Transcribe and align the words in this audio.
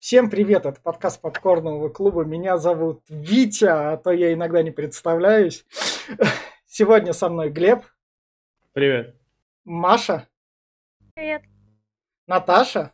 Всем 0.00 0.30
привет, 0.30 0.64
это 0.64 0.80
подкаст 0.80 1.20
Попкорнового 1.20 1.88
клуба. 1.88 2.24
Меня 2.24 2.56
зовут 2.56 3.02
Витя, 3.08 3.64
а 3.64 3.96
то 3.96 4.12
я 4.12 4.32
иногда 4.32 4.62
не 4.62 4.70
представляюсь. 4.70 5.66
Сегодня 6.66 7.12
со 7.12 7.28
мной 7.28 7.50
Глеб. 7.50 7.82
Привет. 8.72 9.16
Маша. 9.64 10.28
Привет. 11.14 11.42
Наташа. 12.28 12.92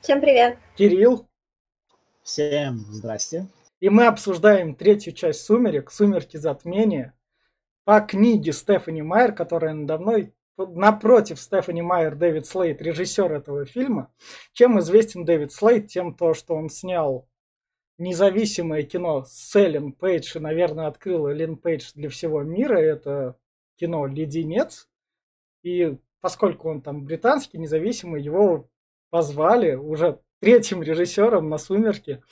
Всем 0.00 0.20
привет. 0.20 0.58
Кирилл. 0.74 1.28
Всем 2.24 2.78
здрасте. 2.90 3.46
И 3.78 3.88
мы 3.88 4.06
обсуждаем 4.06 4.74
третью 4.74 5.12
часть 5.12 5.44
«Сумерек», 5.44 5.92
«Сумерки 5.92 6.38
затмения» 6.38 7.14
по 7.84 8.00
книге 8.00 8.52
Стефани 8.52 9.00
Майер, 9.00 9.32
которая 9.32 9.74
надо 9.74 9.98
мной 9.98 10.34
напротив 10.58 11.40
Стефани 11.40 11.82
Майер 11.82 12.14
Дэвид 12.14 12.46
Слейд, 12.46 12.80
режиссер 12.80 13.32
этого 13.32 13.64
фильма. 13.64 14.12
Чем 14.52 14.78
известен 14.80 15.24
Дэвид 15.24 15.52
Слейд? 15.52 15.88
Тем, 15.88 16.14
то, 16.14 16.34
что 16.34 16.54
он 16.54 16.70
снял 16.70 17.28
независимое 17.98 18.82
кино 18.82 19.24
с 19.26 19.54
Эллен 19.56 19.92
Пейдж 19.92 20.36
и, 20.36 20.40
наверное, 20.40 20.86
открыл 20.86 21.28
Эллен 21.28 21.56
Пейдж 21.56 21.92
для 21.94 22.08
всего 22.08 22.42
мира. 22.42 22.78
Это 22.78 23.36
кино 23.76 24.06
«Леденец». 24.06 24.88
И 25.62 25.96
поскольку 26.20 26.68
он 26.70 26.80
там 26.80 27.04
британский, 27.04 27.58
независимый, 27.58 28.22
его 28.22 28.68
позвали 29.10 29.74
уже 29.74 30.20
третьим 30.40 30.82
режиссером 30.82 31.48
на 31.48 31.58
«Сумерки», 31.58 32.22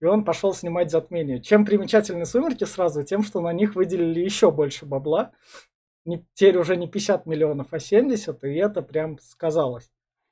и 0.00 0.04
он 0.04 0.24
пошел 0.24 0.52
снимать 0.52 0.90
«Затмение». 0.90 1.40
Чем 1.40 1.64
примечательны 1.64 2.26
«Сумерки» 2.26 2.64
сразу? 2.64 3.04
Тем, 3.04 3.22
что 3.22 3.40
на 3.40 3.52
них 3.52 3.76
выделили 3.76 4.20
еще 4.20 4.50
больше 4.50 4.84
бабла 4.84 5.32
не, 6.04 6.26
теперь 6.34 6.58
уже 6.58 6.76
не 6.76 6.88
50 6.88 7.26
миллионов, 7.26 7.68
а 7.72 7.78
70, 7.78 8.44
и 8.44 8.54
это 8.54 8.82
прям 8.82 9.18
сказалось. 9.20 9.90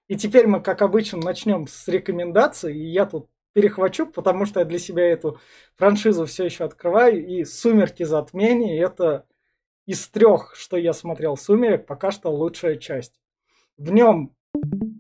И 0.09 0.17
теперь 0.17 0.47
мы, 0.47 0.61
как 0.61 0.83
обычно, 0.83 1.19
начнем 1.19 1.67
с 1.69 1.87
рекомендаций, 1.87 2.77
и 2.77 2.91
я 2.91 3.07
тут 3.07 3.29
перехвачу, 3.53 4.07
потому 4.07 4.47
что 4.47 4.61
я 4.61 4.67
для 4.67 4.79
себя 4.79 5.05
эту 5.05 5.39
франшизу 5.77 6.27
все 6.27 6.45
еще 6.45 6.65
открываю, 6.65 7.25
и 7.27 7.45
«Сумерки 7.45 8.03
затмения»— 8.03 8.85
это 8.87 9.27
из 9.87 10.09
трех, 10.09 10.55
что 10.57 10.77
я 10.77 10.93
смотрел 10.93 11.37
«Сумерек», 11.37 11.87
пока 11.87 12.11
что 12.11 12.31
лучшая 12.31 12.77
часть. 12.77 13.21
В 13.77 13.93
нем 13.93 14.35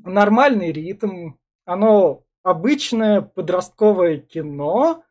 нормальный 0.04 0.72
ритм, 0.72 1.32
оно 1.64 2.24
обычное 2.42 3.20
подростковое 3.20 4.18
кино 4.18 5.04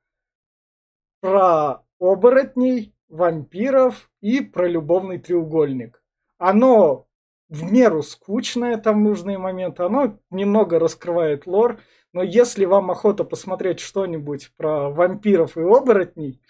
про 1.22 1.84
оборотней, 2.00 2.96
вампиров 3.10 4.09
и 4.22 4.42
про 4.42 4.68
любовный 4.68 5.18
треугольник. 5.18 6.02
Оно 6.38 7.08
в 7.50 7.72
меру 7.72 8.04
скучное, 8.04 8.78
там 8.78 9.04
нужные 9.04 9.38
моменты, 9.38 9.84
оно 9.84 10.20
немного 10.30 10.80
раскрывает 10.80 11.48
лор, 11.48 11.80
но 12.14 12.24
если 12.24 12.66
вам 12.66 12.92
охота 12.92 13.24
посмотреть 13.24 13.80
что-нибудь 13.80 14.52
про 14.56 14.90
вампиров 14.90 15.58
и 15.58 15.62
оборотней, 15.62 16.42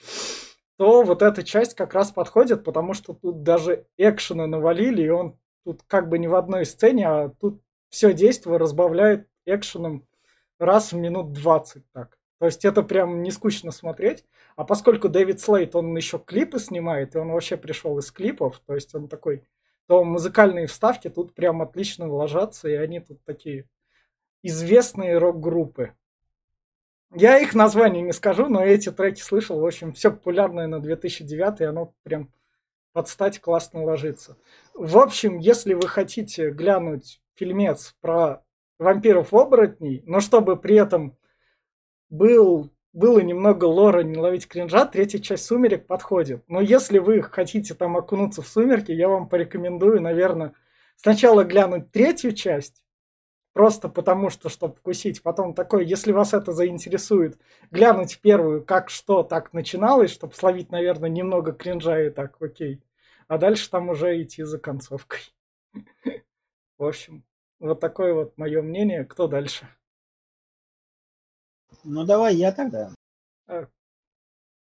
то 0.78 1.04
вот 1.04 1.22
эта 1.22 1.44
часть 1.44 1.74
как 1.74 1.94
раз 1.94 2.12
подходит, 2.12 2.64
потому 2.64 2.94
что 2.94 3.14
тут 3.14 3.44
даже 3.44 3.86
экшена 3.98 4.48
навалили, 4.48 5.04
и 5.04 5.10
он 5.10 5.38
тут 5.66 5.84
как 5.88 6.10
бы 6.10 6.20
не 6.20 6.28
в 6.28 6.36
одной 6.36 6.66
сцене, 6.66 7.08
а 7.08 7.30
тут 7.30 7.62
все 7.90 8.14
действие 8.14 8.58
разбавляет 8.58 9.28
экшеном 9.46 10.06
раз 10.60 10.94
в 10.94 10.98
минут 10.98 11.34
20 11.34 11.84
так. 11.92 12.19
То 12.40 12.46
есть 12.46 12.64
это 12.66 12.84
прям 12.84 13.22
не 13.22 13.32
скучно 13.32 13.72
смотреть. 13.72 14.26
А 14.56 14.64
поскольку 14.64 15.10
Дэвид 15.10 15.42
Слейт, 15.42 15.76
он 15.76 15.96
еще 15.96 16.20
клипы 16.20 16.60
снимает, 16.60 17.16
и 17.16 17.20
он 17.20 17.32
вообще 17.32 17.58
пришел 17.58 17.98
из 18.00 18.12
клипов, 18.12 18.62
то 18.66 18.76
есть 18.76 18.96
он 18.96 19.10
такой, 19.10 19.44
то 19.88 20.04
музыкальные 20.04 20.68
вставки 20.68 21.10
тут 21.10 21.34
прям 21.34 21.62
отлично 21.62 22.08
ложатся, 22.08 22.70
и 22.70 22.74
они 22.74 23.02
тут 23.02 23.24
такие 23.26 23.68
известные 24.42 25.18
рок-группы. 25.18 25.94
Я 27.14 27.40
их 27.40 27.56
название 27.56 28.04
не 28.04 28.14
скажу, 28.14 28.48
но 28.48 28.64
эти 28.64 28.92
треки 28.92 29.22
слышал. 29.22 29.60
В 29.60 29.66
общем, 29.66 29.94
все 29.94 30.12
популярное 30.12 30.68
на 30.68 30.80
2009, 30.80 31.62
и 31.62 31.64
оно 31.66 31.94
прям 32.04 32.32
под 32.94 33.08
стать 33.10 33.40
классно 33.40 33.84
ложится. 33.84 34.38
В 34.74 34.98
общем, 34.98 35.40
если 35.40 35.74
вы 35.74 35.88
хотите 35.88 36.52
глянуть 36.52 37.22
фильмец 37.36 37.96
про 38.00 38.44
вампиров-оборотней, 38.78 40.04
но 40.06 40.20
чтобы 40.20 40.56
при 40.56 40.76
этом 40.76 41.18
был, 42.10 42.70
было 42.94 43.20
немного 43.20 43.66
лора 43.66 44.02
не 44.04 44.18
ловить 44.18 44.48
кринжа, 44.48 44.86
третья 44.86 45.20
часть 45.20 45.46
«Сумерек» 45.46 45.88
подходит. 45.88 46.44
Но 46.48 46.62
если 46.62 47.00
вы 47.00 47.22
хотите 47.22 47.74
там 47.74 47.98
окунуться 47.98 48.42
в 48.42 48.48
«Сумерки», 48.48 48.92
я 48.92 49.10
вам 49.10 49.30
порекомендую, 49.30 50.02
наверное, 50.02 50.54
сначала 50.96 51.44
глянуть 51.44 51.92
третью 51.92 52.34
часть, 52.34 52.84
просто 53.54 53.90
потому 53.90 54.30
что, 54.30 54.50
чтобы 54.50 54.76
вкусить. 54.76 55.22
Потом 55.22 55.54
такой, 55.54 55.86
если 55.86 56.12
вас 56.12 56.34
это 56.34 56.52
заинтересует, 56.52 57.38
глянуть 57.72 58.20
первую, 58.22 58.64
как 58.64 58.90
что 58.90 59.24
так 59.24 59.54
начиналось, 59.54 60.12
чтобы 60.12 60.34
словить, 60.34 60.72
наверное, 60.72 61.10
немного 61.10 61.54
кринжа 61.54 62.02
и 62.08 62.10
так, 62.10 62.42
окей. 62.42 62.82
А 63.28 63.38
дальше 63.38 63.70
там 63.70 63.90
уже 63.90 64.22
идти 64.22 64.44
за 64.44 64.58
концовкой. 64.60 65.20
В 66.78 66.86
общем, 66.86 67.24
вот 67.60 67.80
такое 67.80 68.14
вот 68.14 68.38
мое 68.38 68.62
мнение. 68.62 69.06
Кто 69.06 69.28
дальше? 69.28 69.68
Ну 71.84 72.04
давай 72.04 72.36
я 72.36 72.52
тогда. 72.52 72.92
А. 73.48 73.66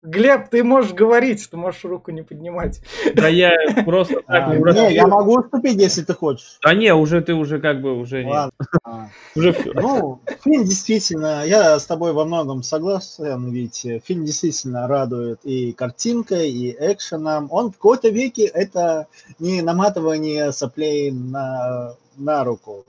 Глеб, 0.01 0.49
ты 0.49 0.63
можешь 0.63 0.93
говорить, 0.93 1.45
ты 1.51 1.57
можешь 1.57 1.83
руку 1.83 2.11
не 2.11 2.21
поднимать. 2.21 2.81
Да 3.15 3.27
я 3.27 3.51
просто 3.83 4.21
так 4.27 4.47
а, 4.47 4.55
Не, 4.55 4.93
я 4.93 5.05
могу 5.07 5.39
уступить, 5.39 5.75
если 5.75 6.03
ты 6.03 6.13
хочешь. 6.13 6.57
А 6.63 6.73
не, 6.73 6.93
уже 6.93 7.19
ты 7.19 7.33
уже 7.33 7.59
как 7.59 7.81
бы 7.81 7.99
уже 7.99 8.25
Ладно. 8.25 9.11
Уже 9.35 9.51
все. 9.59 9.73
Ну, 9.73 10.21
фильм 10.41 10.63
действительно, 10.63 11.43
я 11.45 11.77
с 11.77 11.85
тобой 11.85 12.13
во 12.13 12.23
многом 12.23 12.63
согласен, 12.63 13.51
ведь 13.51 13.85
фильм 14.05 14.23
действительно 14.23 14.87
радует 14.87 15.41
и 15.43 15.73
картинкой, 15.73 16.49
и 16.49 16.71
экшеном. 16.79 17.49
Он 17.51 17.71
в 17.71 17.75
какой-то 17.75 18.07
веке 18.07 18.45
это 18.45 19.07
не 19.37 19.61
наматывание 19.61 20.53
соплей 20.53 21.11
на, 21.11 21.95
на 22.15 22.45
руку. 22.45 22.85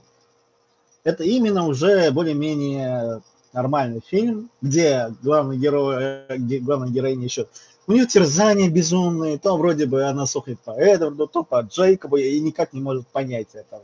Это 1.03 1.25
именно 1.25 1.67
уже 1.67 2.09
более-менее 2.11 3.21
нормальный 3.53 4.01
фильм, 4.05 4.49
где 4.61 5.13
главный 5.21 5.57
герой, 5.57 6.23
где 6.29 6.59
главная 6.59 6.89
героиня 6.89 7.25
еще 7.25 7.47
у 7.87 7.93
нее 7.93 8.05
терзания 8.05 8.69
безумные, 8.69 9.37
то 9.37 9.57
вроде 9.57 9.85
бы 9.85 10.03
она 10.03 10.25
сохнет 10.25 10.59
по 10.61 10.71
Эдварду, 10.71 11.27
то 11.27 11.43
по 11.43 11.61
Джейкобу, 11.61 12.17
и 12.17 12.39
никак 12.39 12.73
не 12.73 12.81
может 12.81 13.07
понять 13.07 13.49
этого. 13.53 13.83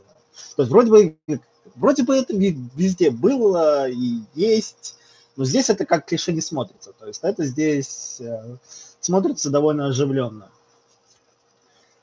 То 0.56 0.62
есть 0.62 0.70
вроде 0.70 0.90
бы, 0.90 1.40
вроде 1.74 2.04
бы 2.04 2.16
это 2.16 2.34
везде 2.34 3.10
было 3.10 3.88
и 3.88 4.20
есть, 4.34 4.96
но 5.36 5.44
здесь 5.44 5.68
это 5.68 5.84
как 5.84 6.06
клише 6.06 6.32
не 6.32 6.40
смотрится. 6.40 6.92
То 6.98 7.06
есть 7.06 7.20
это 7.22 7.44
здесь 7.44 8.20
э, 8.20 8.56
смотрится 9.00 9.50
довольно 9.50 9.88
оживленно. 9.88 10.50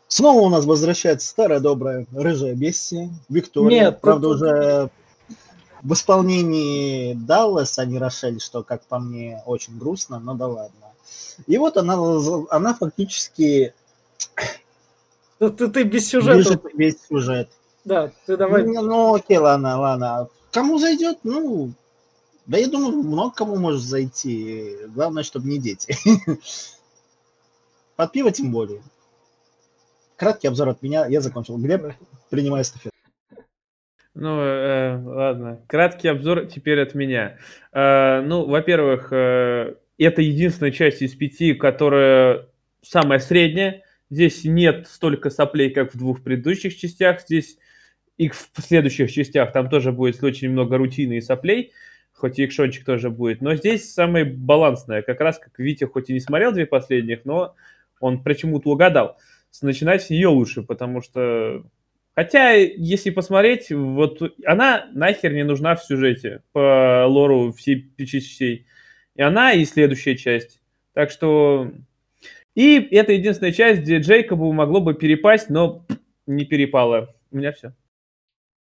Снова 0.07 0.41
у 0.41 0.49
нас 0.49 0.65
возвращается 0.65 1.27
старая 1.27 1.59
добрая 1.59 2.05
рыжая 2.13 2.53
Бесси, 2.53 3.09
Виктория. 3.29 3.85
Нет, 3.85 4.01
правда, 4.01 4.27
тут... 4.27 4.35
уже 4.35 4.89
в 5.85 5.93
исполнении 5.93 7.13
Даллас, 7.13 7.77
не 7.77 7.99
Рошель, 7.99 8.41
что, 8.41 8.63
как 8.63 8.81
по 8.85 8.97
мне, 8.97 9.43
очень 9.45 9.77
грустно, 9.77 10.19
но 10.19 10.33
да 10.33 10.47
ладно. 10.47 10.87
И 11.45 11.57
вот 11.59 11.77
она, 11.77 11.95
она 12.49 12.73
фактически... 12.73 13.73
Ты, 15.37 15.49
ты, 15.51 15.67
ты 15.67 15.83
без 15.83 16.07
сюжета. 16.07 16.59
весь 16.73 17.05
сюжет. 17.07 17.49
Да, 17.83 18.11
ты 18.25 18.35
давай. 18.35 18.63
Ну, 18.63 18.81
ну, 18.81 19.13
окей, 19.13 19.37
ладно, 19.37 19.79
ладно. 19.79 20.27
Кому 20.51 20.79
зайдет, 20.79 21.19
ну, 21.23 21.71
да 22.47 22.57
я 22.57 22.67
думаю, 22.67 23.03
много 23.03 23.35
кому 23.35 23.57
может 23.57 23.81
зайти. 23.81 24.77
Главное, 24.87 25.21
чтобы 25.21 25.47
не 25.47 25.59
дети. 25.59 25.95
Под 27.95 28.11
пиво 28.11 28.31
тем 28.31 28.51
более. 28.51 28.81
Краткий 30.15 30.47
обзор 30.47 30.69
от 30.69 30.81
меня. 30.81 31.05
Я 31.05 31.21
закончил. 31.21 31.57
Глеб, 31.57 31.93
принимаю 32.31 32.63
эстафету. 32.63 32.94
Ну, 34.15 34.39
э, 34.39 34.97
ладно. 35.03 35.61
Краткий 35.67 36.07
обзор 36.07 36.45
теперь 36.45 36.81
от 36.81 36.95
меня. 36.95 37.37
Э, 37.73 38.21
ну, 38.21 38.45
во-первых, 38.45 39.09
э, 39.11 39.75
это 39.97 40.21
единственная 40.21 40.71
часть 40.71 41.01
из 41.01 41.13
пяти, 41.15 41.53
которая 41.53 42.47
самая 42.81 43.19
средняя. 43.19 43.83
Здесь 44.09 44.45
нет 44.45 44.87
столько 44.87 45.29
соплей, 45.29 45.69
как 45.69 45.93
в 45.93 45.97
двух 45.97 46.23
предыдущих 46.23 46.77
частях. 46.77 47.21
Здесь 47.21 47.57
и 48.17 48.29
в 48.29 48.49
следующих 48.57 49.11
частях 49.11 49.51
там 49.51 49.69
тоже 49.69 49.91
будет 49.91 50.23
очень 50.23 50.49
много 50.49 50.77
рутины 50.77 51.17
и 51.17 51.21
соплей, 51.21 51.73
хоть 52.13 52.39
и 52.39 52.45
экшончик 52.45 52.85
тоже 52.85 53.09
будет. 53.09 53.41
Но 53.41 53.55
здесь 53.55 53.93
самая 53.93 54.23
балансная. 54.23 55.01
Как 55.01 55.19
раз 55.19 55.39
как 55.39 55.59
Витя 55.59 55.83
хоть 55.83 56.09
и 56.09 56.13
не 56.13 56.21
смотрел 56.21 56.53
две 56.53 56.65
последних, 56.65 57.25
но 57.25 57.55
он 57.99 58.23
почему-то 58.23 58.69
угадал. 58.69 59.17
Начинать 59.61 60.03
с 60.03 60.09
нее 60.09 60.27
лучше, 60.29 60.63
потому 60.63 61.01
что 61.01 61.65
Хотя, 62.15 62.51
если 62.53 63.09
посмотреть, 63.09 63.71
вот 63.71 64.21
она 64.45 64.87
нахер 64.93 65.33
не 65.33 65.43
нужна 65.43 65.75
в 65.75 65.83
сюжете 65.83 66.41
по 66.53 67.05
лору 67.07 67.51
всей 67.51 67.81
пяти 67.81 68.21
частей. 68.21 68.67
И 69.15 69.21
она, 69.21 69.51
и 69.51 69.65
следующая 69.65 70.15
часть. 70.15 70.61
Так 70.93 71.11
что... 71.11 71.71
И 72.55 72.79
это 72.91 73.11
единственная 73.11 73.51
часть, 73.51 73.81
где 73.81 73.97
Джейкобу 73.99 74.53
могло 74.53 74.79
бы 74.79 74.93
перепасть, 74.93 75.49
но 75.49 75.85
не 76.25 76.45
перепало. 76.45 77.13
У 77.31 77.37
меня 77.37 77.51
все. 77.51 77.73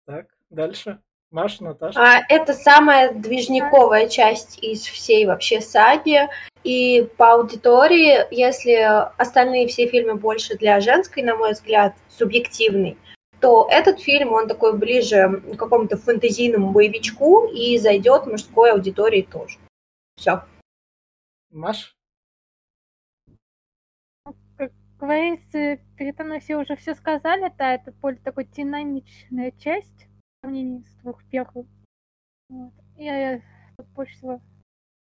Так, 0.05 0.27
дальше. 0.49 0.99
Маш, 1.29 1.59
Наташа? 1.59 1.99
А, 1.99 2.21
это 2.29 2.53
самая 2.53 3.11
движниковая 3.11 4.07
часть 4.07 4.63
из 4.63 4.83
всей 4.83 5.25
вообще 5.25 5.59
саги. 5.59 6.29
И 6.63 7.09
по 7.17 7.33
аудитории, 7.33 8.19
если 8.31 9.09
остальные 9.17 9.67
все 9.67 9.87
фильмы 9.87 10.15
больше 10.15 10.55
для 10.55 10.79
женской, 10.79 11.23
на 11.23 11.35
мой 11.35 11.51
взгляд, 11.51 11.93
субъективный, 12.07 12.97
то 13.43 13.67
этот 13.69 13.99
фильм, 13.99 14.31
он 14.31 14.47
такой 14.47 14.77
ближе 14.79 15.41
к 15.41 15.57
какому-то 15.57 15.97
фэнтезийному 15.97 16.71
боевичку 16.71 17.45
и 17.47 17.77
зайдет 17.77 18.25
мужской 18.25 18.71
аудитории 18.71 19.21
тоже. 19.21 19.59
Все. 20.15 20.45
Маш? 21.51 21.93
Как 24.55 24.71
говорится, 24.97 25.77
передо 25.97 26.23
мной 26.23 26.39
все 26.39 26.55
уже 26.55 26.77
все 26.77 26.95
сказали, 26.95 27.53
да, 27.57 27.73
это 27.73 27.91
более 27.91 28.21
такой 28.21 28.45
динамичная 28.45 29.51
часть 29.51 30.07
в 30.07 30.39
сравнении 30.39 30.85
с 30.85 30.93
двух 31.01 31.21
первых. 31.25 31.67
Вот. 32.47 32.71
Я 32.95 33.41
тут 33.75 33.87
больше 33.89 34.13
всего 34.13 34.41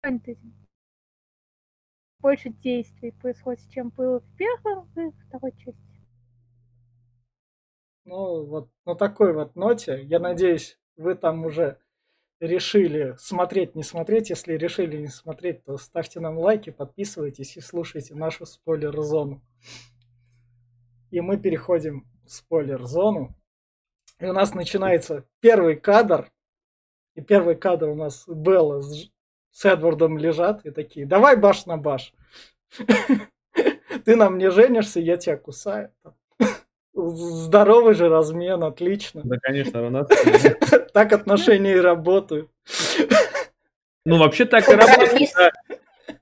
фэнтези. 0.02 0.52
Больше 2.20 2.50
действий 2.50 3.10
происходит, 3.10 3.68
чем 3.70 3.88
было 3.88 4.20
в 4.20 4.36
первой 4.36 5.08
и 5.08 5.10
второй 5.26 5.50
части. 5.56 5.89
Ну, 8.04 8.44
вот 8.44 8.70
на 8.86 8.94
такой 8.94 9.32
вот 9.32 9.56
ноте, 9.56 10.02
я 10.02 10.18
надеюсь, 10.18 10.78
вы 10.96 11.14
там 11.14 11.44
уже 11.44 11.78
решили 12.40 13.14
смотреть, 13.18 13.74
не 13.74 13.82
смотреть. 13.82 14.30
Если 14.30 14.54
решили 14.54 14.96
не 14.96 15.08
смотреть, 15.08 15.64
то 15.64 15.76
ставьте 15.76 16.20
нам 16.20 16.38
лайки, 16.38 16.70
подписывайтесь 16.70 17.56
и 17.56 17.60
слушайте 17.60 18.14
нашу 18.14 18.46
спойлер-зону. 18.46 19.42
И 21.10 21.20
мы 21.20 21.36
переходим 21.36 22.06
в 22.24 22.30
спойлер-зону. 22.32 23.34
И 24.18 24.26
у 24.26 24.32
нас 24.32 24.54
начинается 24.54 25.24
первый 25.40 25.76
кадр. 25.76 26.30
И 27.14 27.20
первый 27.20 27.56
кадр 27.56 27.88
у 27.88 27.94
нас 27.94 28.24
Белла 28.26 28.80
с, 28.80 29.10
с 29.50 29.64
Эдвардом 29.64 30.16
лежат 30.16 30.64
и 30.64 30.70
такие, 30.70 31.06
давай 31.06 31.36
баш 31.36 31.66
на 31.66 31.76
баш. 31.76 32.14
Ты 34.04 34.16
нам 34.16 34.38
не 34.38 34.50
женишься, 34.50 35.00
я 35.00 35.16
тебя 35.16 35.36
кусаю. 35.36 35.92
Здоровый 36.92 37.94
же 37.94 38.08
размен, 38.08 38.62
отлично. 38.64 39.22
Да, 39.24 39.36
конечно, 39.40 39.88
нас... 39.90 40.08
Так 40.92 41.12
отношения 41.12 41.74
и 41.74 41.80
работают. 41.80 42.50
Ну, 44.04 44.18
вообще 44.18 44.44
так 44.44 44.68
и 44.68 44.72
работает. 44.72 45.30
да. 45.36 45.50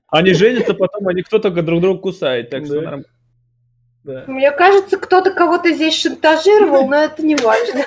Они 0.07 0.33
женятся, 0.33 0.73
потом 0.73 1.07
они 1.07 1.23
кто 1.23 1.39
только 1.39 1.61
друг 1.63 1.81
друга 1.81 2.01
кусает. 2.01 2.49
Так 2.49 2.65
что 2.65 2.75
нормально. 2.75 3.05
Да. 4.03 4.23
Мне 4.27 4.51
кажется, 4.51 4.97
кто-то 4.97 5.33
кого-то 5.33 5.71
здесь 5.71 5.99
шантажировал, 5.99 6.87
но 6.87 6.97
это 6.97 7.23
не 7.23 7.35
важно. 7.35 7.85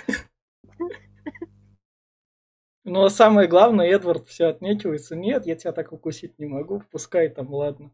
Но 2.85 3.09
самое 3.09 3.49
главное, 3.49 3.87
Эдвард 3.89 4.27
все 4.27 4.47
отнекивается. 4.47 5.15
Нет, 5.15 5.47
я 5.47 5.55
тебя 5.55 5.73
так 5.73 5.93
укусить 5.93 6.39
не 6.39 6.47
могу. 6.47 6.83
Пускай 6.91 7.29
там, 7.29 7.53
ладно. 7.55 7.91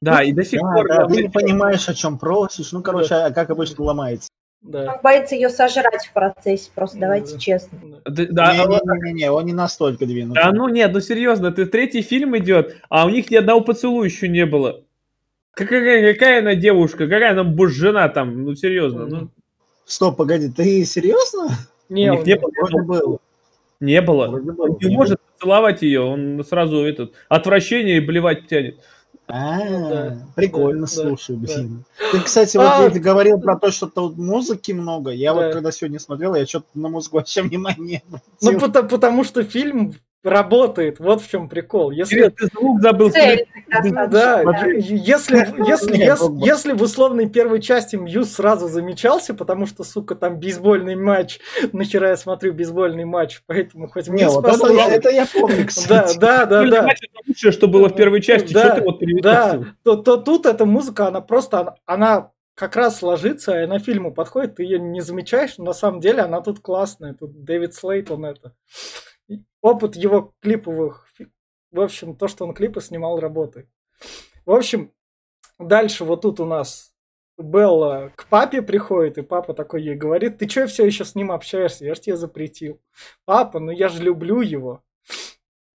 Да, 0.00 0.22
и 0.22 0.32
до 0.32 0.44
сих 0.44 0.60
Да, 0.60 0.72
пор... 0.72 0.88
да, 0.88 0.96
да, 0.96 1.06
ты 1.06 1.22
не 1.22 1.28
понимаешь, 1.28 1.88
о 1.88 1.94
чем 1.94 2.18
просишь. 2.18 2.72
Ну, 2.72 2.82
короче, 2.82 3.14
а 3.14 3.30
как 3.30 3.50
обычно 3.50 3.84
ломается. 3.84 4.28
Да. 4.62 4.94
Он 4.94 5.00
боится 5.02 5.34
ее 5.36 5.50
сожрать 5.50 6.06
в 6.06 6.12
процессе, 6.12 6.70
просто 6.74 6.98
давайте 6.98 7.34
Да. 7.34 7.38
честно. 7.38 7.78
да. 8.04 8.26
да, 8.26 8.66
да, 8.66 8.96
Не-не-не, 8.96 9.30
он 9.30 9.44
не 9.46 9.52
настолько 9.52 10.04
двинут. 10.04 10.34
Да 10.34 10.50
ну 10.52 10.68
нет, 10.68 10.92
ну 10.92 11.00
серьезно, 11.00 11.52
ты 11.52 11.66
третий 11.66 12.02
фильм 12.02 12.36
идет, 12.36 12.76
а 12.88 13.06
у 13.06 13.08
них 13.08 13.30
ни 13.30 13.36
одного 13.36 13.60
поцелуя 13.60 14.06
еще 14.08 14.26
не 14.26 14.46
было. 14.46 14.82
Какая, 15.52 16.12
какая 16.12 16.40
она 16.40 16.54
девушка, 16.54 17.06
какая 17.06 17.38
она 17.38 17.68
жена 17.68 18.08
там, 18.08 18.44
ну 18.44 18.54
серьезно, 18.56 19.06
ну 19.06 19.30
Стоп, 19.84 20.16
погоди, 20.16 20.50
ты 20.50 20.84
серьезно? 20.84 21.50
Не, 21.88 22.10
у 22.12 22.16
них 22.16 22.26
не 22.26 22.36
было, 22.36 22.50
Вроде 22.60 22.82
был. 22.82 23.20
не 23.80 24.02
было. 24.02 24.26
Вроде. 24.26 24.50
Он 24.58 24.76
не 24.82 24.96
может 24.96 25.20
поцеловать 25.20 25.82
ее, 25.82 26.00
он 26.00 26.44
сразу 26.44 26.84
этот 26.84 27.14
отвращение 27.28 27.96
и 27.96 28.00
блевать 28.00 28.48
тянет. 28.48 28.80
А, 29.28 29.58
Ну 29.64 29.88
да, 29.90 30.18
прикольно, 30.34 30.82
да, 30.82 30.86
слушай, 30.86 31.36
да. 31.36 31.46
блин. 31.54 31.84
Ты, 32.12 32.20
кстати, 32.22 32.56
вот 32.56 32.66
А, 32.66 32.90
ты 32.90 32.98
говорил 32.98 33.38
про 33.38 33.58
то, 33.58 33.70
что 33.70 33.86
тут 33.86 34.16
музыки 34.16 34.72
много. 34.72 35.10
Я 35.10 35.34
Да. 35.34 35.42
вот 35.42 35.52
когда 35.52 35.70
сегодня 35.70 35.98
смотрел, 35.98 36.34
я 36.34 36.46
что-то 36.46 36.66
на 36.74 36.88
музыку 36.88 37.16
вообще 37.16 37.42
внимания 37.42 38.02
не 38.10 38.20
Ну, 38.40 38.58
потому, 38.58 38.88
потому 38.88 39.24
что 39.24 39.44
фильм 39.44 39.94
работает. 40.24 40.98
Вот 40.98 41.22
в 41.22 41.30
чем 41.30 41.48
прикол. 41.48 41.90
Если, 41.90 42.16
Кирилл, 42.16 42.30
ты 42.30 42.46
звук 42.46 42.80
забыл 42.80 43.10
Цель 43.10 43.46
да, 44.08 44.42
если, 44.66 45.36
если, 45.66 45.96
если, 45.98 46.44
если 46.44 46.72
в 46.72 46.82
условной 46.82 47.28
первой 47.28 47.60
части 47.60 47.96
Muse 47.96 48.32
сразу 48.32 48.68
замечался, 48.68 49.34
потому 49.34 49.66
что, 49.66 49.84
сука, 49.84 50.14
там 50.14 50.38
бейсбольный 50.38 50.96
матч, 50.96 51.38
нахера 51.72 52.08
я 52.08 52.16
смотрю 52.16 52.52
бейсбольный 52.52 53.04
матч, 53.04 53.42
поэтому 53.46 53.88
хоть 53.88 54.08
Не, 54.08 54.24
Muse 54.24 54.34
вот 54.34 54.46
это, 54.46 54.66
это 54.90 55.10
я 55.10 55.26
помню, 55.26 55.58
Да, 55.58 55.64
кстати. 55.64 56.18
да, 56.18 56.46
да, 56.46 56.60
Футбольный 56.60 56.70
да. 56.70 56.82
матч 56.82 56.98
это 57.02 57.28
лучшее, 57.28 57.52
что 57.52 57.68
было 57.68 57.88
в 57.88 57.94
первой 57.94 58.22
части. 58.22 58.52
Да, 58.52 58.76
Что 58.76 58.80
ты 58.80 58.84
вот? 58.84 59.22
Да, 59.22 59.60
то, 59.84 59.96
то 59.96 60.16
тут 60.16 60.46
эта 60.46 60.64
музыка, 60.64 61.08
она 61.08 61.20
просто, 61.20 61.60
она, 61.60 61.74
она 61.86 62.30
как 62.54 62.74
раз 62.74 63.02
ложится, 63.02 63.62
и 63.62 63.66
на 63.66 63.78
фильму 63.78 64.12
подходит, 64.12 64.56
ты 64.56 64.64
ее 64.64 64.80
не 64.80 65.00
замечаешь, 65.00 65.58
но 65.58 65.66
на 65.66 65.72
самом 65.72 66.00
деле 66.00 66.22
она 66.22 66.40
тут 66.40 66.60
классная. 66.60 67.14
Тут 67.14 67.44
Дэвид 67.44 67.74
Слейт, 67.74 68.10
он 68.10 68.24
это... 68.24 68.52
Опыт 69.60 69.96
его 69.96 70.34
клиповых... 70.40 71.06
В 71.70 71.80
общем, 71.80 72.16
то, 72.16 72.28
что 72.28 72.46
он 72.46 72.54
клипы 72.54 72.80
снимал, 72.80 73.20
работает. 73.20 73.68
В 74.46 74.52
общем, 74.52 74.92
дальше 75.58 76.04
вот 76.04 76.22
тут 76.22 76.40
у 76.40 76.46
нас 76.46 76.94
Белла 77.36 78.12
к 78.16 78.26
папе 78.26 78.62
приходит, 78.62 79.18
и 79.18 79.22
папа 79.22 79.54
такой 79.54 79.82
ей 79.82 79.94
говорит, 79.94 80.38
ты 80.38 80.48
что 80.48 80.66
все 80.66 80.84
еще 80.84 81.04
с 81.04 81.14
ним 81.14 81.30
общаешься? 81.30 81.84
Я 81.84 81.94
же 81.94 82.00
тебе 82.00 82.16
запретил. 82.16 82.80
Папа, 83.24 83.60
ну 83.60 83.70
я 83.70 83.88
же 83.88 84.02
люблю 84.02 84.40
его. 84.40 84.82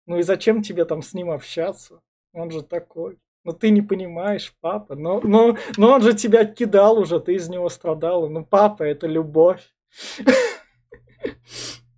Ну 0.06 0.18
и 0.18 0.24
зачем 0.24 0.62
тебе 0.62 0.83
там 0.83 1.01
с 1.01 1.13
ним 1.13 1.31
общаться? 1.31 2.01
Он 2.33 2.51
же 2.51 2.63
такой. 2.63 3.19
Ну 3.45 3.53
ты 3.53 3.69
не 3.69 3.81
понимаешь, 3.81 4.53
папа. 4.59 4.95
Но, 4.95 5.21
но, 5.21 5.57
но 5.77 5.91
он 5.91 6.01
же 6.01 6.13
тебя 6.13 6.45
кидал 6.45 7.00
уже, 7.00 7.19
ты 7.19 7.35
из 7.35 7.47
него 7.47 7.69
страдала. 7.69 8.27
Ну 8.27 8.45
папа, 8.45 8.83
это 8.83 9.07
любовь. 9.07 9.74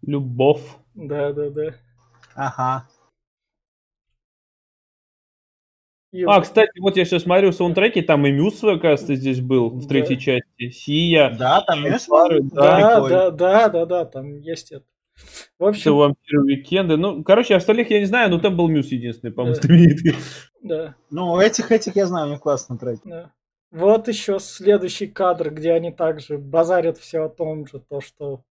Любовь. 0.06 0.62
Да, 0.94 1.34
да, 1.34 1.50
да. 1.50 1.74
Ага. 2.36 2.88
И 6.12 6.24
А, 6.24 6.40
кстати, 6.42 6.80
вот 6.80 6.96
я 6.96 7.04
сейчас 7.04 7.24
смотрю 7.24 7.52
саундтреки, 7.52 8.02
там 8.02 8.26
и 8.26 8.32
Мюс, 8.32 8.64
оказывается, 8.64 9.16
здесь 9.16 9.42
был 9.42 9.70
в 9.70 9.82
Да. 9.82 9.88
третьей 9.90 10.18
части. 10.18 10.70
Сия, 10.70 11.36
Да, 11.38 11.62
там 11.62 11.80
Шанкары, 11.84 12.42
да, 12.44 12.76
прикольно. 12.78 13.10
да, 13.10 13.32
да, 13.32 13.70
да, 13.70 13.86
да, 13.86 14.06
там 14.06 14.40
есть 14.40 14.72
это. 14.72 14.86
В 15.60 15.72
все 15.72 15.90
общем, 15.92 15.96
вампиры 15.98 16.42
уикенды. 16.44 16.98
Ну, 16.98 17.24
короче, 17.24 17.56
остальных 17.56 17.90
я 17.90 18.00
не 18.00 18.06
знаю, 18.06 18.30
но 18.30 18.40
там 18.40 18.56
был 18.56 18.68
Мюс 18.70 18.88
единственный, 18.88 19.32
по-моему, 19.32 19.56
Да. 19.56 19.62
знаменитый. 19.62 20.16
да, 20.62 20.96
Ну, 21.10 21.40
этих, 21.40 21.72
этих 21.72 21.96
я 21.96 22.06
знаю, 22.06 22.28
у 22.28 22.32
них 22.32 22.40
классный 22.42 22.78
трек. 22.78 23.00
да. 23.04 23.32
Вот 23.72 24.08
еще 24.08 24.40
следующий 24.40 25.08
кадр, 25.08 25.50
где 25.54 25.74
они 25.74 25.92
также 25.92 26.38
базарят 26.38 26.98
все 26.98 27.26
о 27.26 27.30
том 27.30 27.68
же, 27.68 27.80
то, 27.80 28.00
что 28.00 28.42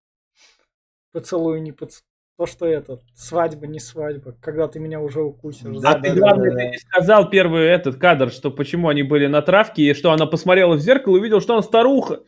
поцелуй 1.15 1.61
не 1.61 1.71
поцелуй. 1.71 2.03
То, 2.37 2.45
что 2.45 2.65
это, 2.65 2.99
свадьба, 3.13 3.65
не 3.65 3.79
свадьба, 3.79 4.35
когда 4.41 4.67
ты 4.67 4.77
меня 4.77 4.99
уже 4.99 5.21
укусишь. 5.21 5.79
Да, 5.79 5.91
А 5.91 6.01
ты, 6.01 6.09
да, 6.09 6.19
главное, 6.19 6.51
да, 6.51 6.57
ты 6.57 6.67
не 6.71 6.77
сказал 6.77 7.29
первый 7.29 7.65
этот 7.65 7.95
кадр, 7.95 8.29
что 8.29 8.51
почему 8.51 8.89
они 8.89 9.03
были 9.03 9.27
на 9.27 9.41
травке, 9.41 9.83
и 9.83 9.93
что 9.93 10.11
она 10.11 10.25
посмотрела 10.25 10.75
в 10.75 10.81
зеркало 10.81 11.15
и 11.15 11.19
увидела, 11.21 11.39
что 11.39 11.55
он 11.55 11.63
старуха. 11.63 12.23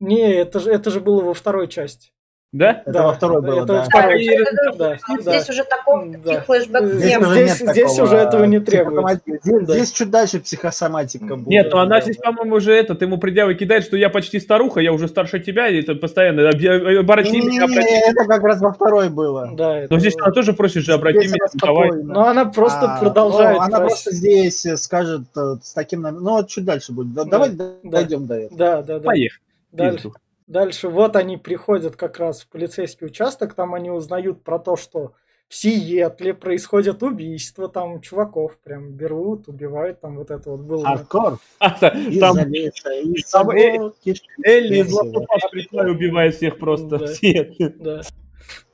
Не, 0.00 0.32
это 0.32 0.60
же, 0.60 0.70
это 0.70 0.90
же 0.90 1.00
было 1.00 1.22
во 1.22 1.34
второй 1.34 1.68
части. 1.68 2.13
Да? 2.54 2.82
Это 2.86 3.02
во 3.02 3.12
второй 3.14 3.42
было, 3.42 3.64
это 3.64 3.66
да. 3.66 3.82
второй 3.82 4.24
части. 4.24 4.40
Это- 4.42 4.76
Да, 4.78 4.96
да. 5.08 5.20
Здесь 5.20 5.50
уже 5.50 5.64
такой 5.64 6.16
Да. 6.24 6.40
флешбэк 6.42 6.84
Здесь 6.86 7.10
не 7.10 7.18
уже 7.18 7.26
было. 7.26 7.34
здесь- 7.34 7.56
здесь 7.72 7.90
такого, 7.96 8.02
уже 8.04 8.16
этого 8.16 8.44
не 8.44 8.60
требуется. 8.60 9.20
Здесь, 9.26 9.66
Да. 9.66 9.74
здесь 9.74 9.90
чуть 9.92 10.10
дальше 10.10 10.38
психосоматика 10.38 11.34
будет. 11.34 11.48
Нет, 11.48 11.68
ну 11.72 11.78
она 11.78 11.96
да, 11.96 12.00
здесь, 12.02 12.16
да. 12.18 12.30
по-моему, 12.30 12.54
уже 12.56 12.72
этот, 12.72 13.02
ему 13.02 13.18
предъявы 13.18 13.54
кидает, 13.56 13.82
что 13.82 13.96
я 13.96 14.08
почти 14.08 14.38
старуха, 14.38 14.78
я 14.78 14.92
уже 14.92 15.08
старше 15.08 15.40
тебя, 15.40 15.66
и 15.68 15.80
это 15.80 15.96
постоянно 15.96 16.48
объ- 16.48 16.98
обрати 17.00 17.40
меня, 17.42 17.64
обрати 17.64 17.92
это 17.92 18.24
как 18.24 18.44
раз 18.44 18.60
во 18.60 18.72
второй 18.72 19.08
было. 19.08 19.50
Да, 19.52 19.76
это 19.80 19.92
Но 19.92 19.98
здесь 19.98 20.14
было. 20.14 20.26
она 20.26 20.32
тоже 20.32 20.52
просит 20.52 20.84
же, 20.84 20.92
обрати 20.92 21.18
Здесь 21.26 21.32
меня, 21.32 21.46
она 21.52 21.74
давай. 21.74 22.02
Но 22.04 22.26
она 22.28 22.44
просто 22.44 22.94
А, 22.94 23.00
продолжает. 23.00 23.56
ну, 23.58 23.62
она 23.64 23.80
просто 23.80 24.14
здесь 24.14 24.64
э, 24.64 24.76
скажет 24.76 25.22
э, 25.36 25.56
с 25.60 25.72
таким... 25.74 26.02
Ну, 26.02 26.30
вот 26.34 26.48
чуть 26.48 26.64
дальше 26.64 26.92
будет. 26.92 27.12
Да, 27.14 27.24
Да, 27.24 27.30
Давай 27.30 27.50
да. 27.50 27.64
дойдем 27.82 28.26
до 28.28 28.34
этого. 28.36 28.56
Да, 28.58 28.82
да, 28.82 28.98
да. 29.00 29.06
Поехали. 29.06 29.40
Дальше. 29.72 30.10
Дальше 30.46 30.88
вот 30.88 31.16
они 31.16 31.36
приходят 31.36 31.96
как 31.96 32.18
раз 32.18 32.42
в 32.42 32.48
полицейский 32.48 33.06
участок, 33.06 33.54
там 33.54 33.74
они 33.74 33.90
узнают 33.90 34.42
про 34.42 34.58
то, 34.58 34.76
что 34.76 35.14
в 35.48 35.54
Сиэтле 35.54 36.34
происходят 36.34 37.02
убийства, 37.02 37.68
там 37.68 38.00
чуваков 38.00 38.58
прям 38.58 38.92
берут, 38.92 39.48
убивают, 39.48 40.00
там 40.00 40.16
вот 40.16 40.30
это 40.30 40.50
вот 40.50 40.60
было. 40.60 40.84
Хардкор. 40.84 41.38
А, 41.58 41.78
да, 41.80 41.88
Из-за 41.90 42.20
Там 42.20 42.38
леса, 42.48 42.92
из 42.94 43.30
там 43.30 43.50
э- 43.50 43.72
собаки. 43.74 44.14
Элли 44.42 44.78
из 44.78 44.92
убивает 44.94 46.34
всех 46.34 46.58
просто. 46.58 46.98
Да. 46.98 47.06
Все. 47.06 47.54
Да. 47.78 48.00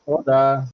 О, 0.07 0.23
да. 0.23 0.71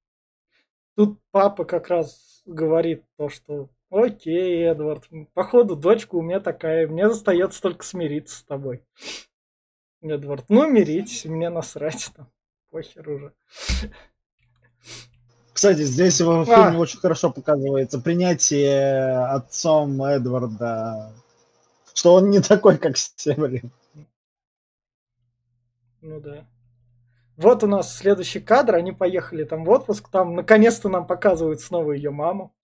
Тут 0.95 1.19
папа 1.31 1.65
как 1.65 1.89
раз 1.89 2.41
говорит 2.45 3.03
то, 3.17 3.29
что 3.29 3.69
окей, 3.89 4.63
Эдвард, 4.63 5.03
походу 5.33 5.75
дочка 5.75 6.15
у 6.15 6.21
меня 6.21 6.39
такая, 6.39 6.87
мне 6.87 7.05
остается 7.05 7.61
только 7.61 7.83
смириться 7.85 8.37
с 8.37 8.43
тобой. 8.43 8.81
Эдвард, 10.01 10.45
ну 10.49 10.69
миритесь, 10.69 11.25
мне 11.25 11.49
насрать 11.49 12.11
там, 12.15 12.29
похер 12.69 13.09
уже. 13.09 13.33
Кстати, 15.53 15.81
здесь 15.81 16.21
в 16.21 16.41
А. 16.41 16.45
фильме 16.45 16.77
очень 16.77 16.99
хорошо 16.99 17.31
показывается 17.31 17.99
принятие 17.99 19.17
отцом 19.25 20.01
Эдварда, 20.03 21.13
что 21.93 22.13
он 22.13 22.29
не 22.29 22.41
такой, 22.41 22.77
как 22.77 22.95
Северин. 22.95 23.71
Ну 26.01 26.19
да. 26.19 26.47
Вот 27.37 27.63
у 27.63 27.67
нас 27.67 27.95
следующий 27.95 28.39
кадр, 28.39 28.75
они 28.75 28.91
поехали 28.91 29.43
там 29.43 29.65
в 29.65 29.69
отпуск, 29.69 30.09
там 30.09 30.35
наконец-то 30.35 30.89
нам 30.89 31.07
показывают 31.07 31.59
снова 31.59 31.91
ее 31.91 32.11
маму. 32.11 32.55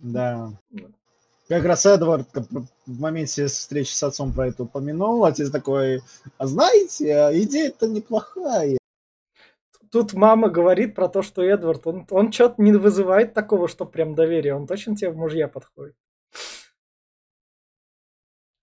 Да. 0.00 0.50
Как 1.48 1.64
раз 1.64 1.86
Эдвард 1.86 2.28
в 2.86 3.00
моменте 3.00 3.46
встречи 3.46 3.90
с 3.92 4.02
отцом 4.02 4.32
про 4.32 4.48
это 4.48 4.64
упомянул. 4.64 5.24
Отец 5.24 5.50
такой, 5.50 6.02
а 6.38 6.46
знаете, 6.46 7.14
а 7.14 7.32
идея-то 7.38 7.86
неплохая. 7.88 8.78
Тут 9.90 10.12
мама 10.14 10.48
говорит 10.48 10.94
про 10.94 11.08
то, 11.08 11.22
что 11.22 11.42
Эдвард, 11.42 11.86
он, 11.86 12.06
он 12.10 12.32
что-то 12.32 12.60
не 12.60 12.72
вызывает 12.72 13.32
такого, 13.32 13.68
что 13.68 13.86
прям 13.86 14.14
доверие, 14.14 14.54
он 14.54 14.66
точно 14.66 14.96
тебе 14.96 15.10
в 15.10 15.16
мужья 15.16 15.46
подходит. 15.48 15.94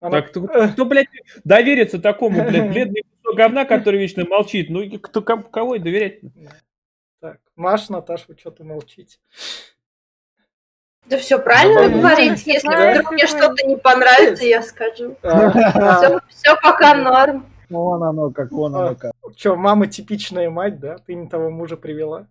Она- 0.02 0.22
Так, 0.22 0.32
кто, 0.32 0.42
кто, 0.74 0.86
блядь, 0.86 1.08
доверится 1.44 2.00
такому, 2.00 2.44
блядь, 2.44 2.70
бледный 2.74 3.04
говна, 3.36 3.66
который 3.66 4.00
вечно 4.00 4.26
молчит? 4.26 4.70
Ну, 4.70 5.00
кто, 5.00 5.22
кому- 5.22 5.44
кого 5.44 5.76
и 5.76 5.80
доверять? 5.80 6.20
Так, 7.22 7.40
Маш, 7.56 7.88
Наташа, 7.90 8.26
вы 8.28 8.36
что-то 8.38 8.64
молчите. 8.64 9.20
Да 11.08 11.18
все 11.18 11.40
правильно 11.40 11.90
Да, 11.90 11.98
говорить, 11.98 12.46
да. 12.46 12.52
если 12.52 12.68
Да. 12.68 12.92
вдруг 12.94 13.12
мне 13.12 13.28
что-то 13.28 13.66
не 13.68 13.76
понравится, 13.76 14.46
я 14.46 14.62
скажу. 14.62 15.18
А, 15.24 16.20
Все, 16.30 16.56
пока 16.62 16.94
норм. 16.96 17.46
Вон 17.70 18.04
оно 18.04 18.30
как, 18.32 18.52
вон 18.52 18.76
оно 18.76 18.96
как. 18.96 19.14
Что, 19.36 19.56
мама 19.56 19.88
типичная 19.88 20.50
мать, 20.50 20.80
да? 20.80 20.98
Ты 21.06 21.16
не 21.16 21.28
того 21.28 21.50
мужа 21.50 21.78
привела. 21.78 22.28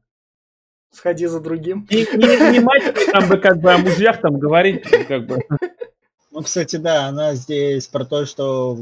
Сходи 0.92 1.26
за 1.26 1.40
другим. 1.40 1.86
Не, 1.90 2.02
не, 2.16 2.52
не 2.52 2.60
мать 2.60 2.82
там 3.12 3.28
бы 3.28 3.36
как 3.38 3.58
бы 3.60 3.72
о 3.72 3.78
мужьях 3.78 4.20
там 4.20 4.38
говорить, 4.38 4.84
как 5.06 5.26
бы. 5.26 5.38
Ну, 6.32 6.42
кстати, 6.42 6.76
да, 6.76 7.06
она 7.06 7.34
здесь 7.34 7.86
про 7.86 8.04
то, 8.04 8.24
что 8.26 8.78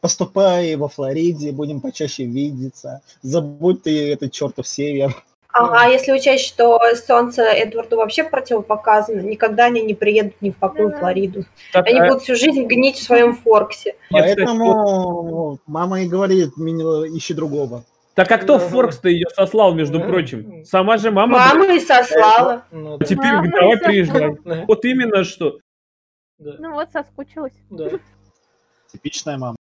поступай 0.00 0.76
во 0.76 0.88
Флориде, 0.88 1.52
будем 1.52 1.80
почаще 1.80 2.24
видеться. 2.24 3.02
Забудь 3.22 3.82
ты 3.84 4.12
этот 4.12 4.32
чертов 4.32 4.66
север. 4.68 5.14
А, 5.52 5.84
а 5.84 5.88
если 5.88 6.12
учесть, 6.12 6.46
что 6.46 6.78
солнце 6.94 7.42
Эдварду 7.42 7.96
вообще 7.96 8.22
противопоказано, 8.24 9.20
никогда 9.20 9.64
они 9.66 9.82
не 9.82 9.94
приедут 9.94 10.40
ни 10.40 10.50
в 10.50 10.58
какую. 10.58 10.92
Флориду. 10.92 11.44
Так, 11.72 11.86
Они 11.88 11.98
а, 11.98 12.06
будут 12.06 12.22
всю 12.22 12.36
жизнь 12.36 12.64
гнить 12.66 12.96
в 12.96 13.02
своем 13.02 13.34
форксе. 13.36 13.96
Поэтому 14.10 15.58
мама 15.66 16.02
и 16.02 16.08
говорит, 16.08 16.56
«Мини- 16.56 17.16
ищи 17.16 17.34
другого. 17.34 17.84
так 18.14 18.30
а 18.30 18.38
кто 18.38 18.58
в. 18.58 18.68
Форкс-то 18.68 19.08
ее 19.08 19.26
сослал, 19.34 19.74
между 19.74 20.00
прочим? 20.00 20.64
Сама 20.64 20.98
же 20.98 21.10
мама. 21.10 21.38
Мама 21.38 21.74
и 21.74 21.80
сослала. 21.80 22.64
Ну 22.70 22.94
А 22.94 22.98
да, 22.98 23.04
теперь 23.06 23.32
Мама 23.32 23.50
давай 23.50 23.78
приезжай. 23.78 24.36
да, 24.44 24.64
Вот 24.68 24.84
именно 24.84 25.24
что. 25.24 25.58
да, 26.38 26.54
Ну 26.58 26.72
вот, 26.74 26.90
соскучилась. 26.92 27.54
да. 27.70 27.90
Типичная 28.92 29.36
мама. 29.38 29.56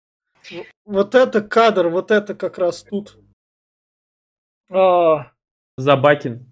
Вот 0.85 1.15
это 1.15 1.41
кадр, 1.41 1.87
вот 1.89 2.11
это 2.11 2.33
как 2.35 2.57
раз 2.59 2.83
тут. 2.83 3.17
А, 4.71 5.31
Забакин. 5.79 6.45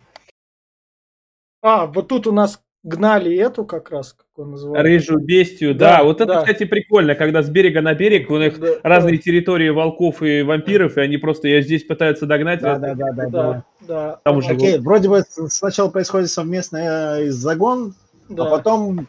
а, 1.61 1.85
вот 1.87 2.07
тут 2.07 2.27
у 2.27 2.31
нас 2.31 2.61
гнали 2.83 3.35
эту 3.35 3.65
как 3.65 3.91
раз, 3.91 4.13
как 4.13 4.27
он 4.37 4.51
называется. 4.51 4.83
Рыжую 4.83 5.19
бестию, 5.25 5.75
Да, 5.75 5.97
да. 5.97 6.03
Вот 6.03 6.21
это, 6.21 6.33
да. 6.33 6.39
кстати, 6.41 6.63
прикольно, 6.63 7.15
когда 7.15 7.41
с 7.43 7.49
берега 7.49 7.81
на 7.81 7.93
берег, 7.93 8.29
у 8.29 8.37
них 8.37 8.57
Да, 8.59 8.75
разные 8.83 9.17
территории 9.17 9.69
волков 9.69 10.21
и 10.21 10.43
вампиров, 10.43 10.97
и 10.97 11.01
они 11.01 11.17
просто 11.17 11.47
ее 11.49 11.61
здесь 11.61 11.83
пытаются 11.83 12.25
догнать. 12.25 12.61
Да, 12.61 12.77
да, 12.77 12.95
да, 12.95 13.11
да, 13.11 13.25
Да, 13.25 13.29
да. 13.29 13.63
да. 13.81 14.19
Там 14.23 14.35
А, 14.35 14.37
уже 14.37 14.53
Окей, 14.53 14.77
вроде 14.79 15.09
бы 15.09 15.23
сначала 15.49 15.89
происходит 15.89 16.29
совместный 16.29 16.83
э, 16.83 17.31
загон, 17.31 17.95
да. 18.29 18.43
а 18.45 18.49
потом 18.49 19.07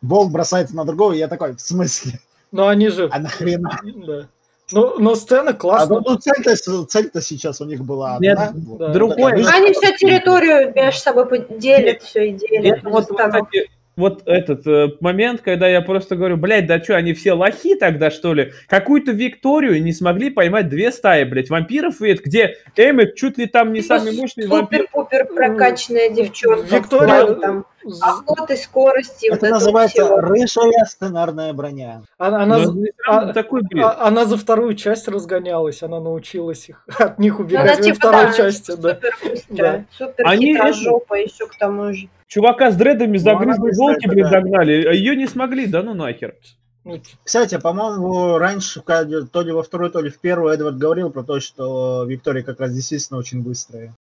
Волк 0.00 0.30
бросается 0.30 0.76
на 0.76 0.84
другого, 0.84 1.12
и 1.12 1.18
я 1.18 1.26
такой, 1.26 1.56
в 1.56 1.60
смысле? 1.60 2.20
Но 2.52 2.68
они 2.68 2.88
же... 2.88 3.08
А 3.10 3.18
нахрена? 3.18 3.80
Да. 4.06 4.28
Ну, 4.70 4.98
но 4.98 5.14
сцена 5.14 5.50
А 5.50 5.54
классная. 5.54 5.98
ну, 6.00 6.10
ну, 6.10 6.16
цель-то, 6.16 6.84
цель-то 6.86 7.20
сейчас 7.22 7.60
у 7.60 7.64
них 7.64 7.84
была 7.84 8.18
Нет, 8.20 8.38
одна. 8.38 8.52
Вот. 8.66 8.78
да. 8.78 8.92
Же- 8.92 9.48
Они 9.48 9.72
всю 9.72 9.96
территорию 9.96 10.72
между 10.74 11.00
собой 11.00 11.26
поделят, 11.26 12.02
все 12.02 12.28
и 12.28 12.32
делят. 12.32 12.78
Это 12.78 12.88
вот, 12.90 13.06
кстати, 13.06 13.70
вот 13.98 14.22
этот 14.26 14.66
э, 14.66 14.88
момент, 15.00 15.40
когда 15.42 15.68
я 15.68 15.82
просто 15.82 16.14
говорю, 16.16 16.36
блядь, 16.36 16.66
да 16.66 16.82
что, 16.82 16.96
они 16.96 17.12
все 17.14 17.32
лохи 17.32 17.74
тогда, 17.74 18.10
что 18.10 18.32
ли? 18.32 18.52
Какую-то 18.68 19.10
Викторию 19.12 19.82
не 19.82 19.92
смогли 19.92 20.30
поймать 20.30 20.68
две 20.68 20.92
стаи, 20.92 21.24
блядь, 21.24 21.50
вампиров, 21.50 22.00
и 22.00 22.08
это, 22.10 22.22
где 22.22 22.56
Эммет 22.76 23.16
чуть 23.16 23.38
ли 23.38 23.46
там 23.46 23.72
не 23.72 23.82
самый 23.82 24.12
мощный 24.16 24.46
вампир. 24.46 24.86
Супер-пупер 24.92 25.26
прокачанная 25.26 26.10
девчонка. 26.10 26.76
Виктория- 26.76 27.34
там 27.34 27.66
охоты, 28.00 28.56
скорости. 28.56 29.28
вот 29.30 29.38
Это 29.38 29.46
этого 29.46 29.58
называется 29.58 30.16
рыжая 30.20 30.84
сценарная 30.86 31.52
броня. 31.52 32.02
Она, 32.18 32.42
она, 32.42 32.58
Ну, 32.58 32.84
равно 33.06 33.30
а- 33.30 33.32
такой 33.32 33.62
бред. 33.62 33.84
а- 33.84 34.06
она 34.06 34.24
за 34.26 34.36
вторую 34.36 34.74
часть 34.74 35.08
разгонялась, 35.08 35.82
она 35.82 35.98
научилась 36.00 36.68
их 36.68 36.84
от 36.98 37.18
них 37.18 37.38
Ну, 37.38 37.44
убегать 37.44 37.64
она 37.64 37.76
во 37.76 37.82
типа, 37.82 37.96
второй 37.96 38.24
да, 38.26 38.32
части, 38.32 38.72
да. 38.76 38.94
супер 38.94 39.14
быстрая, 39.24 39.86
супер 39.92 40.24
Они 40.26 40.52
хитрожопа 40.54 41.14
еще 41.14 41.46
к 41.46 41.56
тому 41.56 41.92
же. 41.92 42.08
Чувака 42.28 42.70
с 42.70 42.76
дредами 42.76 43.16
Ну, 43.16 43.22
быстрая, 43.58 43.74
волки, 43.94 44.06
блин, 44.06 44.24
да. 44.26 44.30
догнали, 44.30 44.84
а 44.84 44.92
ее 44.92 45.16
не 45.16 45.26
смогли, 45.26 45.66
да 45.66 45.82
ну 45.82 45.94
нахер. 45.94 46.36
Ну, 46.84 47.00
Кстати, 47.24 47.58
по-моему, 47.58 48.38
раньше, 48.38 48.80
то 48.82 49.42
ли 49.42 49.50
во 49.52 49.62
второй, 49.62 49.90
то 49.90 50.00
ли 50.00 50.10
в 50.10 50.20
первую, 50.20 50.52
Эдвард 50.54 50.76
говорил 50.76 51.10
про 51.10 51.22
то, 51.22 51.40
что 51.40 52.04
Виктория 52.04 52.42
как 52.42 52.60
раз 52.60 52.72
действительно 52.74 53.18
очень 53.18 53.42
быстрая. 53.42 53.94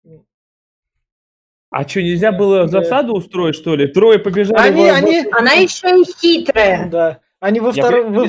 А 1.70 1.88
что, 1.88 2.02
нельзя 2.02 2.32
было 2.32 2.68
засаду 2.68 3.14
устроить, 3.14 3.56
что 3.56 3.76
ли? 3.76 3.88
Трое 3.88 4.20
побежали. 4.20 4.58
Они, 4.58 4.90
в- 4.90 4.94
они, 4.94 5.26
Она 5.32 5.52
еще 5.54 6.02
и 6.02 6.06
хитрая. 6.06 6.90
да. 6.90 7.20
Они 7.40 7.60
во 7.60 7.72
блин, 7.72 8.14
во- 8.14 8.26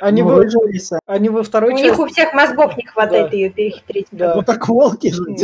они 0.00 0.22
Ну, 0.22 0.28
во- 0.28 0.44
лиса. 0.66 0.98
они 1.06 1.28
во 1.28 1.40
У 1.40 1.42
второй 1.44 1.74
них 1.74 1.86
части, 1.86 2.00
у 2.00 2.06
всех 2.06 2.32
мозгов 2.34 2.76
не 2.76 2.84
хватает 2.86 3.30
Да. 3.30 3.36
ее 3.36 3.50
перехитрить. 3.50 4.08
да. 4.10 4.34
Ну 4.34 4.42
так 4.42 4.66
волки 4.68 5.12
же 5.12 5.24
да, 5.26 5.34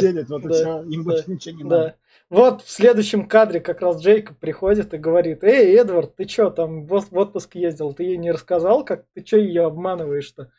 делят, 0.00 0.28
вот 0.30 0.44
и 0.44 0.48
да, 0.48 0.54
все. 0.54 0.82
Им 0.84 1.04
да, 1.04 1.10
больше 1.10 1.24
ничего 1.30 1.56
не 1.56 1.64
Да. 1.64 1.76
надо. 1.78 1.94
Вот 2.30 2.62
в 2.62 2.70
следующем 2.70 3.28
кадре 3.28 3.60
как 3.60 3.82
раз 3.82 4.00
Джейкоб 4.02 4.38
приходит 4.38 4.92
и 4.94 4.96
говорит, 4.96 5.44
эй, 5.44 5.76
Эдвард, 5.76 6.16
ты 6.16 6.24
чё 6.24 6.50
там 6.50 6.86
в 6.86 6.94
отпуск 7.12 7.54
ездил? 7.54 7.92
Ты 7.92 8.04
ей 8.04 8.16
не 8.16 8.32
рассказал, 8.32 8.84
как 8.84 9.04
ты 9.14 9.22
чё 9.22 9.36
ее 9.38 9.66
обманываешь-то? 9.66 10.50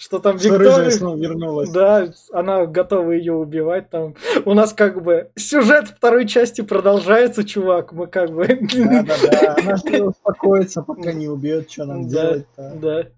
Что 0.00 0.18
там 0.18 0.38
Что 0.38 0.56
Виктория... 0.56 0.88
снова 0.88 1.14
вернулась. 1.18 1.68
Да, 1.68 2.10
она 2.32 2.64
готова 2.64 3.10
ее 3.10 3.34
убивать 3.34 3.90
там. 3.90 4.14
У 4.46 4.54
нас 4.54 4.72
как 4.72 5.02
бы 5.02 5.30
сюжет 5.36 5.88
второй 5.88 6.26
части 6.26 6.62
продолжается, 6.62 7.44
чувак. 7.44 7.92
Мы 7.92 8.06
как 8.06 8.30
бы... 8.30 8.46
Да-да-да, 8.46 9.56
она 9.58 9.76
же 9.76 10.04
успокоится, 10.04 10.80
пока 10.80 11.12
не 11.12 11.28
убьет, 11.28 11.70
что 11.70 11.84
нам 11.84 12.08
Да, 12.08 12.30
делать-то. 12.30 12.78
Да. 12.80 13.08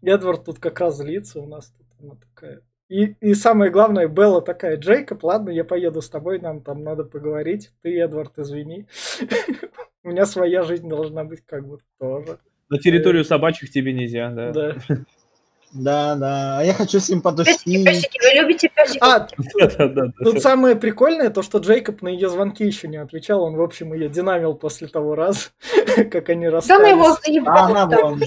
Эдвард 0.00 0.46
тут 0.46 0.60
как 0.60 0.80
раз 0.80 0.96
злится 0.96 1.40
у 1.40 1.46
нас. 1.46 1.74
Тут 1.76 1.86
она 2.00 2.14
такая. 2.14 2.62
И, 2.88 3.14
и 3.20 3.34
самое 3.34 3.70
главное, 3.70 4.08
Белла 4.08 4.40
такая, 4.40 4.78
Джейкоб, 4.78 5.22
ладно, 5.24 5.50
я 5.50 5.62
поеду 5.62 6.00
с 6.00 6.08
тобой, 6.08 6.40
нам 6.40 6.62
там 6.62 6.82
надо 6.82 7.04
поговорить. 7.04 7.70
Ты, 7.82 8.00
Эдвард, 8.00 8.38
извини. 8.38 8.86
У 10.02 10.08
меня 10.08 10.24
своя 10.24 10.62
жизнь 10.62 10.88
должна 10.88 11.24
быть 11.24 11.44
как 11.44 11.68
бы 11.68 11.80
тоже. 11.98 12.38
На 12.70 12.78
территорию 12.78 13.24
собачьих 13.24 13.70
тебе 13.70 13.92
нельзя, 13.92 14.30
да. 14.30 14.52
Да. 14.52 14.76
Да-да, 15.72 16.58
а 16.58 16.62
я 16.64 16.72
хочу 16.72 16.98
с 16.98 17.08
ним 17.08 17.20
Песики, 17.20 17.22
подустить. 17.22 17.84
песики, 17.84 18.18
вы 18.22 18.40
любите 18.40 18.70
песиков? 18.74 19.02
А, 19.02 19.28
тут 20.24 20.40
самое 20.42 20.76
прикольное, 20.76 21.30
то, 21.30 21.42
что 21.42 21.58
Джейкоб 21.58 22.00
на 22.02 22.08
ее 22.08 22.28
звонки 22.30 22.64
еще 22.64 22.88
не 22.88 22.96
отвечал. 22.96 23.42
Он, 23.42 23.54
в 23.56 23.62
общем, 23.62 23.92
ее 23.92 24.08
динамил 24.08 24.54
после 24.54 24.88
того 24.88 25.14
раза, 25.14 25.40
как 26.10 26.28
они 26.30 26.46
Да 26.48 26.48
его 26.48 26.56
расстались. 26.56 26.92
А 26.94 27.16
заебала. 27.24 27.66
она 27.66 27.86
там. 27.86 28.00
вон. 28.02 28.22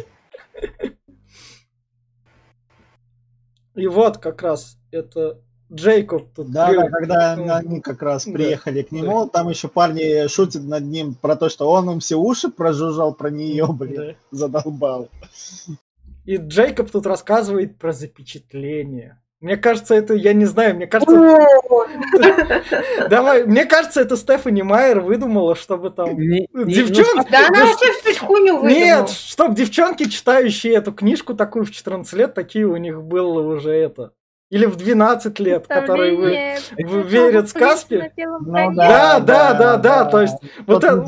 И 3.76 3.88
вот 3.88 4.18
как 4.18 4.42
раз 4.44 4.78
это 4.92 5.40
Джейкоб 5.74 6.34
тут. 6.36 6.52
Да, 6.52 6.72
да, 6.74 6.90
когда 6.90 7.56
они 7.58 7.80
как 7.80 8.02
раз 8.02 8.26
Да, 8.26 8.34
приехали 8.34 8.82
к 8.84 8.92
нему, 8.92 9.28
там 9.28 9.50
еще 9.50 9.68
парни 9.70 10.28
шутят 10.28 10.64
над 10.64 10.84
ним 10.84 11.16
про 11.16 11.36
то, 11.36 11.50
что 11.50 11.70
он 11.72 11.90
им 11.90 12.00
все 12.02 12.18
уши 12.18 12.50
прожужжал 12.50 13.14
про 13.14 13.30
нее, 13.30 13.66
блин, 13.72 13.96
Да. 13.96 14.16
задолбал. 14.32 15.08
И 16.26 16.38
Джейкоб 16.38 16.90
тут 16.92 17.06
рассказывает 17.06 17.78
про 17.78 17.92
запечатление. 17.92 19.22
Мне 19.40 19.58
кажется, 19.58 19.96
это, 19.96 20.14
я 20.14 20.34
не 20.34 20.46
знаю, 20.46 20.76
мне 20.76 20.86
кажется, 20.86 21.16
давай, 23.10 23.44
мне 23.46 23.66
кажется, 23.66 24.02
это 24.02 24.16
Стефани 24.16 24.62
Майер 24.62 25.00
выдумала, 25.00 25.56
чтобы 25.56 25.90
там... 25.90 26.16
Не- 26.16 26.48
Девчонки, 26.54 27.32
Да 27.32 27.48
она 27.48 27.66
вообще 27.66 27.92
всю 28.04 28.26
хуйню 28.26 28.58
выдумала. 28.58 28.70
Нет, 28.70 29.10
чтоб 29.10 29.56
девчонки, 29.56 30.08
читающие 30.10 30.76
эту 30.76 30.92
книжку 30.94 31.34
такую 31.34 31.66
в 31.66 31.72
14 31.72 32.14
лет, 32.14 32.36
такие 32.36 32.68
у 32.68 32.78
них 32.78 33.02
было 33.02 33.42
уже 33.42 33.72
это. 33.72 34.14
Или 34.52 34.66
в 34.66 34.76
12 34.76 35.40
лет, 35.40 35.66
которые 35.66 36.16
вы... 36.16 36.56
Вы 36.78 37.02
верят 37.04 37.50
сказке? 37.50 38.12
Ну 38.18 38.54
коне. 38.54 38.76
Да, 38.76 39.20
да, 39.20 39.54
да, 39.54 39.78
да, 39.78 40.06
то 40.06 40.22
есть 40.22 40.36
вот 40.68 40.84
это-. 40.84 41.06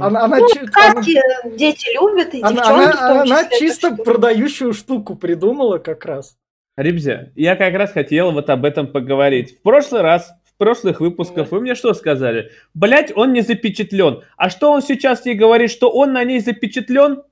Она, 0.00 0.24
она 0.24 0.36
Ну, 0.38 0.48
чи- 0.48 0.60
она- 0.60 0.68
сказки 0.68 1.20
дети 1.56 1.88
любят, 1.92 2.32
и 2.34 2.40
она- 2.40 2.50
девчонки 2.52 2.96
в 2.96 3.00
она- 3.02 3.22
она 3.22 3.44
чисто 3.50 3.96
продающую 3.96 4.72
штуку 4.72 5.16
придумала 5.16 5.78
как 5.78 6.04
раз. 6.06 6.36
Ребзя, 6.76 7.30
я 7.34 7.56
как 7.56 7.74
раз 7.74 7.92
хотел 7.92 8.30
вот 8.30 8.48
об 8.48 8.64
этом 8.64 8.86
поговорить. 8.86 9.58
В 9.58 9.62
прошлый 9.62 10.02
раз, 10.02 10.32
прошлых 10.56 11.00
выпусках 11.00 11.50
вы 11.50 11.60
мне 11.60 11.74
что 11.74 11.94
сказали? 11.94 12.50
Блять, 12.74 13.12
он 13.16 13.32
не 13.32 13.40
запечатлен. 13.42 14.22
А 14.36 14.48
что 14.50 14.70
он 14.70 14.82
сейчас 14.82 15.26
ей 15.26 15.34
говорит, 15.34 15.70
что 15.70 15.90
он 15.90 16.12
на 16.12 16.24
ней 16.24 16.40
запечатлен? 16.40 17.22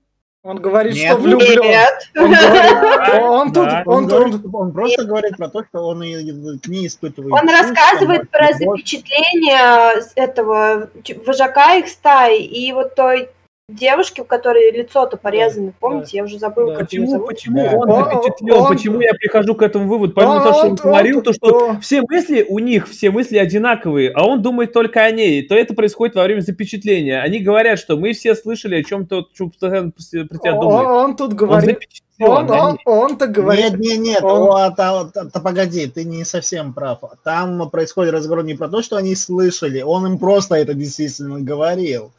Он 0.44 0.56
говорит, 0.56 0.94
Нет. 0.94 1.06
что 1.12 1.16
влюблен. 1.20 1.62
Нет. 1.62 2.10
Он, 2.16 2.32
говорит- 2.32 3.22
он 3.22 3.52
тут, 3.52 3.64
Да. 3.64 3.82
он, 3.86 3.94
Он, 3.94 4.08
тут- 4.08 4.18
говорит, 4.18 4.40
он 4.52 4.72
просто 4.72 5.04
говорит 5.04 5.36
про 5.36 5.48
то, 5.48 5.62
что 5.64 5.86
он 5.86 6.02
и- 6.02 6.58
к 6.58 6.66
ней 6.66 6.88
испытывает. 6.88 7.32
Он 7.32 7.48
рассказывает 7.48 8.28
про 8.28 8.50
любовь. 8.58 8.80
запечатление 8.80 10.02
с 10.02 10.12
этого 10.16 10.88
вожака 11.24 11.76
их 11.76 11.86
стаи 11.88 12.42
и 12.42 12.72
вот 12.72 12.96
той 12.96 13.28
девушки, 13.74 14.20
у 14.20 14.24
которой 14.24 14.70
лицо-то 14.72 15.16
порезано. 15.16 15.72
Помните, 15.80 16.16
я 16.18 16.24
уже 16.24 16.38
забыла, 16.38 16.72
Да. 16.72 16.78
как 16.78 16.88
Почему, 16.88 17.06
зовут. 17.10 17.26
почему 17.28 17.56
Да. 17.62 17.70
он 17.76 17.90
Он- 17.90 18.04
запечатлен? 18.04 18.52
он- 18.54 18.68
Почему 18.76 19.00
я 19.00 19.12
прихожу 19.14 19.54
к 19.54 19.62
этому 19.62 19.88
выводу? 19.88 20.12
Помимо 20.14 20.34
Он- 20.36 20.42
того, 20.42 20.54
что 20.54 20.64
он 20.66 20.70
он- 20.72 20.76
говорил, 20.76 21.16
он- 21.18 21.22
то, 21.24 21.32
что 21.32 21.46
он- 21.68 21.80
все 21.80 22.02
мысли 22.08 22.44
у 22.48 22.58
них, 22.58 22.88
все 22.88 23.10
мысли 23.10 23.36
одинаковые, 23.38 24.10
а 24.14 24.26
он 24.26 24.42
думает 24.42 24.72
только 24.72 25.00
о 25.02 25.10
ней, 25.10 25.42
то 25.42 25.54
это 25.54 25.74
происходит 25.74 26.14
во 26.16 26.24
время 26.24 26.40
запечатления. 26.40 27.20
Они 27.20 27.38
говорят, 27.40 27.78
что 27.78 27.96
мы 27.96 28.12
все 28.12 28.34
слышали 28.34 28.76
о 28.80 28.84
чем-то, 28.84 29.26
что 29.34 29.48
постоянно 29.48 29.90
про 29.90 30.38
тебя 30.38 30.54
он, 30.54 30.60
думает. 30.60 30.86
он 30.88 31.16
тут 31.16 31.30
Он 31.30 31.36
говорит, 31.36 31.78
он, 32.20 32.50
а 32.50 32.68
он, 32.68 32.72
не- 32.74 32.78
он-то 32.84 33.26
говорит, 33.26 33.72
Нет, 33.72 33.78
нет, 33.80 33.98
нет, 33.98 34.22
он- 34.22 34.48
о, 34.50 34.70
та- 34.70 35.04
та- 35.06 35.24
та- 35.24 35.40
погоди, 35.40 35.86
ты 35.86 36.04
не 36.04 36.24
совсем 36.24 36.72
прав. 36.72 37.00
Там 37.24 37.68
происходит 37.70 38.12
разговор 38.14 38.44
не 38.44 38.54
про 38.54 38.68
то, 38.68 38.82
что 38.82 38.96
они 38.96 39.14
слышали, 39.16 39.82
он 39.82 40.06
им 40.06 40.18
просто 40.18 40.54
это 40.56 40.74
действительно 40.74 41.40
говорил. 41.40 42.12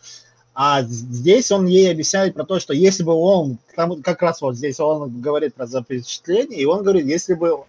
А 0.55 0.81
здесь 0.83 1.51
он 1.51 1.65
ей 1.65 1.91
объясняет 1.91 2.35
про 2.35 2.43
то, 2.43 2.59
что 2.59 2.73
если 2.73 3.03
бы 3.03 3.13
он, 3.13 3.57
там 3.75 4.01
как 4.03 4.21
раз 4.21 4.41
вот 4.41 4.55
здесь 4.55 4.79
он 4.79 5.19
говорит 5.19 5.55
про 5.55 5.65
запечатление, 5.65 6.59
и 6.59 6.65
он 6.65 6.83
говорит, 6.83 7.05
если 7.05 7.33
бы 7.33 7.63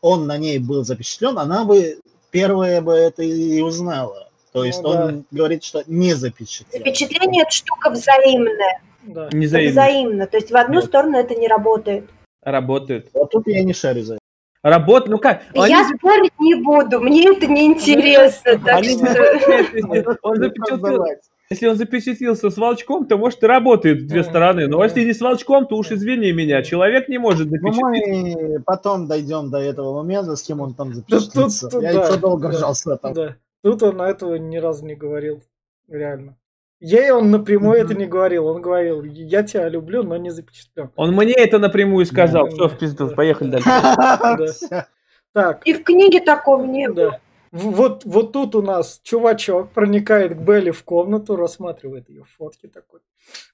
он 0.00 0.26
на 0.26 0.38
ней 0.38 0.58
был 0.58 0.84
запечатлен, 0.84 1.36
она 1.38 1.64
бы 1.64 1.98
первая 2.30 2.80
бы 2.80 2.92
это 2.92 3.22
и 3.24 3.60
узнала. 3.60 4.28
То 4.52 4.60
Ну 4.60 4.64
есть 4.64 4.82
да. 4.82 4.88
он 4.88 5.24
говорит, 5.32 5.64
что 5.64 5.82
не 5.86 6.14
запечатлен. 6.14 6.78
Запечатление– 6.78 7.42
это 7.46 7.50
штука 7.52 7.90
взаимная. 7.90 8.80
да. 9.02 9.28
не 9.32 9.46
взаимно. 9.46 9.70
взаимно. 9.72 10.26
То 10.26 10.36
есть 10.36 10.50
в 10.50 10.56
одну 10.56 10.76
Нет. 10.76 10.84
сторону 10.84 11.18
это 11.18 11.34
не 11.34 11.48
работает. 11.48 12.08
Работает. 12.42 13.10
Вот 13.12 13.30
тут 13.30 13.46
я 13.48 13.62
не 13.64 13.72
шарю 13.72 14.02
за 14.04 14.14
это. 14.14 14.20
Работает, 14.62 15.10
ну 15.10 15.18
как? 15.18 15.42
Они 15.54 15.70
Я 15.72 15.88
спорить 15.88 16.32
не 16.38 16.54
буду, 16.54 17.00
мне 17.00 17.30
это 17.32 17.46
не 17.46 17.66
интересно. 17.66 18.58
Так 18.64 18.76
Они 18.78 18.90
что... 18.90 20.18
он 20.22 20.36
запечатлел- 20.36 21.04
Если 21.52 21.66
он 21.66 21.74
запечатлился 21.76 22.48
с 22.48 22.56
волчком, 22.56 23.06
то, 23.06 23.16
может, 23.18 23.42
и 23.42 23.46
работает 23.46 24.02
в 24.02 24.06
две 24.06 24.22
Да, 24.22 24.28
стороны. 24.28 24.68
Но 24.68 24.78
да. 24.78 24.84
если 24.84 25.04
не 25.04 25.12
с 25.12 25.20
волчком, 25.20 25.66
то 25.66 25.76
уж 25.76 25.90
извини 25.90 26.30
меня, 26.30 26.62
человек 26.62 27.08
не 27.08 27.18
может 27.18 27.50
Ну, 27.50 27.56
запечатлиться. 27.72 28.38
мы 28.38 28.62
потом 28.64 29.08
дойдем 29.08 29.50
до 29.50 29.58
этого 29.58 29.96
момента, 29.96 30.36
с 30.36 30.42
кем 30.42 30.60
он 30.60 30.74
там 30.74 30.94
запечатлится. 30.94 31.68
тут 31.68 31.82
Я 31.82 31.92
да, 31.92 32.06
еще 32.06 32.18
долго 32.20 32.50
да, 32.52 32.58
жал 32.58 32.74
с 32.76 32.86
этого. 32.86 33.14
Да. 33.14 33.36
Тут 33.64 33.82
он 33.82 34.00
этого 34.00 34.36
ни 34.36 34.58
разу 34.58 34.86
не 34.86 34.94
говорил. 34.94 35.42
Реально. 35.88 36.36
Ей 36.78 37.10
он 37.10 37.32
напрямую 37.32 37.80
Мгм. 37.80 37.84
это 37.90 37.94
не 37.98 38.06
говорил. 38.06 38.46
Он 38.46 38.62
говорил, 38.62 39.02
я 39.02 39.42
тебя 39.42 39.68
люблю, 39.68 40.04
но 40.04 40.16
не 40.18 40.30
запечатлен. 40.30 40.90
Он 40.94 41.10
мне 41.12 41.34
это 41.34 41.58
напрямую 41.58 42.06
сказал. 42.06 42.44
Да, 42.44 42.50
Все, 42.50 42.58
да, 42.58 42.68
в 42.68 42.78
пизду, 42.78 43.08
да. 43.08 43.14
поехали 43.16 43.50
дальше. 43.50 43.68
Так, 45.32 45.64
И 45.66 45.74
в 45.74 45.82
книге 45.84 46.20
такого 46.20 46.64
не 46.64 46.88
было. 46.88 47.20
Вот, 47.52 48.04
вот 48.04 48.32
тут 48.32 48.54
у 48.54 48.62
нас 48.62 49.00
чувачок 49.02 49.70
проникает 49.72 50.34
к 50.34 50.38
Белли 50.38 50.70
в 50.70 50.84
комнату, 50.84 51.34
рассматривает 51.36 52.08
ее 52.08 52.24
фотки 52.38 52.68
такой. 52.68 53.00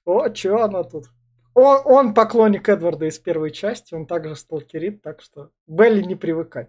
О, 0.04 0.32
что 0.34 0.62
она 0.62 0.82
тут? 0.82 1.06
Он, 1.54 1.80
он 1.86 2.14
поклонник 2.14 2.68
Эдварда 2.68 3.06
из 3.06 3.18
первой 3.18 3.50
части, 3.50 3.94
он 3.94 4.04
также 4.04 4.36
сталкерит, 4.36 5.00
так 5.00 5.22
что 5.22 5.48
Белли 5.66 6.02
не 6.02 6.14
привыкать. 6.14 6.68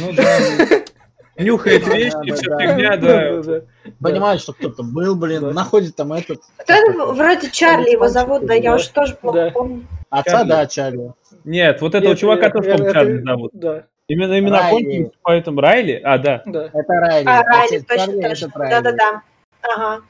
Ну 0.00 0.12
да. 0.12 0.24
Нюхает 1.36 1.86
вещи, 1.86 2.12
да, 2.12 2.34
все 2.34 2.50
да. 2.50 2.58
фигня, 2.58 2.96
да. 2.96 3.62
Понимаю, 4.00 4.38
что 4.38 4.52
кто-то 4.52 4.82
был, 4.82 5.14
блин, 5.16 5.50
находит 5.54 5.94
там 5.96 6.12
этот... 6.12 6.40
Кто-то 6.56 7.12
вроде 7.12 7.50
Чарли 7.50 7.90
его 7.90 8.08
зовут, 8.08 8.46
да, 8.46 8.54
я 8.54 8.74
уж 8.74 8.86
тоже 8.88 9.14
плохо 9.14 9.50
помню. 9.54 9.86
Отца, 10.10 10.44
да, 10.44 10.66
Чарли. 10.66 11.12
Нет, 11.44 11.80
вот 11.80 11.94
этого 11.94 12.12
Это- 12.12 12.20
чувака 12.20 12.50
тоже, 12.50 12.70
это- 12.70 12.78
по-моему, 12.78 12.90
это- 12.90 12.94
Чарли 12.94 13.22
зовут. 13.22 13.50
Да, 13.54 13.86
Именно 14.08 14.38
именно 14.38 14.70
кончились, 14.70 15.12
поэтому 15.22 15.60
Райли? 15.60 16.00
А, 16.02 16.16
да. 16.18 16.42
да. 16.46 16.70
Это 16.72 16.92
Райли. 16.94 17.28
А, 17.28 17.42
Райли, 17.42 17.78
точно, 17.80 18.22
точно. 18.22 18.46
это 18.46 18.58
Райли. 18.58 18.70
Да-да-да. 18.70 19.22
Ага. 19.60 20.02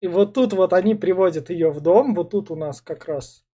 И 0.00 0.08
вот 0.08 0.34
тут 0.34 0.52
вот 0.52 0.72
они 0.72 0.96
приводят 0.96 1.48
ее 1.50 1.70
в 1.70 1.80
дом, 1.80 2.14
вот 2.14 2.30
тут 2.30 2.50
у 2.50 2.56
нас 2.56 2.80
как 2.80 3.06
раз, 3.06 3.44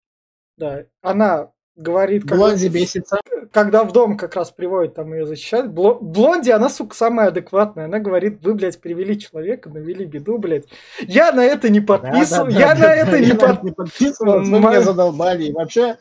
да, 0.56 0.84
она 1.02 1.50
говорит, 1.76 2.26
как- 2.26 2.38
Блонди 2.38 2.68
бесится. 2.68 3.18
когда 3.52 3.84
в 3.84 3.92
дом 3.92 4.16
как 4.16 4.34
раз 4.34 4.50
приводит, 4.50 4.94
там 4.94 5.12
ее 5.12 5.26
защищают. 5.26 5.72
Бло- 5.72 5.98
Блонди, 6.00 6.50
она, 6.50 6.70
сука, 6.70 6.96
самая 6.96 7.28
адекватная. 7.28 7.84
Она 7.84 7.98
говорит, 7.98 8.42
вы, 8.42 8.54
блядь, 8.54 8.80
привели 8.80 9.18
человека, 9.18 9.68
навели 9.70 10.04
беду, 10.06 10.38
блядь. 10.38 10.64
Я 11.00 11.32
на 11.32 11.44
это 11.44 11.68
не 11.68 11.80
подписываю, 11.80 12.50
Да-да-да, 12.52 12.60
я 12.60 12.74
на 12.74 12.80
да, 12.80 12.94
это 12.94 13.20
не 13.20 13.26
я 13.28 13.34
под... 13.36 13.62
не 13.62 13.70
подписывался, 13.72 14.50
вы 14.50 14.58
меня 14.58 14.80
задолбали. 14.80 15.44
И 15.44 15.52
вообще 15.52 15.98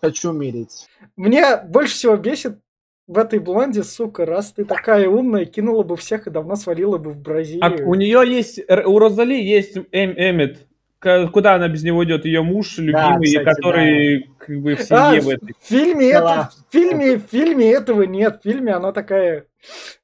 хочу 0.00 0.30
умереть. 0.30 0.88
Мне 1.16 1.56
больше 1.68 1.94
всего 1.94 2.16
бесит 2.16 2.58
в 3.06 3.18
этой 3.18 3.38
блонде, 3.40 3.82
сука, 3.82 4.24
раз 4.24 4.52
ты 4.52 4.64
такая 4.64 5.08
умная, 5.08 5.44
кинула 5.44 5.82
бы 5.82 5.96
всех 5.96 6.26
и 6.26 6.30
давно 6.30 6.56
свалила 6.56 6.98
бы 6.98 7.10
в 7.10 7.18
А 7.18 7.20
Бразилию. 7.20 7.88
у 7.88 7.94
нее 7.94 8.22
есть, 8.26 8.60
у 8.68 8.98
Розали 8.98 9.34
есть 9.34 9.76
Эм- 9.92 10.14
Эммет. 10.16 10.66
Куда 11.00 11.54
она 11.54 11.66
без 11.68 11.82
него 11.82 12.04
идет? 12.04 12.26
Ее 12.26 12.42
муж 12.42 12.76
любимый, 12.78 13.24
кстати, 13.24 13.44
который 13.44 14.30
как 14.46 14.56
бы 14.60 14.74
в 14.76 14.80
А, 14.90 15.10
семье 15.12 15.20
в 15.20 15.24
в 15.24 15.28
этой. 15.28 15.54
фильме, 15.62 16.10
Дела. 16.12 16.30
это, 16.30 16.50
в, 16.68 16.72
фильме, 16.72 17.16
в 17.16 17.22
фильме 17.30 17.72
этого 17.72 18.02
нет. 18.02 18.40
В 18.40 18.42
фильме 18.42 18.74
она 18.74 18.92
такая... 18.92 19.44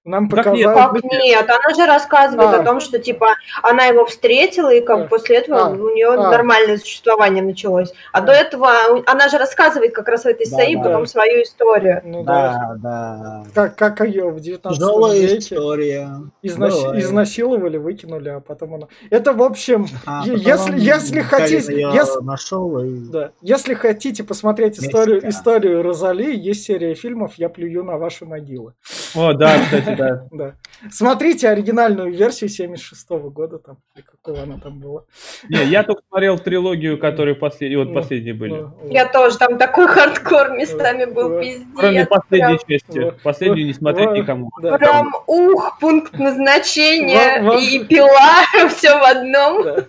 Нам 0.05 0.29
Как 0.29 0.53
нет? 0.53 0.67
показали... 0.67 1.01
Как 1.01 1.13
нет? 1.13 1.47
Она 1.49 1.75
же 1.75 1.87
рассказывает 1.87 2.51
А. 2.55 2.61
о 2.61 2.63
том, 2.63 2.79
что 2.79 2.99
типа 2.99 3.29
она 3.63 3.87
его 3.87 4.05
встретила, 4.05 4.69
и 4.73 4.83
как 4.83 4.99
А. 5.01 5.05
после 5.07 5.39
этого 5.39 5.61
А. 5.63 5.69
у 5.71 5.95
нее 5.95 6.09
А. 6.13 6.31
нормальное 6.31 6.77
существование 6.77 7.43
началось. 7.43 7.91
А 8.13 8.21
до 8.21 8.33
этого 8.33 8.69
она 9.07 9.29
же 9.31 9.39
рассказывает 9.39 9.95
как 9.95 10.09
раз 10.09 10.25
в 10.25 10.27
этой 10.27 10.45
Да, 10.49 10.57
сцене 10.57 10.77
да. 10.77 10.83
потом 10.91 11.07
свою 11.07 11.43
историю. 11.43 12.03
Ну 12.05 12.23
да. 12.23 12.75
Да, 12.77 13.45
да. 13.55 13.69
Как, 13.71 13.77
как 13.97 14.07
ее 14.07 14.29
в 14.29 14.39
19 14.39 14.79
Тяжелая 14.79 15.19
веке 15.19 15.39
история. 15.39 16.11
изнас- 16.43 16.99
изнасиловали, 17.01 17.79
выкинули, 17.79 18.29
а 18.29 18.41
потом 18.41 18.75
она... 18.75 18.87
Это, 19.09 19.33
в 19.33 19.43
общем, 19.43 19.87
А, 20.05 20.23
если- 20.27 20.79
если 20.79 21.21
хотите- 21.23 21.57
если- 21.75 22.23
нашел 22.23 22.79
и... 22.81 22.99
Да. 23.09 23.31
Если 23.41 23.73
хотите 23.73 24.23
посмотреть 24.27 24.79
Мексика. 24.79 24.87
историю, 24.89 25.29
историю 25.29 25.83
Розали, 25.83 26.35
есть 26.37 26.65
серия 26.65 26.95
фильмов 26.95 27.35
«Я 27.37 27.49
плюю 27.49 27.85
на 27.85 27.97
ваши 27.99 28.25
могилы». 28.27 28.75
О, 29.15 29.33
да, 29.33 29.59
кстати, 29.59 29.95
да. 29.97 30.27
Да. 30.33 30.55
Смотрите 30.91 31.49
оригинальную 31.49 32.13
версию 32.13 32.51
76 32.51 33.09
года, 33.11 33.59
там, 33.59 33.79
или 33.95 34.03
какого 34.05 34.43
она 34.43 34.59
там 34.59 34.79
была. 34.81 35.05
Не, 35.49 35.65
я 35.65 35.83
только 35.83 36.03
смотрел 36.09 36.39
трилогию, 36.39 36.99
которые 36.99 37.35
последние, 37.35 37.79
вот 37.79 37.89
Ну, 37.89 37.95
последние 37.95 38.35
были. 38.35 38.53
Ну, 38.53 38.73
вот. 38.83 38.93
Я 38.93 39.07
тоже 39.07 39.39
там 39.39 39.57
такой 39.57 39.87
хардкор 39.87 40.51
местами 40.51 41.07
был, 41.07 41.31
Да. 41.31 41.41
пиздец. 41.41 41.67
Кроме 41.77 42.05
последней 42.07 42.59
прям, 42.59 42.69
части. 42.81 42.99
Вот. 42.99 43.23
Последнюю 43.23 43.67
не 43.67 43.73
смотреть 43.73 44.09
Вот. 44.09 44.19
никому. 44.19 44.51
Да. 44.61 44.77
прям 44.77 45.15
ух, 45.27 45.79
пункт 45.81 46.19
назначения 46.19 47.59
и 47.59 47.85
пила, 47.85 48.69
все 48.69 48.99
в 48.99 49.03
одном. 49.03 49.63
Да. 49.65 49.87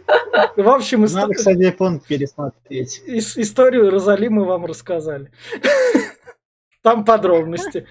В 0.56 0.70
общем, 0.70 1.02
Надо, 1.02 1.34
кстати, 1.34 1.72
пункт 1.72 2.08
пересмотреть. 2.08 3.02
ис- 3.08 3.34
историю 3.42 3.90
Розали 3.92 4.27
мы 4.30 4.46
вам 4.46 4.66
рассказали. 4.66 5.32
Там 6.84 7.04
подробности. 7.06 7.86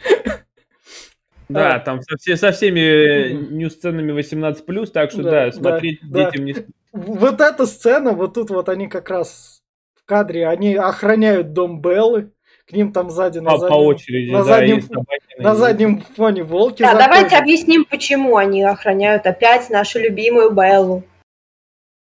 Да, 1.48 1.76
А. 1.76 1.78
там 1.78 2.02
со, 2.02 2.16
все- 2.16 2.36
со 2.36 2.50
всеми 2.50 2.80
э, 2.80 3.32
нью-сценами 3.32 4.10
18+, 4.12 4.86
так 4.86 5.12
что 5.12 5.22
Да, 5.22 5.52
смотреть 5.52 6.00
да. 6.02 6.24
детям 6.24 6.44
не... 6.44 6.56
Вот 6.92 7.40
эта 7.40 7.66
сцена, 7.66 8.12
вот 8.12 8.34
тут 8.34 8.50
вот 8.50 8.68
они 8.68 8.88
как 8.88 9.10
раз 9.10 9.62
в 9.94 10.04
кадре, 10.06 10.48
они 10.48 10.74
охраняют 10.74 11.52
дом 11.52 11.80
Беллы, 11.80 12.32
к 12.68 12.72
ним 12.72 12.92
там 12.92 13.10
сзади 13.10 13.38
на 13.38 13.50
По, 13.50 13.58
по 13.58 13.60
заднем, 13.60 13.76
очереди, 13.86 14.30
на 14.32 14.38
да, 14.38 14.44
заднем- 14.44 14.82
собаки 14.82 15.22
на 15.38 15.54
заднем 15.54 16.00
фоне 16.16 16.42
волки 16.42 16.82
Да, 16.82 16.94
давайте 16.94 17.24
заходят. 17.28 17.42
объясним, 17.42 17.84
почему 17.84 18.36
они 18.38 18.64
охраняют 18.64 19.24
опять 19.26 19.70
нашу 19.70 20.00
любимую 20.00 20.50
Беллу. 20.50 21.04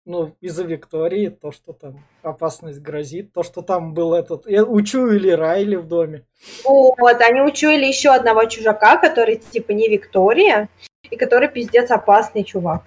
Ну, 0.06 0.36
из-за 0.42 0.64
Виктории, 0.64 1.28
то, 1.28 1.50
что 1.50 1.72
там 1.72 2.04
опасность 2.22 2.80
грозит, 2.80 3.32
то, 3.32 3.42
что 3.42 3.62
там 3.62 3.94
был 3.94 4.12
этот... 4.12 4.46
э, 4.46 4.62
Учуяли 4.62 5.30
Райли 5.30 5.76
в 5.76 5.88
доме. 5.88 6.26
Вот, 6.64 7.20
они 7.22 7.40
учуяли 7.40 7.86
еще 7.86 8.10
одного 8.10 8.44
чужака, 8.44 8.98
который 8.98 9.36
типа 9.36 9.72
не 9.72 9.88
Виктория, 9.88 10.68
и 11.10 11.16
который 11.16 11.48
пиздец 11.48 11.90
опасный 11.90 12.44
чувак. 12.44 12.82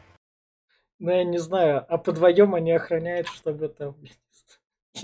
Ну, 0.99 1.12
я 1.12 1.23
не 1.23 1.39
знаю, 1.39 1.86
а 1.89 1.97
вдвоем 1.97 2.53
они 2.53 2.71
охраняют, 2.71 3.27
чтобы 3.27 3.67
там... 3.69 3.95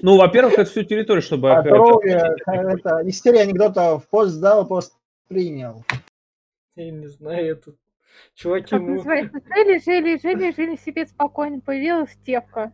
Ну, 0.01 0.17
во-первых, 0.17 0.53
это 0.53 0.65
всю 0.65 0.83
территорию, 0.83 1.23
чтобы... 1.23 1.51
А 1.51 1.61
второе, 1.61 2.35
это, 2.45 3.01
истерия 3.09 3.41
анекдота 3.41 3.97
в 3.97 4.07
пост 4.07 4.39
дал, 4.39 4.67
пост 4.67 4.93
принял. 5.27 5.83
Я 6.75 6.91
не 6.91 7.07
знаю, 7.07 7.53
это... 7.53 7.73
Чуваки, 8.35 8.69
Как 8.71 8.81
ну... 8.81 8.95
называется? 8.95 9.39
Жили, 9.55 9.79
жили, 9.83 10.19
жили, 10.21 10.53
жили 10.55 10.75
себе 10.83 11.05
спокойно. 11.07 11.59
Появилась 11.61 12.15
Тевка. 12.25 12.71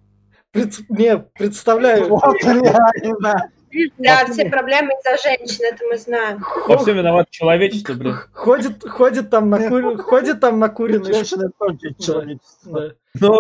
пред- 0.52 0.90
Не, 0.90 1.18
представляю, 1.18 2.08
Вот 2.08 2.24
реально. 2.44 3.52
Да, 4.00 4.26
все 4.26 4.50
проблемы 4.50 4.94
из-за 4.94 5.22
женщин, 5.30 5.64
это 5.72 5.86
мы 5.86 5.96
знаем. 5.98 6.44
Во 6.68 6.78
всем 6.80 6.98
виноват 6.98 7.30
человечество, 7.30 7.94
блин. 7.94 8.16
Ходит, 8.34 8.84
ходит 8.84 9.30
там 9.30 9.52
на 9.52 9.70
кури... 9.70 9.96
ходит 9.98 10.40
там 10.40 10.58
на 10.58 10.70
куриной 10.70 11.06
ш- 11.06 11.14
Женщина 11.14 11.52
тоже 11.60 11.78
человечество. 12.00 12.80
Да. 12.90 12.96
Ну, 13.20 13.38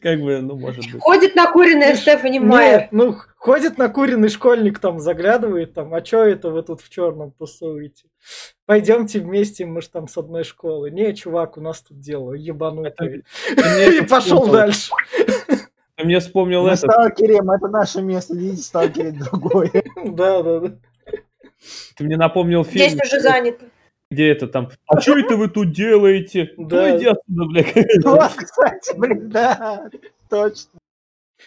как 0.00 0.20
бы, 0.20 0.40
ну, 0.42 0.56
может 0.56 0.84
быть. 0.92 1.02
Ходит 1.02 1.34
накуренная 1.34 1.96
Стефани 1.96 2.38
Нет, 2.38 2.48
Майер. 2.48 2.88
ну 2.92 3.16
ходит 3.36 3.76
на 3.76 3.88
куриный 3.88 4.28
школьник 4.28 4.78
там, 4.78 5.00
заглядывает 5.00 5.74
там, 5.74 5.92
а 5.92 6.00
чё 6.02 6.22
это 6.22 6.50
вы 6.50 6.62
тут 6.62 6.80
в 6.80 6.88
черном 6.88 7.32
тусуете? 7.32 8.04
Пойдемте 8.66 9.20
вместе, 9.20 9.66
мы 9.66 9.82
ж 9.82 9.88
там 9.88 10.08
с 10.08 10.16
одной 10.16 10.44
школы. 10.44 10.90
Не, 10.90 11.14
чувак, 11.14 11.58
у 11.58 11.60
нас 11.60 11.82
тут 11.82 11.98
дело 12.00 12.32
ебанутые. 12.32 13.22
Ты 13.54 13.54
мне 13.56 13.98
И 13.98 14.00
пошел 14.06 14.46
дальше. 14.46 14.90
Ты 15.96 16.04
мне 16.04 16.18
вспомнил 16.20 16.62
Мы 16.64 16.70
этот. 16.70 16.90
сталкерим, 16.90 17.50
это 17.50 17.68
наше 17.68 18.02
место, 18.02 18.34
идите 18.36 18.62
сталкерить 18.62 19.18
другое. 19.30 19.70
Да, 20.04 20.42
да, 20.42 20.60
да. 20.60 20.72
Ты 21.96 22.04
мне 22.04 22.16
напомнил 22.16 22.64
фильм, 22.64 22.88
Здесь 22.88 23.02
уже 23.04 23.20
занято. 23.20 23.64
где 24.10 24.28
это 24.30 24.48
там. 24.48 24.70
А 24.86 25.00
что 25.00 25.16
это 25.18 25.36
вы 25.36 25.48
тут 25.48 25.72
делаете? 25.72 26.50
Да. 26.58 26.88
Ну 26.90 26.98
иди 26.98 27.06
отсюда, 27.06 27.44
бля. 27.44 27.64
Вот, 28.04 28.32
кстати, 28.34 28.96
блин, 28.96 29.28
да, 29.30 29.88
точно. 30.28 30.70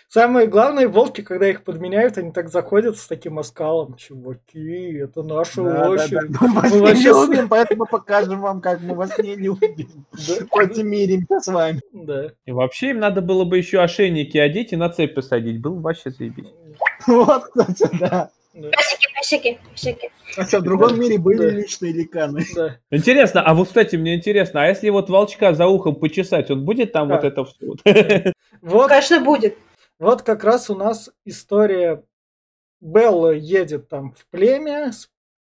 Самое 0.10 0.48
главное, 0.48 0.88
волки, 0.88 1.22
когда 1.22 1.50
их 1.50 1.64
подменяют, 1.64 2.18
они 2.18 2.32
так 2.32 2.50
заходят 2.50 2.98
с 2.98 3.08
таким 3.08 3.40
оскалом. 3.40 3.96
Чуваки, 3.96 4.94
это 4.98 5.24
наша 5.24 5.64
Да, 5.64 5.74
да, 5.74 5.90
очередь. 5.90 6.32
да. 6.32 6.38
Мы 6.42 6.54
вас 6.54 6.72
Мы 6.72 6.78
не 6.78 6.82
вообще 6.82 7.10
любим, 7.10 7.50
поэтому 7.50 7.86
покажем 7.86 8.42
вам, 8.42 8.62
как 8.62 8.82
мы 8.82 8.96
вас 8.96 9.18
не 9.20 9.36
любим. 9.36 10.06
Да. 10.14 10.34
Хоть 10.50 10.78
миримся 10.78 11.40
с 11.40 11.48
вами. 11.48 11.82
Да. 11.94 12.32
И 12.46 12.52
вообще 12.52 12.92
им 12.92 13.00
надо 13.00 13.22
было 13.22 13.44
бы 13.46 13.58
еще 13.58 13.80
ошейники 13.82 14.38
одеть 14.38 14.74
и 14.74 14.76
на 14.76 14.90
цепь 14.90 15.14
посадить. 15.16 15.60
Был 15.62 15.80
вообще 15.80 16.10
заебись. 16.12 16.48
Вот, 17.06 17.44
кстати, 17.46 17.90
да. 18.00 18.30
Да. 18.54 18.70
Песики, 18.72 19.08
песики, 19.16 19.60
песики. 19.74 20.12
Хотя 20.36 20.60
в 20.60 20.64
другом 20.64 21.00
мире 21.00 21.20
были 21.20 21.38
Да. 21.38 21.50
личные 21.50 21.94
ликаны. 21.94 22.44
Да. 22.56 22.78
Интересно, 22.90 23.42
а 23.44 23.54
вот, 23.54 23.68
кстати, 23.68 23.96
мне 23.98 24.16
интересно, 24.16 24.64
а 24.64 24.68
если 24.68 24.90
вот 24.90 25.10
волчка 25.10 25.54
за 25.54 25.68
ухом 25.68 25.94
почесать, 25.96 26.50
он 26.50 26.66
будет 26.66 26.92
там 26.92 27.12
А. 27.12 27.16
вот 27.16 27.24
это 27.24 27.46
все? 27.46 28.34
Вот, 28.62 28.88
Конечно, 28.88 29.20
будет. 29.20 29.56
Вот 30.00 30.22
как 30.22 30.44
раз 30.44 30.70
у 30.70 30.76
нас 30.76 31.10
история 31.26 32.04
Белла 32.82 33.32
едет 33.32 33.90
там 33.90 34.14
в 34.14 34.26
племя, 34.28 34.92
с 34.92 35.10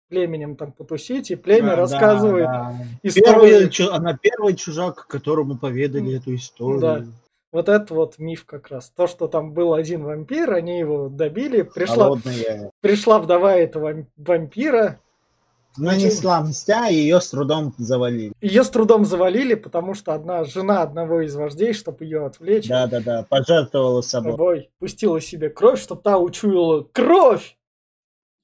племенем 0.10 0.56
там 0.56 0.72
потусить, 0.72 1.32
и 1.32 1.36
племя 1.36 1.72
Да, 1.72 1.76
рассказывает 1.78 2.46
да, 2.46 2.76
да. 2.78 2.86
историю. 3.10 3.70
Первый, 3.72 3.96
она 3.96 4.18
первый 4.22 4.56
чужак, 4.56 5.08
которому 5.08 5.58
поведали 5.58 6.18
эту 6.18 6.36
историю. 6.36 6.80
Да. 6.80 7.04
Вот 7.52 7.70
это 7.70 7.94
вот 7.94 8.20
миф 8.20 8.46
как 8.46 8.68
раз. 8.68 8.92
То, 8.92 9.08
что 9.08 9.28
там 9.28 9.54
был 9.54 9.74
один 9.74 10.04
вампир, 10.04 10.54
они 10.54 10.78
его 10.78 11.08
добили, 11.10 11.62
пришла, 11.62 12.06
Холодная. 12.06 12.70
пришла 12.82 13.18
вдова 13.20 13.56
этого 13.56 13.84
вам- 13.86 14.08
вампира, 14.18 15.00
Нанесла 15.78 16.42
мстя, 16.42 16.90
и 16.90 16.96
ее 16.96 17.22
с 17.22 17.30
трудом 17.30 17.74
завалили. 17.78 18.34
ее 18.42 18.64
с 18.64 18.70
трудом 18.70 19.06
завалили, 19.06 19.56
потому 19.56 19.94
что 19.94 20.14
одна 20.14 20.44
жена 20.44 20.82
одного 20.82 21.22
из 21.22 21.36
вождей, 21.36 21.74
чтобы 21.74 22.04
ее 22.04 22.26
отвлечь, 22.26 22.68
Да-да-да, 22.68 23.26
пожертвовала 23.30 24.02
собой. 24.02 24.32
собой 24.32 24.70
пустила 24.80 25.22
себе 25.22 25.50
кровь, 25.50 25.82
чтобы 25.82 26.02
та 26.02 26.18
учуяла 26.18 26.84
кровь. 26.84 27.58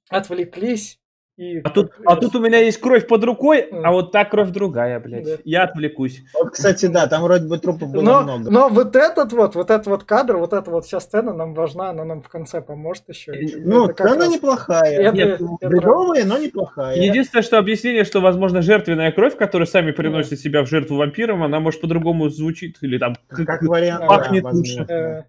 Отвлеклись. 0.10 1.01
И 1.38 1.60
А 1.60 1.70
тут, 1.70 1.92
а 2.06 2.18
тут 2.18 2.36
у 2.36 2.40
меня 2.40 2.60
есть 2.60 2.80
кровь 2.80 3.08
под 3.08 3.24
рукой, 3.24 3.62
а 3.72 3.92
вот 3.92 4.12
та 4.12 4.26
кровь 4.26 4.50
другая, 4.50 5.00
блядь. 5.00 5.26
Да. 5.26 5.32
Я 5.46 5.64
отвлекусь. 5.64 6.22
Вот, 6.34 6.52
кстати, 6.52 6.86
да, 6.88 7.08
там 7.08 7.24
вроде 7.24 7.48
бы 7.48 7.58
трупов 7.58 7.90
было 7.90 8.02
но, 8.02 8.22
много. 8.22 8.52
но 8.52 8.70
вот 8.70 8.96
этот 8.96 9.32
вот, 9.34 9.56
вот 9.56 9.72
этот 9.72 9.88
вот 9.88 10.04
кадр, 10.04 10.38
вот 10.38 10.54
эта 10.54 10.70
вот 10.70 10.86
вся 10.86 11.00
сцена 11.00 11.34
нам 11.34 11.54
важна, 11.54 11.90
она 11.92 12.04
нам 12.04 12.22
в 12.22 12.28
конце 12.30 12.62
поможет 12.62 13.10
еще. 13.10 13.34
Ну, 13.64 13.86
Это 13.86 13.94
как 13.94 14.08
она 14.12 14.26
раз- 14.26 14.34
неплохая. 14.34 15.00
Это- 15.02 15.16
Нет, 15.16 15.42
это- 15.42 15.68
бредовая, 15.70 16.26
но 16.26 16.38
неплохая. 16.38 16.98
Единственное, 16.98 17.44
что 17.44 17.58
объяснение, 17.58 18.04
что, 18.04 18.20
возможно, 18.20 18.62
жертвенная 18.62 19.12
кровь, 19.12 19.36
которая 19.38 19.66
сами 19.66 19.92
приносит 19.92 20.40
себя 20.40 20.64
в 20.64 20.68
жертву 20.70 20.98
вампирам, 20.98 21.44
она, 21.44 21.60
может, 21.60 21.82
по-другому 21.82 22.30
звучит. 22.30 22.78
Или 22.82 22.98
там... 22.98 23.16
Как 23.30 23.64
вариант, 23.64 24.06
Пахнет 24.06 24.44
да, 24.44 24.50
лучше. 24.50 24.78
возможно. 24.80 24.94
Э, 24.94 25.24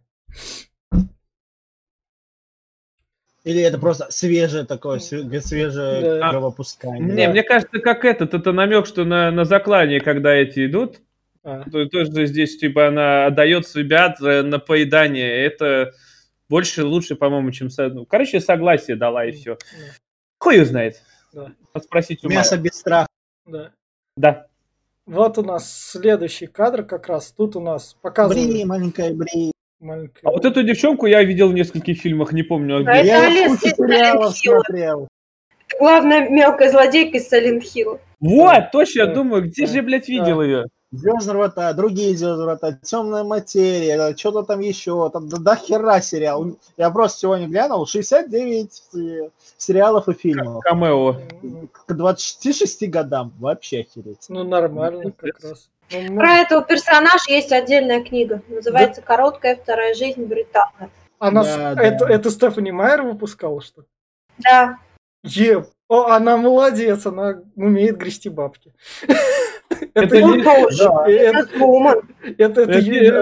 Или 3.45 3.61
это 3.63 3.79
просто 3.79 4.07
свежее 4.11 4.65
такое, 4.65 4.99
све- 4.99 5.41
свежее 5.41 6.19
Да. 6.21 6.31
кровопускание. 6.31 7.01
Не, 7.13 7.29
мне 7.29 7.43
кажется, 7.43 7.81
как 7.81 8.05
этот, 8.05 8.35
это 8.35 8.53
намек, 8.53 8.87
что 8.87 9.05
на, 9.05 9.31
на 9.33 9.45
заклание, 9.45 10.01
когда 10.01 10.33
эти 10.33 10.67
идут, 10.67 11.01
а, 11.43 11.65
то, 11.69 11.85
тоже 11.87 12.27
здесь, 12.27 12.57
типа, 12.59 12.89
она 12.89 13.27
отдает 13.27 13.67
себя 13.67 14.15
на 14.21 14.61
поедание. 14.61 15.45
Это 15.45 15.93
больше, 16.49 16.85
лучше, 16.85 17.17
по-моему, 17.17 17.51
чем... 17.51 17.69
ну, 17.77 18.07
короче, 18.07 18.41
согласие 18.41 18.97
дала 18.97 19.25
и 19.25 19.33
все. 19.33 19.59
Хуй 20.39 20.57
ее 20.57 20.65
знает. 20.65 21.03
Да. 21.33 21.51
Надо 21.75 21.85
спросить 21.87 22.25
у 22.25 22.29
Мясо 22.29 22.57
без 22.59 22.73
страха. 22.79 23.09
да. 23.47 23.71
Да. 24.17 24.47
Вот 25.07 25.39
у 25.39 25.43
нас 25.43 25.91
следующий 25.91 26.47
кадр 26.47 26.85
как 26.85 27.09
раз. 27.09 27.33
Тут 27.33 27.57
у 27.57 27.61
нас 27.61 27.97
показывают 28.03 28.51
Бри, 28.51 28.65
маленькая 28.65 29.13
бри. 29.15 29.52
Маленькую- 29.83 30.21
А 30.25 30.31
вот 30.31 30.45
эту 30.45 30.63
девчонку 30.63 31.07
я 31.07 31.23
видел 31.23 31.49
в 31.49 31.55
нескольких 31.55 31.99
фильмах, 32.01 32.33
не 32.33 32.43
помню. 32.43 32.77
А 32.79 32.83
где. 32.83 32.91
это 33.13 33.33
Я 33.33 33.57
сериалов 33.57 34.37
смотрел. 34.37 35.09
Главная 35.79 36.29
мелкая 36.29 36.71
злодейка 36.71 37.19
из 37.19 37.33
Silent 37.33 37.63
Hill. 37.63 37.99
Вот, 38.21 38.71
точно, 38.73 39.01
я 39.01 39.07
Да. 39.07 39.15
думаю, 39.15 39.43
где 39.45 39.67
же 39.67 39.77
я, 39.77 39.83
блядь, 39.83 40.09
видел 40.09 40.43
ее? 40.43 40.67
Звездные 40.93 41.39
врата, 41.39 41.73
другие 41.73 42.15
звездные 42.15 42.45
врата, 42.45 42.79
темная 42.83 43.25
материя, 43.25 44.15
что-то 44.15 44.43
там 44.43 44.61
еще, 44.61 45.09
там 45.11 45.27
до, 45.27 45.41
до 45.41 45.57
хера 45.57 46.03
сериал. 46.03 46.55
Я 46.77 46.91
просто 46.91 47.21
сегодня 47.21 47.49
глянул, 47.49 47.87
69 47.87 48.83
э, 48.95 49.31
сериалов 49.57 50.09
и 50.11 50.13
фильмов. 50.13 50.63
Камео. 50.63 51.17
К 51.87 51.95
26 51.95 52.87
годам 52.91 53.33
вообще 53.41 53.81
охереть. 53.81 54.27
Ну, 54.29 54.45
нормально 54.45 55.11
как 55.17 55.43
раз. 55.43 55.71
Ну, 55.91 56.17
Про 56.17 56.39
этого 56.39 56.63
персонажа 56.63 57.25
есть 57.29 57.53
отдельная 57.53 58.03
книга. 58.03 58.43
Называется 58.49 59.03
«Короткая 59.03 59.57
вторая 59.57 59.95
жизнь 59.95 60.25
Британа». 60.25 60.91
она, 61.19 61.43
Да, 61.45 61.73
с- 61.73 61.77
да. 61.77 61.83
это, 61.83 62.05
это 62.07 62.31
Стефани 62.31 62.73
Майер 62.73 63.03
выпускала, 63.03 63.61
что 63.61 63.83
ли? 63.83 63.87
Да. 64.39 64.79
Е, 65.25 65.65
о, 65.89 66.07
она 66.07 66.37
молодец, 66.37 67.07
она 67.07 67.43
умеет 67.55 67.97
грести 67.99 68.29
бабки. 68.29 68.73
Это. 69.95 70.21
Да. 70.21 70.27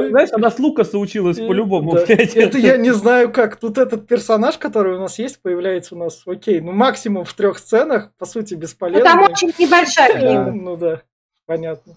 знаешь, 0.08 0.28
она 0.32 0.50
с 0.50 0.58
Лукаса 0.58 0.98
училась 0.98 1.38
по-любому. 1.38 1.92
Да. 1.94 2.04
Это 2.08 2.58
я 2.58 2.76
не 2.76 2.92
знаю 2.92 3.32
как. 3.32 3.56
Тут 3.56 3.78
этот 3.78 4.06
персонаж, 4.06 4.58
который 4.58 4.96
у 4.96 5.00
нас 5.00 5.18
есть, 5.18 5.40
появляется 5.42 5.94
у 5.94 5.98
нас, 5.98 6.22
окей, 6.26 6.60
ну 6.60 6.72
максимум 6.72 7.24
в 7.24 7.32
трех 7.34 7.58
сценах, 7.58 8.12
по 8.18 8.26
сути, 8.26 8.54
Ну, 8.54 8.60
бесполезно. 8.60 9.04
там 9.04 9.22
очень 9.22 9.52
небольшая 9.58 10.12
книга. 10.14 10.50
Ну 10.52 10.76
да, 10.76 11.02
понятно. 11.46 11.94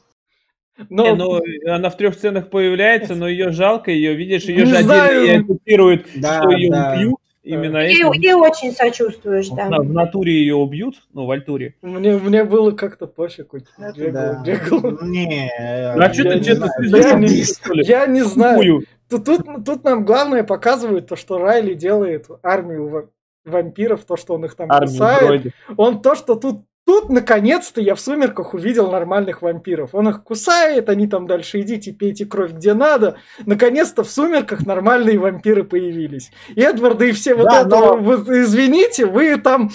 Не, 0.77 0.85
Но, 1.13 1.15
ну, 1.15 1.41
она 1.67 1.89
в 1.89 1.97
трех 1.97 2.15
сценах 2.15 2.49
появляется, 2.49 3.13
но 3.15 3.27
ее 3.27 3.51
жалко, 3.51 3.91
ее 3.91 4.15
видишь, 4.15 4.45
ее 4.45 4.65
Не 4.65 4.65
же 4.65 4.81
знаю. 4.83 5.41
оккупируют, 5.41 6.07
Да, 6.15 6.41
что 6.41 6.51
ее 6.51 6.71
да. 6.71 6.93
убьют. 6.95 7.15
Именно 7.43 7.79
Ей, 7.79 7.95
этим. 7.97 8.11
ей 8.13 8.33
очень 8.33 8.71
сочувствуешь, 8.71 9.49
да. 9.49 9.67
В 9.67 9.91
натуре 9.91 10.31
ее 10.33 10.55
убьют, 10.55 10.95
ну, 11.13 11.25
в 11.25 11.31
Альтуре. 11.31 11.75
мне, 11.81 12.15
мне 12.17 12.45
было 12.45 12.71
как-то 12.71 13.05
пофиг. 13.05 13.53
Бегал, 13.97 14.11
да. 14.13 14.43
бегал. 14.45 14.97
Не, 15.01 15.51
А 15.59 16.13
что 16.13 16.23
я 16.23 16.31
ты 16.31 16.39
не 16.39 16.97
Я 16.97 17.13
не-? 17.19 17.83
Я 17.85 18.05
не 18.07 18.23
знаю. 18.23 18.83
Тут, 19.09 19.25
тут, 19.25 19.41
тут 19.65 19.83
нам 19.83 20.05
главное 20.05 20.43
показывает 20.43 21.07
то, 21.07 21.17
что 21.17 21.37
Райли 21.37 21.73
делает 21.73 22.27
армию 22.41 22.87
ва- 22.87 23.09
вампиров, 23.45 24.05
то, 24.05 24.15
что 24.15 24.35
он 24.35 24.45
их 24.45 24.55
там 24.55 24.71
Армию 24.71 24.91
кусает. 24.91 25.27
дроидов. 25.27 25.53
Он 25.75 26.01
то, 26.01 26.15
что 26.15 26.35
тут 26.35 26.61
Тут, 26.85 27.09
наконец-то, 27.09 27.79
я 27.79 27.95
в 27.95 28.01
«Сумерках» 28.01 28.53
увидел 28.53 28.91
нормальных 28.91 29.41
вампиров. 29.41 29.95
Он 29.95 30.09
их 30.09 30.23
кусает, 30.23 30.89
они 30.89 31.07
там 31.07 31.27
дальше 31.27 31.61
идите, 31.61 31.93
пейте 31.93 32.25
кровь 32.25 32.51
где 32.51 32.73
надо. 32.73 33.17
Наконец-то 33.45 34.03
в 34.03 34.09
«Сумерках» 34.11 34.65
нормальные 34.65 35.17
вампиры 35.17 35.63
появились. 35.63 36.31
И 36.49 36.61
Эдварда 36.61 37.05
и 37.05 37.13
все 37.13 37.35
вот 37.35 37.45
Да, 37.45 37.61
это, 37.61 37.69
но- 37.69 37.97
вот, 37.97 38.29
извините, 38.29 39.05
вы 39.05 39.37
там 39.37 39.71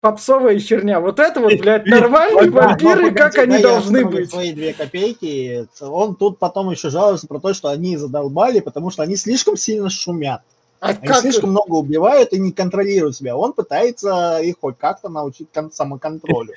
попсовая 0.00 0.58
херня. 0.58 1.00
Вот 1.00 1.18
это 1.20 1.40
вот, 1.40 1.52
блядь, 1.60 1.86
нормальные 1.86 2.50
вампиры, 2.50 3.12
как 3.12 3.38
они 3.38 3.58
должны 3.58 4.04
быть. 4.04 4.30
Свои 4.30 4.52
две 4.52 4.74
копейки. 4.74 5.66
Он 5.80 6.16
тут 6.16 6.38
потом 6.40 6.70
еще 6.70 6.90
жалуется 6.90 7.28
про 7.28 7.38
то, 7.38 7.54
что 7.54 7.68
они 7.68 7.96
задолбали, 7.96 8.58
потому 8.60 8.90
что 8.90 9.02
они 9.02 9.16
слишком 9.16 9.56
сильно 9.56 9.88
шумят. 9.88 10.42
А 10.84 10.88
Они 10.88 10.98
как? 11.08 11.20
слишком 11.20 11.48
много 11.48 11.76
убивают 11.76 12.34
и 12.34 12.38
не 12.38 12.52
контролируют 12.52 13.16
себя. 13.16 13.34
Он 13.34 13.54
пытается 13.54 14.40
их 14.42 14.56
хоть 14.60 14.76
как-то 14.76 15.08
научить 15.08 15.48
кон- 15.50 15.72
самоконтролю. 15.72 16.52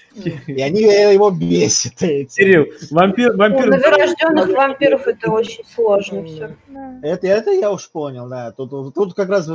И 0.48 0.62
они 0.62 0.82
его 0.82 1.32
бесят. 1.32 1.94
Кирилл, 1.96 2.66
вампир, 2.92 3.36
У 3.36 3.38
вампир... 3.38 3.68
новорожденных 3.70 4.50
вампиров 4.50 5.08
это 5.08 5.32
очень 5.32 5.64
сложно 5.74 6.26
все. 6.26 6.58
Это, 7.04 7.26
это 7.26 7.52
я 7.52 7.72
уж 7.72 7.90
понял, 7.90 8.28
да. 8.28 8.52
Тут, 8.52 8.94
тут 8.94 9.14
как 9.14 9.30
раз 9.30 9.50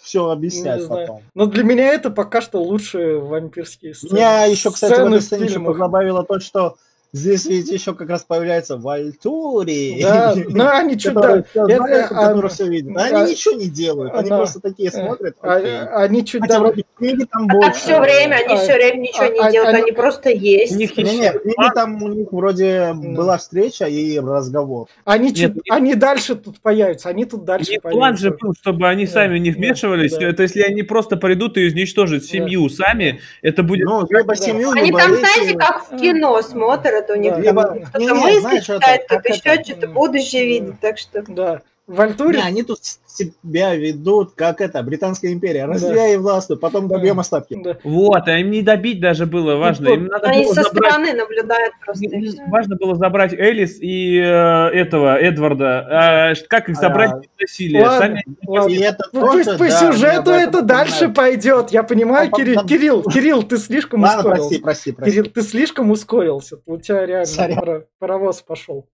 все 0.00 0.26
Не 0.28 0.32
объяснять 0.32 0.88
потом. 0.88 1.20
Но 1.34 1.44
для 1.44 1.62
меня 1.62 1.92
это 1.92 2.08
пока 2.08 2.40
что 2.40 2.62
лучшие 2.62 3.18
вампирские 3.18 3.94
сцены. 3.94 4.14
Меня 4.14 4.46
еще, 4.46 4.70
кстати, 4.70 5.02
в 5.02 5.04
этой 5.04 5.20
сцене 5.20 5.44
еще 5.44 5.60
позабавило 5.60 6.24
то, 6.24 6.40
что 6.40 6.76
Здесь 7.14 7.46
ведь 7.46 7.70
еще 7.70 7.94
как 7.94 8.10
раз 8.10 8.24
появляется 8.24 8.76
Вальтури. 8.76 10.02
Да, 10.02 10.34
ну 10.36 10.68
они 10.68 10.98
что-то... 10.98 11.44
Это, 11.54 11.76
знает, 11.76 12.06
а, 12.10 12.48
всё 12.48 12.66
видит. 12.66 12.96
а, 12.96 13.02
Они 13.04 13.30
ничего 13.30 13.54
не 13.54 13.68
делают, 13.68 14.12
они 14.14 14.28
просто 14.28 14.58
такие 14.60 14.90
смотрят. 14.90 15.36
а-. 15.40 16.02
Они 16.02 16.24
чуть 16.26 16.40
Хотя 16.40 16.54
дав- 16.54 16.62
вроде 16.62 16.84
книги 16.98 17.24
там 17.30 17.48
все 17.72 18.00
время, 18.00 18.34
они 18.44 18.54
а- 18.54 18.56
все 18.56 18.74
время 18.74 18.98
ничего 18.98 19.22
а- 19.26 19.28
не 19.28 19.38
а- 19.38 19.52
делают, 19.52 19.74
они- 19.74 19.82
они 19.82 19.92
просто 19.92 20.30
есть. 20.30 20.72
У 20.74 20.76
них 20.76 20.96
Не, 20.96 21.04
есть 21.04 21.18
не, 21.20 21.30
в 21.32 21.40
книге 21.40 21.70
там 21.72 22.02
у 22.02 22.08
них 22.08 22.32
вроде 22.32 22.92
была 22.94 23.38
встреча 23.38 23.84
и 23.86 24.18
разговор. 24.18 24.88
Они, 25.04 25.28
Нет, 25.28 25.36
чуть- 25.36 25.54
нет. 25.54 25.64
они 25.70 25.94
дальше 25.94 26.34
тут 26.34 26.60
появятся, 26.60 27.10
они 27.10 27.26
тут 27.26 27.44
дальше 27.44 27.70
них 27.70 27.82
план 27.82 28.16
же 28.16 28.30
появятся. 28.30 28.44
был, 28.46 28.54
чтобы 28.60 28.88
они 28.88 29.06
сами 29.06 29.38
не 29.38 29.52
вмешивались. 29.52 30.16
да. 30.16 30.26
Это 30.30 30.42
если 30.42 30.62
они 30.62 30.82
просто 30.82 31.16
придут 31.16 31.56
и 31.58 31.68
изничтожат 31.68 32.24
семью 32.24 32.68
сами, 32.68 33.20
это 33.40 33.62
будет... 33.62 33.84
Ну, 33.84 34.04
либо 34.10 34.34
да. 34.34 34.34
семью, 34.34 34.70
Они 34.72 34.90
там, 34.90 35.14
знаете, 35.14 35.56
как 35.56 35.88
в 35.92 35.96
кино 35.96 36.42
смотрят, 36.42 37.03
у 37.10 37.16
них 37.16 37.32
Да. 37.32 37.36
там 37.36 37.44
Либо- 37.44 37.62
кто-то 37.92 37.98
не, 37.98 38.12
мысли 38.12 38.40
знаешь, 38.40 38.64
читает, 38.64 39.04
кто-то 39.06 39.32
еще 39.32 39.62
что-то 39.64 39.88
будущее 39.88 40.46
видит, 40.46 40.80
так 40.80 40.98
что... 40.98 41.22
Да. 41.28 41.62
В 41.86 42.00
Альтуре... 42.00 42.38
Не, 42.38 42.44
они 42.44 42.62
тут 42.62 42.78
себя 43.06 43.74
ведут, 43.74 44.32
как 44.34 44.60
это, 44.62 44.82
Британская 44.82 45.32
империя. 45.32 45.66
Разделяй 45.66 46.16
власть, 46.16 46.50
потом 46.58 46.88
добьем 46.88 47.20
остатки. 47.20 47.60
Да. 47.62 47.76
Вот, 47.84 48.26
а 48.26 48.38
им 48.38 48.50
не 48.50 48.62
добить 48.62 49.00
даже 49.00 49.26
было 49.26 49.56
важно. 49.56 49.88
Им 49.90 50.06
надо 50.06 50.28
Они 50.28 50.44
было 50.44 50.54
со 50.54 50.62
забрать... 50.62 50.90
стороны 50.92 51.12
наблюдают 51.12 51.74
просто. 51.84 52.04
и. 52.06 52.36
Важно 52.48 52.76
было 52.76 52.94
забрать 52.94 53.34
Элис 53.34 53.78
и 53.80 54.16
э, 54.18 54.22
этого, 54.24 55.16
Эдварда. 55.20 56.30
А, 56.30 56.32
как 56.48 56.70
их 56.70 56.76
забрать 56.76 57.10
А, 57.10 57.14
ладно, 57.16 57.98
Сами... 57.98 58.24
ладно. 58.46 58.72
И 58.72 58.78
это 58.78 59.04
Ну, 59.12 59.20
тоже, 59.20 59.44
Пусть 59.44 59.58
по 59.58 59.64
да, 59.68 59.92
сюжету 59.92 60.30
это 60.30 60.62
дальше 60.62 61.08
напоминает. 61.08 61.14
пойдет. 61.16 61.70
Я 61.70 61.82
понимаю, 61.82 62.30
А, 62.32 62.36
Кирилл, 62.36 62.54
там- 62.56 62.66
Кирилл, 62.66 63.02
Кирилл, 63.02 63.42
ты 63.42 63.58
слишком 63.58 64.02
Ладно, 64.02 64.20
ускорился. 64.20 64.48
прости, 64.48 64.62
прости, 64.62 64.92
прости. 64.92 65.10
Кирилл, 65.12 65.30
ты 65.30 65.42
слишком 65.42 65.90
ускорился. 65.90 66.56
У 66.64 66.78
тебя 66.78 67.04
реально 67.04 67.26
Сорян. 67.26 67.84
паровоз 67.98 68.40
пошел. 68.40 68.88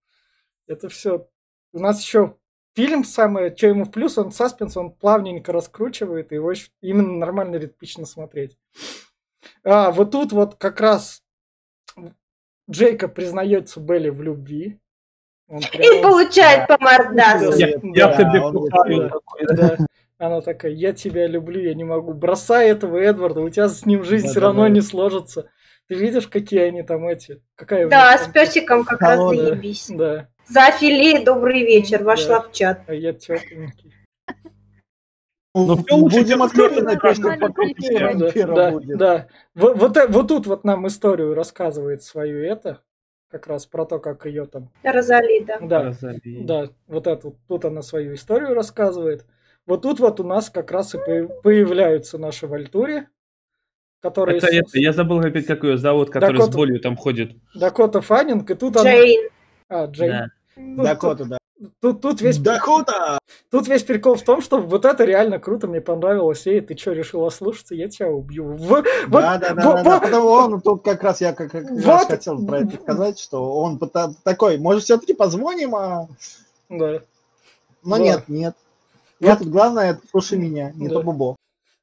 Это 0.66 0.88
все. 0.88 1.26
У 1.72 1.78
нас 1.78 2.02
еще 2.02 2.34
фильм 2.74 3.04
самое, 3.04 3.54
что 3.56 3.66
ему 3.68 3.84
в 3.84 3.90
плюс, 3.90 4.16
он 4.18 4.32
саспенс, 4.32 4.76
он 4.76 4.92
плавненько 4.92 5.52
раскручивает, 5.52 6.32
и 6.32 6.36
его 6.36 6.52
именно 6.80 7.12
нормально 7.14 7.56
ритмично 7.56 8.06
смотреть. 8.06 8.56
А, 9.64 9.90
вот 9.90 10.10
тут 10.12 10.32
вот 10.32 10.54
как 10.56 10.80
раз 10.80 11.22
Джейкоб 12.70 13.14
признается 13.14 13.80
Белли 13.80 14.10
в 14.10 14.22
любви. 14.22 14.78
Он 15.48 15.58
И 15.58 16.02
получает 16.02 16.68
по 16.68 16.78
мордасу. 16.78 17.50
Да. 17.50 17.56
Я, 17.56 17.78
Да, 17.78 17.88
я 17.94 18.16
тебе 18.16 18.40
он 18.40 18.68
да. 18.70 19.54
Да. 19.56 19.76
Она 20.18 20.40
такая, 20.42 20.70
я 20.72 20.92
тебя 20.92 21.26
люблю, 21.26 21.60
я 21.60 21.74
не 21.74 21.82
могу. 21.82 22.12
Бросай 22.12 22.68
этого 22.70 22.98
Эдварда, 22.98 23.40
у 23.40 23.48
тебя 23.48 23.68
с 23.68 23.84
ним 23.86 24.04
жизнь 24.04 24.26
все 24.26 24.34
Да-да-да. 24.34 24.46
равно 24.62 24.68
не 24.68 24.82
сложится. 24.82 25.50
Ты 25.88 25.94
видишь, 25.96 26.28
какие 26.28 26.60
они 26.60 26.82
там 26.82 27.08
эти? 27.08 27.42
Какая 27.56 27.86
у 27.86 27.90
Да, 27.90 28.12
них 28.12 28.20
с 28.20 28.24
там- 28.24 28.32
песиком 28.32 28.84
как 28.84 29.00
раз 29.00 29.16
Колода. 29.16 29.42
заебись. 29.46 29.86
Да, 29.88 30.28
За 30.50 30.72
филе 30.72 31.24
добрый 31.24 31.62
вечер, 31.64 32.02
вошла 32.02 32.40
в 32.40 32.50
чат. 32.52 32.82
а 32.88 32.94
я 32.94 33.12
тепленький. 33.12 33.94
Ну, 35.54 35.76
всё 35.76 35.96
лучше, 35.96 36.18
Будем 36.20 36.38
Маленький 36.38 37.40
пока 37.40 37.64
герой. 37.66 38.14
Да, 38.14 38.54
да, 38.54 38.70
будет. 38.70 38.98
да. 38.98 39.26
Вот, 39.54 39.76
вот, 39.78 39.96
э- 39.96 40.06
вот 40.08 40.28
тут 40.28 40.46
вот 40.46 40.64
нам 40.64 40.86
историю 40.86 41.34
рассказывает 41.34 42.02
свою 42.04 42.44
это, 42.44 42.82
как 43.30 43.48
раз 43.48 43.66
про 43.66 43.84
то, 43.84 43.98
как 43.98 44.26
ее 44.26 44.46
там. 44.46 44.70
Розали, 44.84 45.44
да. 45.44 45.58
Да, 45.60 45.82
Розали. 45.84 46.20
да, 46.44 46.68
вот 46.86 47.06
эту, 47.08 47.36
тут 47.48 47.64
она 47.64 47.82
свою 47.82 48.14
историю 48.14 48.54
рассказывает. 48.54 49.26
Вот 49.66 49.82
тут 49.82 49.98
вот 49.98 50.20
у 50.20 50.24
нас 50.24 50.50
как 50.50 50.70
раз 50.70 50.94
и 50.94 50.98
по- 50.98 51.28
появляются 51.42 52.16
наши 52.18 52.46
Вольтури, 52.46 53.08
которые... 54.02 54.38
Это, 54.38 54.46
с- 54.46 54.52
это, 54.52 54.78
я 54.78 54.92
забыл 54.92 55.18
опять, 55.18 55.46
как 55.46 55.64
ее 55.64 55.76
зовут, 55.78 56.10
который 56.10 56.32
Дакота. 56.38 56.52
с 56.52 56.54
болью 56.54 56.80
там 56.80 56.96
ходит. 56.96 57.32
Дакота 57.56 58.00
Фаннинг, 58.00 58.48
и 58.50 58.54
тут 58.54 58.76
она... 58.76 58.90
Джейн. 58.90 59.28
А, 59.68 59.86
Джейн. 59.86 60.10
Да. 60.12 60.26
Ну, 60.56 60.82
Дакота, 60.84 61.24
да. 61.24 61.38
Тут, 61.80 62.00
тут, 62.00 62.22
весь, 62.22 62.38
Дакота! 62.38 63.18
тут 63.50 63.68
весь 63.68 63.82
прикол 63.82 64.14
в 64.14 64.22
том, 64.22 64.40
что 64.40 64.62
вот 64.62 64.86
это 64.86 65.04
реально 65.04 65.38
круто, 65.38 65.66
мне 65.68 65.82
понравилось. 65.82 66.46
Эй, 66.46 66.62
ты 66.62 66.74
что, 66.76 66.92
решила 66.92 67.28
слушаться? 67.28 67.74
Я 67.74 67.88
тебя 67.88 68.08
убью. 68.08 68.56
В- 68.56 68.58
вот- 68.66 68.84
Да, 69.10 69.36
да, 69.38 69.54
да, 69.54 69.66
во- 69.68 69.74
да, 69.74 69.82
да. 69.82 69.90
во- 69.90 70.00
Потому 70.00 70.26
он 70.28 70.60
тут 70.62 70.82
как 70.82 71.02
раз 71.02 71.20
я 71.20 71.34
как, 71.34 71.50
как 71.52 71.68
раз 71.68 71.84
Вот. 71.84 72.06
хотел 72.08 72.46
про 72.46 72.60
это 72.60 72.80
сказать, 72.80 73.18
что 73.18 73.56
он 73.60 73.78
такой, 74.24 74.56
может, 74.58 74.84
все-таки 74.84 75.12
позвоним, 75.12 75.74
а... 75.76 76.08
Да. 76.70 77.00
Но 77.84 77.96
Да. 77.96 78.02
нет, 78.02 78.24
нет. 78.28 78.54
Вот. 79.20 79.26
Я 79.28 79.36
тут 79.36 79.48
главное, 79.48 80.00
слушай 80.10 80.38
меня, 80.38 80.72
не 80.74 80.88
Да. 80.88 80.94
то 80.94 81.02
бубо. 81.02 81.36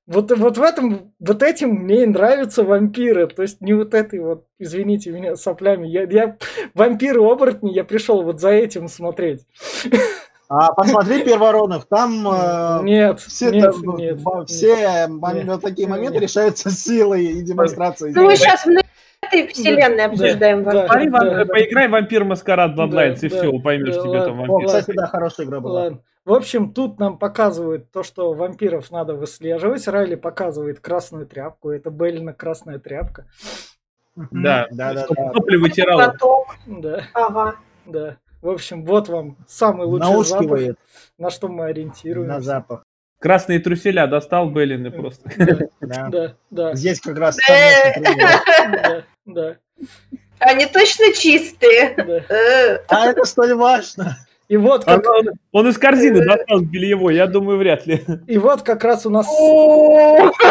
Вот, 0.07 0.31
вот 0.31 0.57
в 0.57 0.61
этом, 0.61 1.11
вот 1.19 1.43
этим 1.43 1.71
мне 1.71 2.03
и 2.03 2.05
нравятся 2.05 2.63
вампиры. 2.63 3.27
То 3.27 3.41
есть 3.41 3.59
не 3.59 3.73
вот 3.73 3.93
этой 3.93 4.19
вот, 4.19 4.45
извините 4.57 5.11
меня, 5.11 5.35
соплями. 5.35 5.85
Я, 5.87 6.03
я 6.03 6.37
вампиры-оборотни, 6.73 7.71
я 7.71 7.83
пришел 7.83 8.23
вот 8.23 8.39
за 8.39 8.51
этим 8.51 8.87
смотреть. 8.87 9.45
А 10.49 10.71
посмотри 10.71 11.25
первородных, 11.25 11.87
там 11.89 12.25
э, 12.25 12.79
Нет, 12.83 13.19
все, 13.19 13.49
нет, 13.49 13.73
там, 13.73 13.97
нет, 13.97 14.17
нет. 14.25 14.49
все 14.49 15.07
Нет. 15.09 15.61
такие 15.61 15.89
моменты 15.89 16.13
Нет. 16.13 16.23
решаются 16.23 16.71
силой 16.71 17.25
и 17.25 17.41
демонстрацией. 17.41 18.13
Ну, 18.15 18.23
мы 18.23 18.37
сейчас 18.37 18.63
в 18.63 18.69
этой 19.27 19.47
вселенной 19.47 20.05
обсуждаем 20.05 20.63
да. 20.63 20.87
Поиграй 20.87 21.87
в 21.87 21.91
Вампир 21.91 22.23
Маскарад 22.23 22.77
Bloodlines, 22.77 23.19
и 23.21 23.27
все, 23.27 23.59
поймешь, 23.59 23.95
тебе 23.95 24.21
там 24.23 24.37
вампир. 24.37 24.67
кстати, 24.67 24.91
да, 24.95 25.07
хорошая 25.07 25.47
игра 25.47 25.59
была. 25.59 25.99
В 26.25 26.33
общем, 26.33 26.73
тут 26.73 26.99
нам 26.99 27.17
показывают 27.17 27.89
то, 27.91 28.03
что 28.03 28.33
вампиров 28.33 28.91
надо 28.91 29.13
выслеживать. 29.13 29.87
Райли 29.87 30.15
показывает 30.15 30.81
красную 30.81 31.25
тряпку. 31.25 31.69
Это 31.69 31.89
Беллина 31.89 32.33
красная 32.33 32.79
тряпка. 32.79 33.27
Да, 34.31 34.67
да, 34.71 34.93
да, 34.93 35.07
сопли 35.07 35.55
вытирала. 35.55 36.17
Да, 36.65 37.03
Ага. 37.13 37.55
да. 37.85 38.17
В 38.41 38.49
общем, 38.49 38.83
вот 38.83 39.07
вам 39.09 39.37
самый 39.47 39.87
лучший 39.87 40.23
запах, 40.23 40.75
на 41.17 41.29
что 41.29 41.47
мы 41.47 41.65
ориентируемся. 41.65 42.33
на 42.33 42.41
запах. 42.41 42.83
Красные 43.19 43.60
труселя 43.60 44.08
достал 44.08 44.49
Беллины 44.49 44.91
просто. 44.91 45.30
Да, 45.82 46.36
Да. 46.51 46.75
Здесь 46.75 47.01
как 47.01 47.17
раз 47.17 47.38
да, 47.47 49.03
да, 49.25 49.56
Они 50.39 50.65
точно 50.67 51.12
чистые. 51.13 51.95
да. 51.97 52.19
Э, 52.36 52.80
А 52.88 53.08
это 53.08 53.25
столь 53.25 53.56
важно. 53.56 54.15
И 54.47 54.56
вот 54.56 54.88
Он, 54.88 55.01
как, 55.01 55.12
он- 55.13 55.30
он 55.51 55.67
из 55.67 55.77
корзины 55.77 56.23
достал 56.23 56.62
бельевой, 56.62 57.15
я 57.15 57.27
думаю, 57.27 57.58
вряд 57.58 57.86
ли. 57.88 58.06
и 58.27 58.38
вот 58.38 58.62
как 58.62 58.84
раз 58.86 59.06
у 59.06 59.10
нас, 59.10 59.27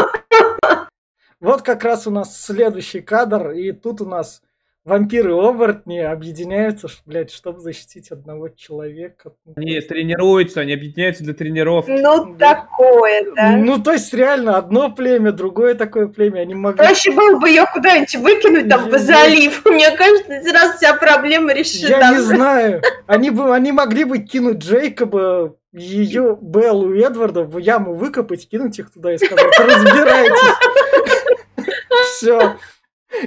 вот 1.41 1.63
как 1.63 1.85
раз 1.85 2.07
у 2.07 2.11
нас 2.11 2.45
следующий 2.45 3.01
кадр, 3.01 3.51
и 3.53 3.73
тут 3.73 4.01
у 4.01 4.07
нас 4.07 4.43
вампиры-оборотни 4.87 5.99
объединяются, 5.99 6.89
блядь, 7.05 7.31
чтобы 7.33 7.61
защитить 7.61 8.11
одного 8.13 8.49
человека. 8.49 9.33
Они 9.57 9.81
тренируются, 9.81 10.61
они 10.61 10.73
объединяются 10.75 11.25
для 11.25 11.35
тренировки. 11.35 11.91
Ну, 11.91 12.35
Да. 12.39 12.55
такое, 12.55 13.25
да. 13.35 13.57
Ну, 13.57 13.83
то 13.83 13.93
есть, 13.93 14.15
реально, 14.15 14.57
одно 14.57 14.91
племя, 14.91 15.33
другое 15.33 15.75
такое 15.75 16.07
племя, 16.07 16.41
они 16.41 16.55
могли... 16.55 16.79
Проще 16.79 17.11
было 17.13 17.39
бы 17.39 17.49
ее 17.49 17.67
куда-нибудь 17.73 18.15
выкинуть 18.17 18.69
там 18.69 18.89
в 18.89 18.93
Я- 18.93 18.99
залив. 18.99 19.63
Мне 19.67 19.91
кажется, 19.97 20.41
сразу 20.49 20.77
вся 20.79 20.95
проблема 20.95 21.49
Я 21.51 21.55
решена. 21.59 22.13
не 22.13 22.21
знаю. 22.21 22.83
Они, 23.07 23.31
бы, 23.31 23.55
они 23.55 23.73
могли 23.73 24.05
бы 24.05 24.19
кинуть 24.21 24.59
Джейкоба, 24.59 25.57
ее, 25.73 26.39
Беллу 26.41 26.95
и 26.95 27.01
Эдварда 27.03 27.43
в 27.43 27.59
яму 27.59 27.95
выкопать, 27.95 28.49
кинуть 28.49 28.79
их 28.79 28.93
туда 28.93 29.13
и 29.13 29.19
сказать, 29.19 29.45
разбирайтесь. 29.59 30.55
Все. 32.17 32.57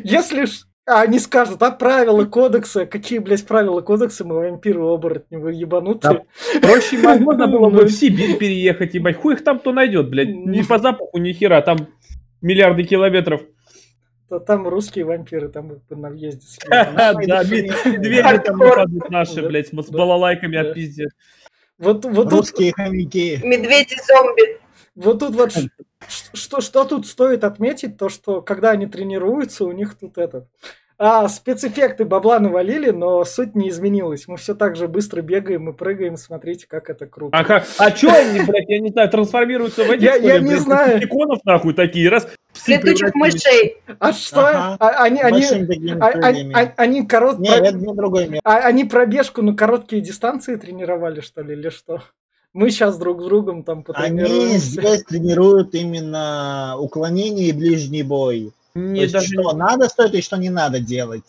Если 0.04 0.45
ж 0.45 0.62
а 0.89 1.02
они 1.02 1.19
скажут, 1.19 1.62
а 1.62 1.71
правила 1.71 2.25
кодекса, 2.25 2.86
какие, 2.86 3.19
блядь, 3.19 3.45
правила 3.45 3.82
кодекса, 3.82 4.25
мы 4.25 4.36
вампиры 4.36 4.82
оборотни, 4.82 5.36
вы 5.38 5.54
ебанутые. 5.54 6.25
Проще 6.62 6.97
можно 7.17 7.47
было 7.47 7.69
бы 7.69 7.84
Ну. 7.84 7.88
в 7.88 7.91
Сибирь 7.91 8.38
переехать, 8.38 8.93
ебать. 8.95 9.17
Хуй 9.17 9.36
их 9.36 9.43
там 9.43 9.60
кто 9.60 9.71
найдет, 9.71 10.10
блядь. 10.10 10.30
Ни 10.30 10.62
по 10.63 10.80
запаху, 10.80 11.17
ни 11.19 11.32
хера, 11.34 11.62
там 11.62 11.88
миллиарды 12.41 12.84
километров. 12.84 13.41
То 14.30 14.39
Там 14.39 14.67
русские 14.67 15.06
вампиры, 15.06 15.49
там 15.49 15.71
на 15.89 16.10
въезде 16.10 16.45
Да, 16.69 17.13
медведи 17.13 18.39
там 18.45 18.60
наши, 19.10 19.41
Да. 19.41 19.47
блядь, 19.47 19.67
с 19.67 19.71
Да. 19.71 19.97
балалайками 19.97 20.54
Да. 20.56 20.69
отпиздят. 20.69 21.10
Вот, 21.80 22.06
вот 22.06 22.30
тут 22.30 22.39
Русские 22.39 22.73
хомяки. 22.73 23.39
Медведи-зомби. 23.43 24.59
Вот 24.99 25.19
тут 25.19 25.35
вот 25.35 25.53
что, 26.33 26.62
что 26.62 26.83
тут 26.83 27.07
стоит 27.07 27.43
отметить, 27.43 27.97
то 27.97 28.09
что 28.09 28.41
когда 28.41 28.71
они 28.71 28.85
тренируются, 28.85 29.65
у 29.65 29.71
них 29.71 29.95
тут 29.97 30.17
этот... 30.17 30.47
А, 31.01 31.29
спецэффекты 31.29 32.03
бабла 32.03 32.39
навалили, 32.39 32.89
но 32.89 33.23
суть 33.23 33.55
не 33.55 33.69
изменилась. 33.69 34.27
Мы 34.27 34.35
все 34.35 34.53
так 34.53 34.75
же 34.75 34.89
быстро 34.89 35.21
бегаем 35.21 35.69
и 35.69 35.73
прыгаем, 35.73 36.17
смотрите, 36.17 36.67
как 36.67 36.89
это 36.89 37.05
круто. 37.07 37.38
А, 37.38 37.45
как, 37.45 37.65
а 37.77 37.89
чё 37.91 38.13
они, 38.13 38.41
блядь, 38.41 38.67
я 38.67 38.79
не 38.79 38.89
знаю, 38.89 39.09
трансформируются 39.09 39.85
в 39.85 39.89
этих, 39.91 40.03
Я- 40.03 40.15
что 40.17 40.27
я 40.27 40.39
не 40.39 40.55
знаю. 40.55 41.01
иконов, 41.01 41.39
нахуй, 41.45 41.73
такие, 41.73 42.09
раз, 42.09 42.27
Летучих 42.67 43.15
мышей. 43.15 43.77
А 43.99 44.12
что? 44.12 44.45
Ага. 44.45 44.77
А- 44.79 45.03
они, 45.03 45.21
они, 45.21 45.41
такими 45.41 45.97
а- 45.97 46.07
а- 46.53 46.73
они, 46.75 47.05
корот- 47.07 47.39
Не, 47.39 47.47
про- 47.49 47.65
это 47.67 47.77
не 47.77 47.93
другой 47.95 48.27
мир. 48.27 48.41
они 48.43 48.83
пробежку 48.83 49.41
на 49.41 49.55
короткие 49.55 50.01
дистанции 50.01 50.57
тренировали, 50.57 51.21
что 51.21 51.41
ли, 51.41 51.53
или 51.53 51.69
что? 51.69 52.01
Мы 52.53 52.71
сейчас 52.71 52.97
друг 52.97 53.21
с 53.21 53.25
другом 53.25 53.63
там 53.63 53.77
Они 53.77 53.83
потренируемся. 53.83 54.57
здесь 54.59 55.03
тренируют 55.03 55.75
именно 55.75 56.75
уклонение 56.79 57.49
и 57.49 57.53
ближний 57.53 58.01
бой. 58.03 58.51
То 58.73 58.79
Не, 58.79 59.01
есть, 59.01 59.13
даже 59.13 59.27
что 59.27 59.51
не- 59.51 59.57
надо 59.57 59.88
стоит 59.88 60.15
и 60.15 60.21
что 60.21 60.38
не 60.38 60.49
надо 60.49 60.79
делать. 60.79 61.23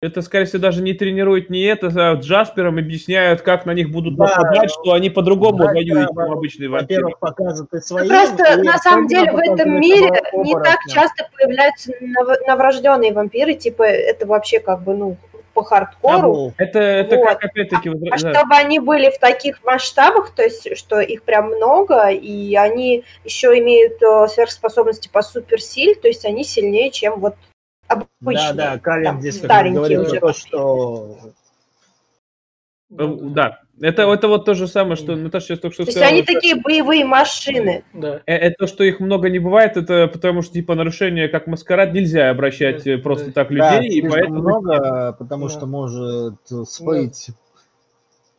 Это, 0.00 0.20
скорее 0.20 0.44
всего, 0.44 0.60
даже 0.60 0.82
не 0.82 0.92
тренируют 0.92 1.48
не 1.48 1.62
это, 1.62 1.86
а 1.94 2.14
Джаспером 2.14 2.76
объясняют, 2.78 3.40
как 3.40 3.64
на 3.64 3.72
них 3.72 3.90
будут 3.90 4.16
Да. 4.16 4.24
нападать, 4.24 4.70
что 4.70 4.92
они 4.92 5.08
по-другому 5.08 5.58
Да, 5.58 5.64
воюют, 5.66 6.08
да, 6.14 6.24
чем 6.24 6.32
обычные 6.32 6.68
вампиры. 6.68 7.04
Во-первых, 7.04 7.18
показывают 7.20 7.84
свои. 7.86 8.08
Просто 8.08 8.62
на 8.62 8.78
самом 8.78 9.06
деле 9.06 9.32
в 9.32 9.36
этом 9.38 9.80
мире 9.80 10.10
не 10.34 10.52
так 10.62 10.78
часто 10.88 11.28
появляются 11.36 11.92
нов- 12.02 12.38
новорожденные 12.46 13.12
вампиры, 13.14 13.54
типа 13.54 13.82
это 13.84 14.26
вообще 14.26 14.60
как 14.60 14.82
бы 14.82 14.94
ну 14.94 15.16
по 15.54 15.64
хардкору. 15.64 16.52
Это, 16.58 16.78
это 16.78 17.16
Вот. 17.16 17.28
как 17.28 17.44
опять-таки... 17.44 17.88
А 17.88 18.18
да. 18.18 18.34
чтобы 18.34 18.54
они 18.56 18.80
были 18.80 19.10
в 19.10 19.18
таких 19.18 19.62
масштабах, 19.64 20.30
то 20.34 20.42
есть 20.42 20.76
что 20.76 21.00
их 21.00 21.22
прям 21.22 21.46
много, 21.46 22.08
и 22.10 22.54
они 22.56 23.04
еще 23.24 23.56
имеют 23.58 24.02
э, 24.02 24.28
сверхспособности 24.28 25.08
по 25.08 25.22
суперсиль, 25.22 25.94
то 25.96 26.08
есть 26.08 26.24
они 26.24 26.44
сильнее, 26.44 26.90
чем 26.90 27.20
вот 27.20 27.36
Да, 27.88 28.02
обычные. 28.20 28.52
да, 28.52 28.78
Калин 28.78 29.04
там, 29.04 29.20
здесь 29.20 29.40
говорил 29.40 30.02
уже 30.02 30.20
то, 30.20 30.32
что 30.32 31.16
Да, 32.96 33.60
это, 33.80 34.02
это 34.02 34.28
вот 34.28 34.44
то 34.44 34.54
же 34.54 34.68
самое, 34.68 34.94
что 34.96 35.16
Наташа 35.16 35.46
сейчас 35.46 35.58
только 35.58 35.74
что 35.74 35.82
То 35.84 35.88
есть 35.88 35.98
сказала. 35.98 36.12
они 36.14 36.22
что- 36.22 36.32
такие 36.34 36.54
боевые 36.54 37.04
машины. 37.04 37.84
Да. 37.92 38.20
Э, 38.26 38.34
Это 38.36 38.66
что 38.68 38.84
их 38.84 39.00
много 39.00 39.28
не 39.30 39.40
бывает, 39.40 39.76
это 39.76 40.06
потому 40.12 40.42
что 40.42 40.52
типа 40.54 40.74
нарушение 40.76 41.28
как 41.28 41.46
маскарад 41.48 41.92
нельзя 41.92 42.30
обращать 42.30 42.84
Да, 42.84 42.92
э, 42.92 42.98
просто 42.98 43.26
да. 43.26 43.32
так 43.32 43.48
да, 43.48 43.76
людей, 43.80 43.88
и 43.88 44.00
слишком 44.00 44.10
поэтому 44.12 44.38
много, 44.40 45.16
потому 45.18 45.48
Да. 45.48 45.52
что 45.52 45.66
может 45.66 46.34
всплыть 46.68 47.28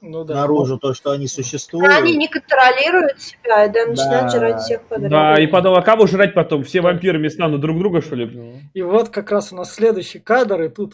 Ну 0.02 0.24
да. 0.24 0.36
наружу 0.36 0.78
то, 0.78 0.94
что 0.94 1.12
они 1.12 1.28
существуют. 1.28 1.92
А 1.92 1.98
они 1.98 2.16
не 2.16 2.28
контролируют 2.28 3.20
себя, 3.20 3.66
и 3.66 3.72
да, 3.72 3.86
начинают 3.88 4.32
Да. 4.32 4.38
жрать 4.40 4.62
всех 4.62 4.84
подряд. 4.84 5.10
Да, 5.12 5.36
и 5.42 5.48
потом, 5.48 5.76
а 5.76 5.82
кого 5.82 6.06
жрать 6.08 6.34
потом? 6.34 6.64
Все 6.64 6.80
вампирами 6.82 7.28
станут 7.28 7.60
друг 7.60 7.78
друга, 7.80 8.02
что 8.02 8.16
ли? 8.16 8.62
И 8.74 8.82
вот 8.82 9.10
как 9.10 9.32
раз 9.32 9.52
у 9.52 9.56
нас 9.56 9.74
следующий 9.74 10.20
кадр, 10.20 10.62
и 10.62 10.70
тут 10.70 10.94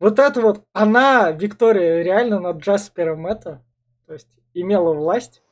вот 0.00 0.18
это 0.18 0.40
вот, 0.40 0.62
она, 0.72 1.30
Виктория, 1.32 2.02
реально 2.02 2.40
над 2.40 2.58
Джаспером 2.58 3.26
это, 3.26 3.62
то 4.06 4.12
есть 4.14 4.28
имела 4.54 4.92
власть. 4.92 5.42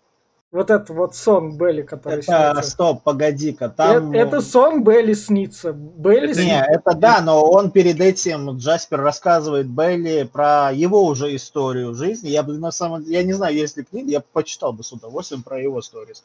Вот 0.52 0.70
это 0.70 0.92
вот 0.94 1.14
сон 1.14 1.59
Белли, 1.59 1.82
который 1.82 2.20
Это, 2.20 2.22
снится. 2.54 2.70
стоп, 2.70 3.02
погоди-ка, 3.02 3.68
там... 3.68 4.12
Э- 4.12 4.18
Это 4.18 4.40
сон 4.40 4.85
Белли 4.85 5.12
снится. 5.12 5.72
Белли 5.72 6.30
Это 6.30 6.35
снится. 6.35 6.54
Не, 6.70 6.74
это 6.76 6.94
да, 6.94 7.20
но 7.20 7.44
он 7.44 7.70
перед 7.72 8.00
этим, 8.00 8.56
Джаспер 8.56 9.00
рассказывает 9.00 9.66
Белли 9.66 10.22
про 10.22 10.70
его 10.72 11.04
уже 11.04 11.35
историю 11.35 11.94
жизни. 11.94 12.28
Я 12.28 12.42
бы 12.44 12.56
на 12.56 12.70
самом 12.70 13.02
деле, 13.02 13.16
я 13.18 13.22
не 13.24 13.32
знаю, 13.32 13.54
есть 13.54 13.76
ли 13.76 13.85
книга, 13.85 14.09
я 14.09 14.20
бы 14.20 14.26
почитал 14.32 14.72
бы 14.72 14.85
с 14.85 14.92
удовольствием 14.92 15.42
про 15.42 15.61
его 15.61 15.82
сторис. 15.82 16.22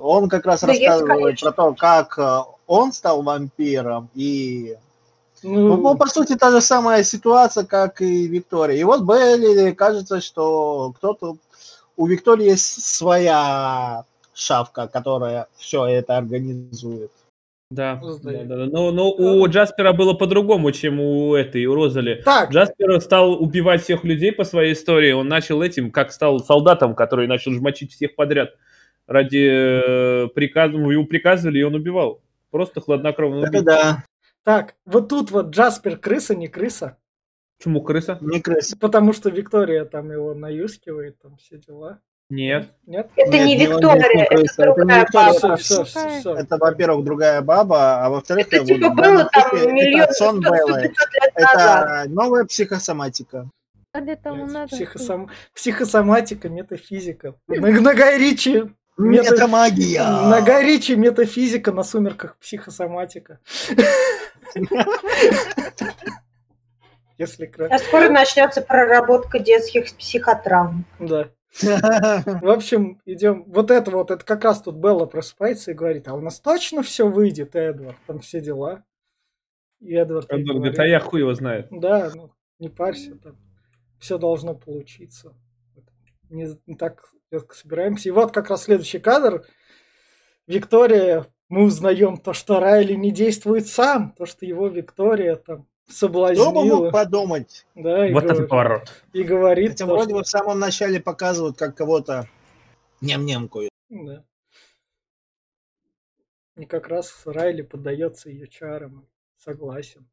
Он 0.00 0.28
как 0.28 0.46
раз 0.46 0.62
Да 0.62 0.72
есть, 0.72 0.86
рассказывает 0.86 1.22
конечно. 1.22 1.52
про 1.52 1.62
то, 1.64 1.74
как 1.74 2.18
э, 2.18 2.50
он 2.66 2.92
стал 2.92 3.22
вампиром 3.22 4.08
и 4.14 4.76
Ну, 5.42 5.76
Ну, 5.76 5.96
по 5.96 6.06
сути, 6.06 6.36
та 6.36 6.50
же 6.50 6.60
самая 6.60 7.04
ситуация, 7.04 7.64
как 7.64 8.00
и 8.00 8.26
Виктория. 8.26 8.76
И 8.76 8.84
вот 8.84 9.02
Белли 9.02 9.72
кажется, 9.72 10.20
что 10.20 10.92
кто-то... 10.96 11.36
У 11.96 12.06
Виктории 12.06 12.46
есть 12.46 12.84
своя 12.84 14.04
шавка, 14.34 14.86
которая 14.86 15.46
все 15.56 15.84
это 15.86 16.16
организует. 16.16 17.10
Да, 17.70 18.00
да, 18.22 18.32
да, 18.32 18.44
да. 18.44 18.66
Но, 18.66 18.90
но 18.92 19.10
у 19.10 19.46
Джаспера 19.46 19.92
было 19.92 20.14
по-другому, 20.14 20.72
чем 20.72 21.00
у 21.00 21.34
этой, 21.34 21.66
у 21.66 21.74
Розали. 21.74 22.22
Так, 22.24 22.50
Джаспер 22.50 22.98
стал 23.00 23.42
убивать 23.42 23.82
всех 23.82 24.04
людей 24.04 24.32
по 24.32 24.44
своей 24.44 24.72
истории. 24.72 25.12
Он 25.12 25.28
начал 25.28 25.60
этим, 25.60 25.90
как 25.90 26.12
стал 26.12 26.40
солдатом, 26.40 26.94
который 26.94 27.26
начал 27.26 27.52
жмочить 27.52 27.92
всех 27.92 28.14
подряд. 28.14 28.54
Ради 29.06 29.48
э, 29.50 30.28
приказа, 30.28 30.76
ему 30.76 31.04
приказывали, 31.04 31.58
и 31.58 31.62
он 31.62 31.74
убивал. 31.74 32.20
Просто 32.50 32.80
хладнокровно 32.80 33.48
убил. 33.48 33.62
да, 33.62 34.04
так, 34.48 34.76
вот 34.86 35.10
тут 35.10 35.30
вот 35.30 35.48
Джаспер 35.48 35.98
крыса, 35.98 36.34
не 36.34 36.48
крыса. 36.48 36.96
Почему 37.58 37.82
крыса? 37.82 38.16
не 38.22 38.40
крыса. 38.40 38.78
Потому 38.78 39.12
что 39.12 39.28
Виктория 39.28 39.84
там 39.84 40.10
его 40.10 40.32
наюскивает, 40.32 41.20
там 41.20 41.36
все 41.36 41.58
дела. 41.58 42.00
Нет. 42.30 42.70
Нет? 42.86 43.10
Это 43.14 43.30
Нет, 43.30 43.46
не 43.46 43.58
Виктория, 43.58 44.14
не 44.14 44.22
это 44.22 44.62
другая. 44.64 45.04
Все, 45.06 45.12
баба. 45.12 45.56
все, 45.58 45.84
все, 45.84 46.08
все. 46.08 46.34
Это, 46.34 46.56
во-первых, 46.56 47.04
другая 47.04 47.42
баба, 47.42 48.02
а 48.02 48.08
во-вторых, 48.08 48.46
Это 48.50 48.64
типа 48.64 48.88
было 48.88 49.28
там 49.30 49.50
миллион 49.74 50.00
это 50.04 50.12
сон 50.14 50.40
новая 52.14 52.46
психосоматика. 52.46 53.50
А 53.92 54.00
для 54.00 54.16
того 54.16 54.46
надо... 54.46 54.74
Психосом- 54.74 55.28
Психосоматика, 55.54 56.48
метафизика. 56.48 57.34
На, 57.48 57.80
на 57.82 57.94
Гай 57.94 58.16
Ричи 58.16 58.62
Мета- 58.98 59.32
Метамагия! 59.32 60.02
На 60.02 60.40
Гай 60.40 60.64
Ричи 60.64 60.96
метафизика, 60.96 61.70
на 61.70 61.84
сумерках 61.84 62.36
психосоматика. 62.38 63.40
Если 67.18 67.46
кратко. 67.46 67.74
А 67.74 67.78
скоро 67.78 68.08
начнется 68.10 68.62
проработка 68.62 69.40
детских 69.40 69.86
психотравм. 69.96 70.84
Да. 71.00 71.30
В 71.60 72.48
общем, 72.48 73.00
идем. 73.04 73.44
Вот 73.48 73.70
это 73.70 73.90
вот, 73.90 74.10
это 74.10 74.24
как 74.24 74.44
раз 74.44 74.62
тут 74.62 74.76
Белла 74.76 75.06
просыпается 75.06 75.72
и 75.72 75.74
говорит, 75.74 76.06
а 76.06 76.14
у 76.14 76.20
нас 76.20 76.38
точно 76.40 76.82
все 76.82 77.08
выйдет, 77.08 77.56
Эдвард, 77.56 77.96
там 78.06 78.20
все 78.20 78.40
дела. 78.40 78.84
И 79.80 79.94
Эдвард 79.94 80.32
Он 80.32 80.44
говорит, 80.44 80.60
говорит, 80.60 80.78
а 80.78 80.86
я 80.86 81.00
хуй 81.00 81.20
его 81.20 81.34
знает. 81.34 81.66
Да, 81.70 82.10
ну, 82.14 82.32
не 82.58 82.68
парься, 82.68 83.16
там 83.16 83.36
все 83.98 84.18
должно 84.18 84.54
получиться. 84.54 85.34
Не, 86.30 86.48
не 86.66 86.76
так 86.76 87.02
собираемся. 87.52 88.08
И 88.08 88.12
вот 88.12 88.32
как 88.32 88.50
раз 88.50 88.64
следующий 88.64 88.98
кадр. 88.98 89.44
Виктория, 90.46 91.26
мы 91.48 91.64
узнаем 91.64 92.16
то, 92.18 92.32
что 92.32 92.60
Райли 92.60 92.94
не 92.94 93.10
действует 93.10 93.66
сам, 93.66 94.12
то, 94.12 94.26
что 94.26 94.44
его 94.46 94.68
Виктория 94.68 95.36
там 95.36 95.62
Кто 95.62 95.64
бы 95.88 95.92
соблазнила. 95.92 96.50
мог 96.84 96.92
подумать? 96.92 97.66
Да, 97.74 98.06
и, 98.06 98.12
Вот 98.12 98.24
это 98.24 98.32
говорит- 98.34 98.48
поворот. 98.50 99.04
и 99.14 99.22
говорит, 99.22 99.70
Хотя 99.72 99.86
то, 99.86 99.92
вроде 99.92 100.08
что- 100.10 100.14
бы 100.18 100.22
в 100.24 100.28
самом 100.28 100.58
начале 100.58 101.00
показывают, 101.00 101.56
как 101.56 101.74
кого-то 101.76 102.28
ням-нямкают. 103.00 103.70
Да. 103.88 104.24
И 106.56 106.64
как 106.66 106.88
раз 106.88 107.22
Райли 107.24 107.62
поддается 107.62 108.28
ее 108.30 108.46
чарам. 108.48 109.06
Согласен. 109.36 110.06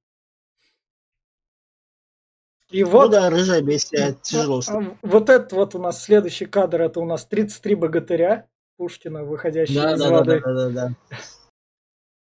И 2.70 2.84
Ну 2.84 2.90
вот, 2.92 3.12
да, 3.12 3.30
рыжая 3.30 3.62
бестия, 3.62 4.14
тяжело. 4.22 4.62
с- 4.62 4.70
а, 4.70 4.98
вот 5.02 5.30
это 5.30 5.56
вот 5.56 5.76
у 5.76 5.80
нас 5.80 6.04
следующий 6.04 6.46
кадр, 6.46 6.82
это 6.82 7.00
у 7.00 7.06
нас 7.06 7.26
33 7.26 7.76
богатыря 7.76 8.48
Пушкина, 8.78 9.24
выходящие 9.24 9.82
Да, 9.82 9.94
из 9.94 10.00
да, 10.00 10.10
да, 10.10 10.14
воды. 10.16 10.42
да, 10.46 10.54
да, 10.54 10.70
да. 10.70 10.92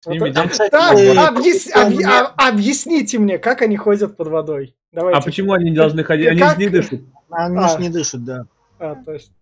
Ними 0.07 0.19
Вот 0.29 0.35
Так, 0.35 0.93
объяс- 0.93 1.71
объ- 1.75 2.05
а- 2.05 2.49
объясните 2.49 3.19
мне, 3.19 3.39
как 3.39 3.63
они 3.63 3.77
ходят 3.77 4.17
под 4.17 4.29
водой. 4.29 4.77
Давайте. 4.93 5.19
А 5.19 5.23
почему 5.23 5.53
они 5.55 5.71
не 5.71 5.77
должны 5.77 6.05
ходить? 6.05 6.29
Они 6.29 6.39
Как- 6.41 6.53
же 6.55 6.59
не 6.59 6.69
дышат. 6.69 7.01
Они 7.31 7.57
А. 7.59 7.69
ж 7.69 7.79
не 7.81 7.89
дышат, 7.89 8.25
да. 8.25 8.47
А, 8.79 8.95
то 8.97 9.13
есть... 9.15 9.33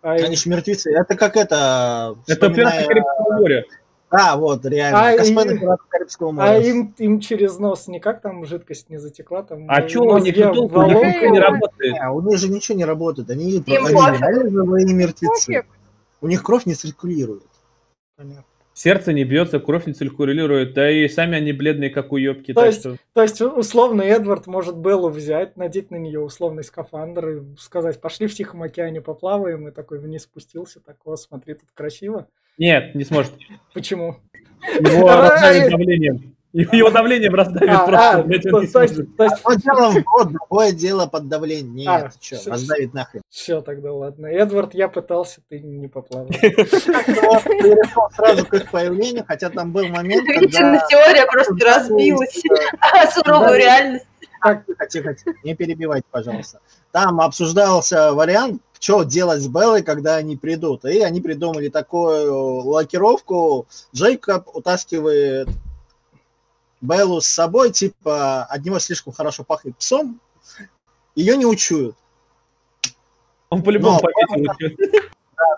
а 0.00 0.12
Они 0.12 0.28
им- 0.28 0.36
ж 0.36 0.46
мертвецы. 0.46 0.90
Это 0.94 1.16
как 1.16 1.36
это... 1.36 2.14
Это 2.28 2.48
пираты 2.50 2.62
вспоминая- 2.78 2.86
Карибского 2.86 3.38
моря. 3.40 3.64
А, 4.10 4.36
вот, 4.36 4.64
реально. 4.64 5.08
А, 5.08 5.16
Космонавты 5.16 5.54
и- 5.54 5.58
пиратов 5.58 5.86
Карибского 5.88 6.28
а 6.30 6.32
моря. 6.32 6.58
им, 6.60 6.94
им 6.98 7.20
через 7.20 7.58
нос 7.58 7.88
никак 7.88 8.20
там 8.22 8.44
жидкость 8.46 8.90
не 8.90 8.98
затекла? 8.98 9.42
Там 9.42 9.64
А 9.68 9.88
что 9.88 10.02
у 10.02 10.18
них 10.18 10.34
толку? 10.36 10.78
У 10.78 10.86
них 10.86 11.22
не 11.32 11.38
работает. 11.40 11.92
Не, 11.94 12.10
у 12.10 12.20
них 12.22 12.38
же 12.38 12.48
ничего 12.48 12.78
не 12.78 12.84
работает. 12.84 13.28
Они 13.30 13.50
Им 13.56 13.64
они 13.66 14.18
реально 14.18 14.50
живые 14.50 14.86
мертвецы. 14.94 15.46
Пофиг. 15.46 15.66
У 16.22 16.28
них 16.28 16.42
кровь 16.42 16.64
не 16.66 16.74
циркулирует. 16.74 17.42
Понятно. 18.16 18.44
Сердце 18.74 19.12
не 19.12 19.24
бьется, 19.24 19.60
кровь 19.60 19.86
не 19.86 19.92
циркулирует, 19.92 20.72
да 20.72 20.90
и 20.90 21.06
сами 21.08 21.36
они 21.36 21.52
бледные, 21.52 21.90
как 21.90 22.10
уебки. 22.12 22.54
То 22.54 22.60
Так 22.60 22.66
есть- 22.68 22.80
что... 22.80 22.96
То 23.12 23.22
есть, 23.22 23.40
условно, 23.42 24.00
Эдвард 24.00 24.46
может 24.46 24.76
Беллу 24.78 25.10
взять, 25.10 25.58
надеть 25.58 25.90
на 25.90 25.96
нее 25.96 26.20
условный 26.20 26.64
скафандр 26.64 27.28
и 27.28 27.42
сказать, 27.58 28.00
пошли 28.00 28.28
в 28.28 28.34
Тихом 28.34 28.62
океане 28.62 29.02
поплаваем, 29.02 29.68
и 29.68 29.72
такой 29.72 29.98
вниз 29.98 30.22
спустился, 30.22 30.80
так, 30.80 30.96
о, 31.04 31.16
смотри, 31.16 31.52
тут 31.54 31.68
красиво. 31.74 32.28
Нет, 32.56 32.94
не 32.94 33.04
сможет. 33.04 33.32
Почему? 33.74 34.16
Его 34.78 35.06
давлением. 35.70 36.34
Его 36.52 36.90
давлением 36.90 37.34
раздавит 37.34 37.70
А, 37.70 37.86
просто. 37.86 38.10
а, 38.10 38.22
блядь, 38.22 38.42
то, 38.42 38.60
не 38.60 38.66
то 38.66 38.82
есть, 38.82 38.94
сможет. 38.94 39.16
то 39.16 39.24
есть, 39.24 39.36
Одно 39.42 39.54
дело 39.54 39.90
в 39.90 40.02
год, 40.04 40.32
другое 40.32 40.72
дело 40.72 41.06
под 41.06 41.28
давлением. 41.28 41.74
Нет, 41.74 41.88
А, 41.88 42.10
что, 42.20 42.36
всё, 42.36 42.50
раздавит 42.50 42.92
нахрен. 42.92 43.22
все 43.30 43.60
тогда, 43.62 43.92
ладно. 43.92 44.26
Эдвард, 44.26 44.74
я 44.74 44.88
пытался, 44.88 45.40
ты 45.48 45.60
не 45.60 45.88
поплавал. 45.88 46.26
Перешел 46.42 48.08
сразу 48.14 48.44
к 48.46 48.54
их 48.54 48.70
появлению, 48.70 49.24
хотя 49.26 49.48
там 49.50 49.72
был 49.72 49.86
момент, 49.88 50.26
когда... 50.26 50.86
теория 50.88 51.26
просто 51.26 51.54
разбилась. 51.64 52.42
А 52.80 53.10
суровую 53.10 53.56
реальность. 53.56 54.04
Тихо, 54.66 54.86
тихо, 54.88 55.14
тихо, 55.14 55.38
не 55.44 55.54
перебивайте, 55.54 56.04
пожалуйста. 56.10 56.58
Там 56.90 57.20
обсуждался 57.20 58.12
вариант, 58.12 58.60
что 58.80 59.04
делать 59.04 59.40
с 59.40 59.46
Беллой, 59.48 59.82
когда 59.82 60.16
они 60.16 60.36
придут. 60.36 60.84
И 60.84 61.00
они 61.00 61.20
придумали 61.20 61.68
такую 61.68 62.34
лакировку. 62.66 63.66
Джейкоб 63.94 64.48
утаскивает 64.54 65.48
Беллу 66.82 67.20
с 67.20 67.26
собой, 67.26 67.70
типа, 67.70 68.44
от 68.44 68.64
него 68.64 68.78
слишком 68.80 69.12
хорошо 69.12 69.44
пахнет 69.44 69.78
псом, 69.78 70.20
ее 71.14 71.36
не 71.36 71.46
учуют. 71.46 71.96
Он 73.48 73.62
по-любому 73.62 74.00
Но-. 74.02 74.68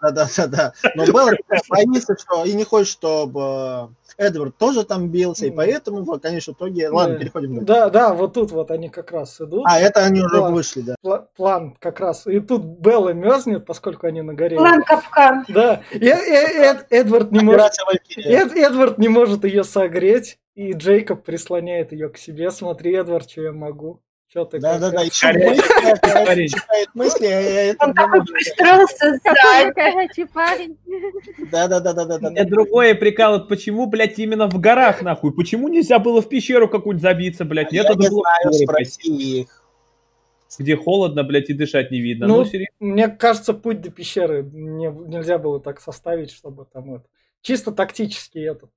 Да, 0.02 0.10
да, 0.10 0.26
да, 0.36 0.46
да. 0.46 0.72
Но 0.94 1.06
Белла 1.06 1.32
боится, 1.68 2.16
что 2.18 2.44
и 2.44 2.52
не 2.52 2.64
хочет, 2.64 2.88
чтобы 2.88 3.90
Эдвард 4.16 4.56
тоже 4.56 4.84
там 4.84 5.08
бился, 5.08 5.46
и 5.46 5.50
поэтому 5.50 6.02
в 6.02 6.18
конечном 6.18 6.54
итоге... 6.54 6.88
Ладно, 6.88 7.18
переходим. 7.18 7.64
Да, 7.64 7.90
да, 7.90 8.14
вот 8.14 8.34
тут 8.34 8.52
вот 8.52 8.70
они 8.70 8.88
как 8.88 9.10
раз 9.10 9.40
идут. 9.40 9.64
А, 9.66 9.78
это 9.78 10.00
они 10.00 10.20
уже 10.20 10.40
вышли, 10.42 10.82
да. 10.82 11.26
План 11.36 11.74
как 11.78 12.00
раз. 12.00 12.26
И 12.26 12.40
тут 12.40 12.62
Белла 12.62 13.10
мерзнет, 13.10 13.66
поскольку 13.66 14.06
они 14.06 14.22
на 14.22 14.34
горе. 14.34 14.56
План 14.56 14.82
капкан. 14.82 15.44
Да. 15.48 15.82
И, 15.92 16.06
Эдвард 16.06 17.32
не 17.32 17.40
может... 17.40 17.72
Эдвард 18.16 18.98
не 18.98 19.08
может 19.08 19.44
ее 19.44 19.64
согреть, 19.64 20.38
и 20.54 20.72
Джейкоб 20.72 21.24
прислоняет 21.24 21.92
ее 21.92 22.08
к 22.08 22.18
себе. 22.18 22.50
Смотри, 22.50 22.94
Эдвард, 22.94 23.28
что 23.30 23.42
я 23.42 23.52
могу. 23.52 24.00
Что 24.34 24.44
ты? 24.46 24.58
Да, 24.58 24.80
да, 24.80 24.90
да, 24.90 25.02
еще 25.02 25.32
читает 26.48 26.88
мысли, 26.94 27.26
а 27.78 27.84
Он 27.86 27.94
такой 27.94 28.20
пристроился 28.24 29.20
Горячий 29.76 30.24
парень. 30.24 30.76
Да, 31.52 31.68
да, 31.68 31.78
да, 31.78 31.92
да, 31.92 32.18
да. 32.18 32.32
Это 32.34 32.50
другое 32.50 32.96
прикал, 32.96 33.46
почему, 33.46 33.86
блядь, 33.86 34.18
именно 34.18 34.48
в 34.48 34.58
горах, 34.58 35.02
нахуй? 35.02 35.32
Почему 35.32 35.68
нельзя 35.68 36.00
было 36.00 36.20
в 36.20 36.28
пещеру 36.28 36.68
какую-нибудь 36.68 37.00
забиться, 37.00 37.44
блядь? 37.44 37.72
Я 37.72 37.84
не 37.84 38.08
знаю, 38.08 38.52
спроси 38.52 39.42
их 39.42 39.60
где 40.58 40.76
холодно, 40.76 41.22
блядь, 41.22 41.50
и 41.50 41.52
дышать 41.52 41.92
не 41.92 42.00
видно. 42.00 42.26
Ну, 42.26 42.44
ну 42.44 42.64
мне 42.80 43.08
кажется, 43.08 43.54
путь 43.54 43.80
до 43.80 43.90
пещеры 43.90 44.42
не, 44.42 44.86
нельзя 44.86 45.38
было 45.38 45.60
так 45.60 45.80
составить, 45.80 46.32
чтобы 46.32 46.64
там 46.64 46.94
это... 46.94 47.04
Чисто 47.40 47.70
тактически 47.72 48.38
этот 48.38 48.70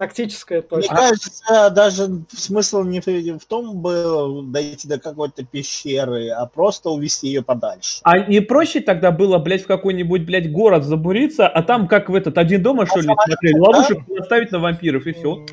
Тактическая 0.00 0.62
точка. 0.62 0.94
Мне 0.94 1.02
кажется, 1.02 1.70
даже 1.70 2.22
смысл 2.34 2.84
не 2.84 3.02
в 3.02 3.44
том 3.44 3.82
был 3.82 4.40
дойти 4.40 4.88
до 4.88 4.98
какой-то 4.98 5.44
пещеры, 5.44 6.30
а 6.30 6.46
просто 6.46 6.88
увести 6.88 7.26
ее 7.26 7.42
подальше. 7.42 8.00
А 8.04 8.20
не 8.20 8.40
проще 8.40 8.80
тогда 8.80 9.10
было, 9.10 9.36
блядь, 9.36 9.64
в 9.64 9.66
какой-нибудь, 9.66 10.22
блядь, 10.22 10.50
город 10.50 10.84
забуриться, 10.84 11.46
а 11.46 11.62
там 11.62 11.86
как 11.86 12.08
в 12.08 12.14
этот 12.14 12.38
один 12.38 12.62
дома, 12.62 12.86
что 12.86 13.00
ли, 13.00 13.10
смотрели, 13.26 13.58
ловушек 13.58 13.98
да? 14.08 14.14
наставить 14.14 14.50
на 14.52 14.58
вампиров 14.60 15.06
и 15.06 15.12
все. 15.12 15.44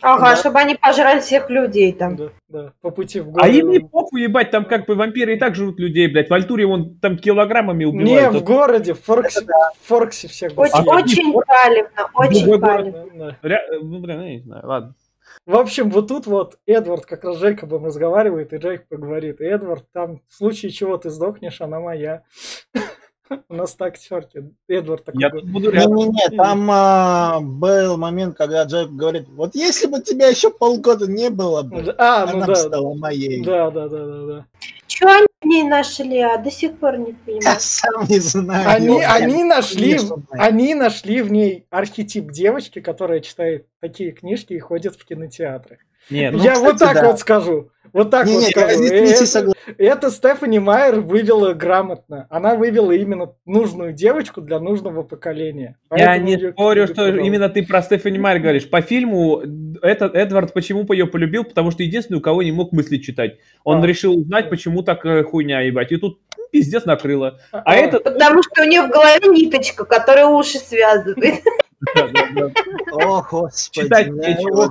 Ага, 0.00 0.30
да. 0.30 0.36
чтобы 0.36 0.58
они 0.60 0.74
пожрали 0.76 1.20
всех 1.20 1.50
людей 1.50 1.92
там. 1.92 2.16
Да, 2.16 2.28
да, 2.48 2.72
по 2.80 2.90
пути 2.90 3.20
в 3.20 3.30
город. 3.30 3.44
А 3.44 3.48
им 3.48 3.70
не 3.70 3.80
похуй, 3.80 4.22
ебать, 4.22 4.50
там 4.50 4.64
как 4.64 4.86
бы 4.86 4.94
вампиры 4.94 5.34
и 5.34 5.38
так 5.38 5.54
живут 5.54 5.80
людей, 5.80 6.06
блядь. 6.08 6.30
В 6.30 6.34
Альтуре 6.34 6.66
вон 6.66 6.98
там 6.98 7.18
килограммами 7.18 7.84
убивают. 7.84 8.32
Не, 8.32 8.38
в 8.38 8.44
городе, 8.44 8.94
в 8.94 9.02
Форксе, 9.02 9.40
да. 9.42 9.70
в 9.80 9.88
Форксе 9.88 10.28
всех. 10.28 10.52
Очень, 10.56 10.72
а 10.74 10.82
очень 10.82 11.32
палевно, 11.32 12.10
очень 12.14 12.60
палевно. 12.60 13.06
Да, 13.14 13.36
да. 13.42 13.58
Ну, 13.82 13.98
блин, 13.98 14.22
я 14.22 14.28
не 14.30 14.40
знаю, 14.40 14.66
ладно. 14.66 14.94
В 15.44 15.54
общем, 15.56 15.90
вот 15.90 16.08
тут 16.08 16.26
вот 16.26 16.58
Эдвард 16.66 17.06
как 17.06 17.24
раз 17.24 17.36
с 17.38 17.40
Джейкобом 17.40 17.84
разговаривает, 17.84 18.52
и 18.52 18.56
Джейкоб 18.56 18.98
говорит, 18.98 19.40
Эдвард, 19.40 19.84
там 19.92 20.20
в 20.28 20.34
случае 20.34 20.72
чего 20.72 20.96
ты 20.96 21.10
сдохнешь, 21.10 21.60
она 21.60 21.80
моя. 21.80 22.22
У 23.48 23.54
нас 23.54 23.74
так 23.74 23.98
терки. 23.98 24.40
Эдвард 24.68 25.04
такой. 25.04 25.20
Я 25.20 25.30
тут 25.30 25.50
буду 25.50 25.70
рядом. 25.70 25.94
Не, 25.96 26.04
не, 26.06 26.10
не, 26.10 26.36
там 26.36 26.68
а, 26.70 27.40
был 27.40 27.96
момент, 27.96 28.36
когда 28.36 28.64
Джек 28.64 28.90
говорит, 28.90 29.28
вот 29.28 29.54
если 29.54 29.86
бы 29.86 30.00
тебя 30.00 30.28
еще 30.28 30.50
полгода 30.50 31.06
не 31.06 31.30
было 31.30 31.62
бы, 31.62 31.94
а, 31.98 32.24
она 32.24 32.32
ну, 32.32 32.46
да. 32.46 32.54
стала 32.54 32.94
моей. 32.94 33.44
Да, 33.44 33.70
да, 33.70 33.88
да, 33.88 34.06
да, 34.06 34.26
да. 34.26 34.46
Что 34.86 35.08
они 35.08 35.26
в 35.42 35.46
ней 35.46 35.62
нашли, 35.64 36.20
а 36.20 36.38
до 36.38 36.50
сих 36.50 36.78
пор 36.78 36.98
не 36.98 37.12
понимаю. 37.12 37.42
Я 37.42 37.56
сам 37.58 38.06
не 38.08 38.18
знаю. 38.18 38.68
Они, 38.68 39.02
они, 39.02 39.44
нашли, 39.44 39.98
они 40.30 40.74
нашли 40.74 41.22
в 41.22 41.30
ней 41.30 41.66
архетип 41.70 42.30
девочки, 42.30 42.80
которая 42.80 43.20
читает 43.20 43.66
такие 43.80 44.12
книжки 44.12 44.52
и 44.52 44.58
ходит 44.58 44.96
в 44.96 45.04
кинотеатры. 45.04 45.78
Нет, 46.10 46.32
ну, 46.34 46.42
Я 46.42 46.52
кстати, 46.52 46.66
вот 46.66 46.78
так 46.78 46.94
да. 46.94 47.06
вот 47.06 47.20
скажу. 47.20 47.70
Вот 47.92 48.10
так 48.10 48.26
не, 48.26 48.34
вот 48.34 48.42
не, 48.42 48.50
скажу. 48.50 49.54
Это, 49.66 49.74
это 49.78 50.10
Стефани 50.10 50.58
Майер 50.58 51.00
вывела 51.00 51.54
грамотно. 51.54 52.26
Она 52.28 52.54
вывела 52.54 52.92
именно 52.92 53.32
нужную 53.46 53.94
девочку 53.94 54.42
для 54.42 54.60
нужного 54.60 55.02
поколения. 55.02 55.78
Я 55.90 56.18
не 56.18 56.36
спорю, 56.52 56.86
что 56.88 57.08
именно 57.08 57.48
ты 57.48 57.64
про 57.64 57.80
Стефани 57.80 58.18
Майер 58.18 58.42
говоришь. 58.42 58.68
По 58.68 58.82
фильму 58.82 59.42
этот 59.80 60.14
Эдвард 60.14 60.52
почему 60.52 60.84
ее 60.92 61.06
полюбил? 61.06 61.44
Потому 61.44 61.70
что 61.70 61.82
единственный, 61.84 62.18
у 62.18 62.20
кого 62.20 62.42
не 62.42 62.52
мог 62.52 62.72
мысли 62.72 62.98
читать. 62.98 63.38
Он 63.64 63.82
а. 63.82 63.86
решил 63.86 64.18
узнать, 64.18 64.50
почему 64.50 64.82
так 64.82 65.04
э, 65.06 65.24
хуйня 65.24 65.62
ебать. 65.62 65.90
И 65.90 65.96
тут 65.96 66.18
ну, 66.36 66.44
пиздец 66.52 66.84
накрыло. 66.84 67.40
А, 67.50 67.62
а 67.64 67.76
этот... 67.76 68.04
Потому 68.04 68.42
что 68.42 68.62
у 68.62 68.66
нее 68.66 68.82
в 68.82 68.90
голове 68.90 69.26
ниточка, 69.28 69.86
которая 69.86 70.26
уши 70.26 70.58
связывает. 70.58 71.42
О, 72.92 73.22
господи. 73.22 73.84
Читать 73.86 74.08
нечего, 74.10 74.70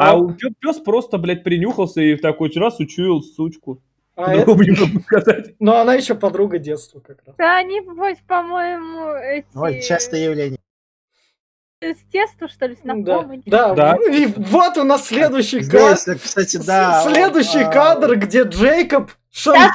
а 0.00 0.16
у 0.16 0.30
пес 0.32 0.78
просто, 0.78 1.18
блядь, 1.18 1.44
принюхался 1.44 2.00
и 2.00 2.14
в 2.14 2.20
такой 2.20 2.50
раз 2.54 2.80
учуял 2.80 3.22
сучку. 3.22 3.82
А 4.16 4.34
это... 4.34 4.54
сказать. 5.02 5.54
Но 5.60 5.76
она 5.76 5.94
еще 5.94 6.14
подруга 6.14 6.58
детства 6.58 7.00
как 7.00 7.18
раз. 7.26 7.36
Да, 7.36 7.58
они, 7.58 7.80
по-моему, 8.26 9.14
эти... 9.14 9.46
Ой, 9.54 9.80
частое 9.82 10.24
явление. 10.24 10.58
С 11.82 12.12
детства, 12.12 12.46
что 12.46 12.66
ли, 12.66 12.76
знакомы? 12.76 13.42
Да, 13.46 13.72
да. 13.72 13.96
И 14.12 14.26
вот 14.26 14.76
у 14.76 14.84
нас 14.84 15.06
следующий 15.06 15.64
кадр. 15.64 16.18
Кстати, 16.22 16.58
да. 16.58 17.02
Следующий 17.10 17.64
кадр, 17.72 18.16
где 18.16 18.42
Джейкоб 18.42 19.10
Шан... 19.32 19.70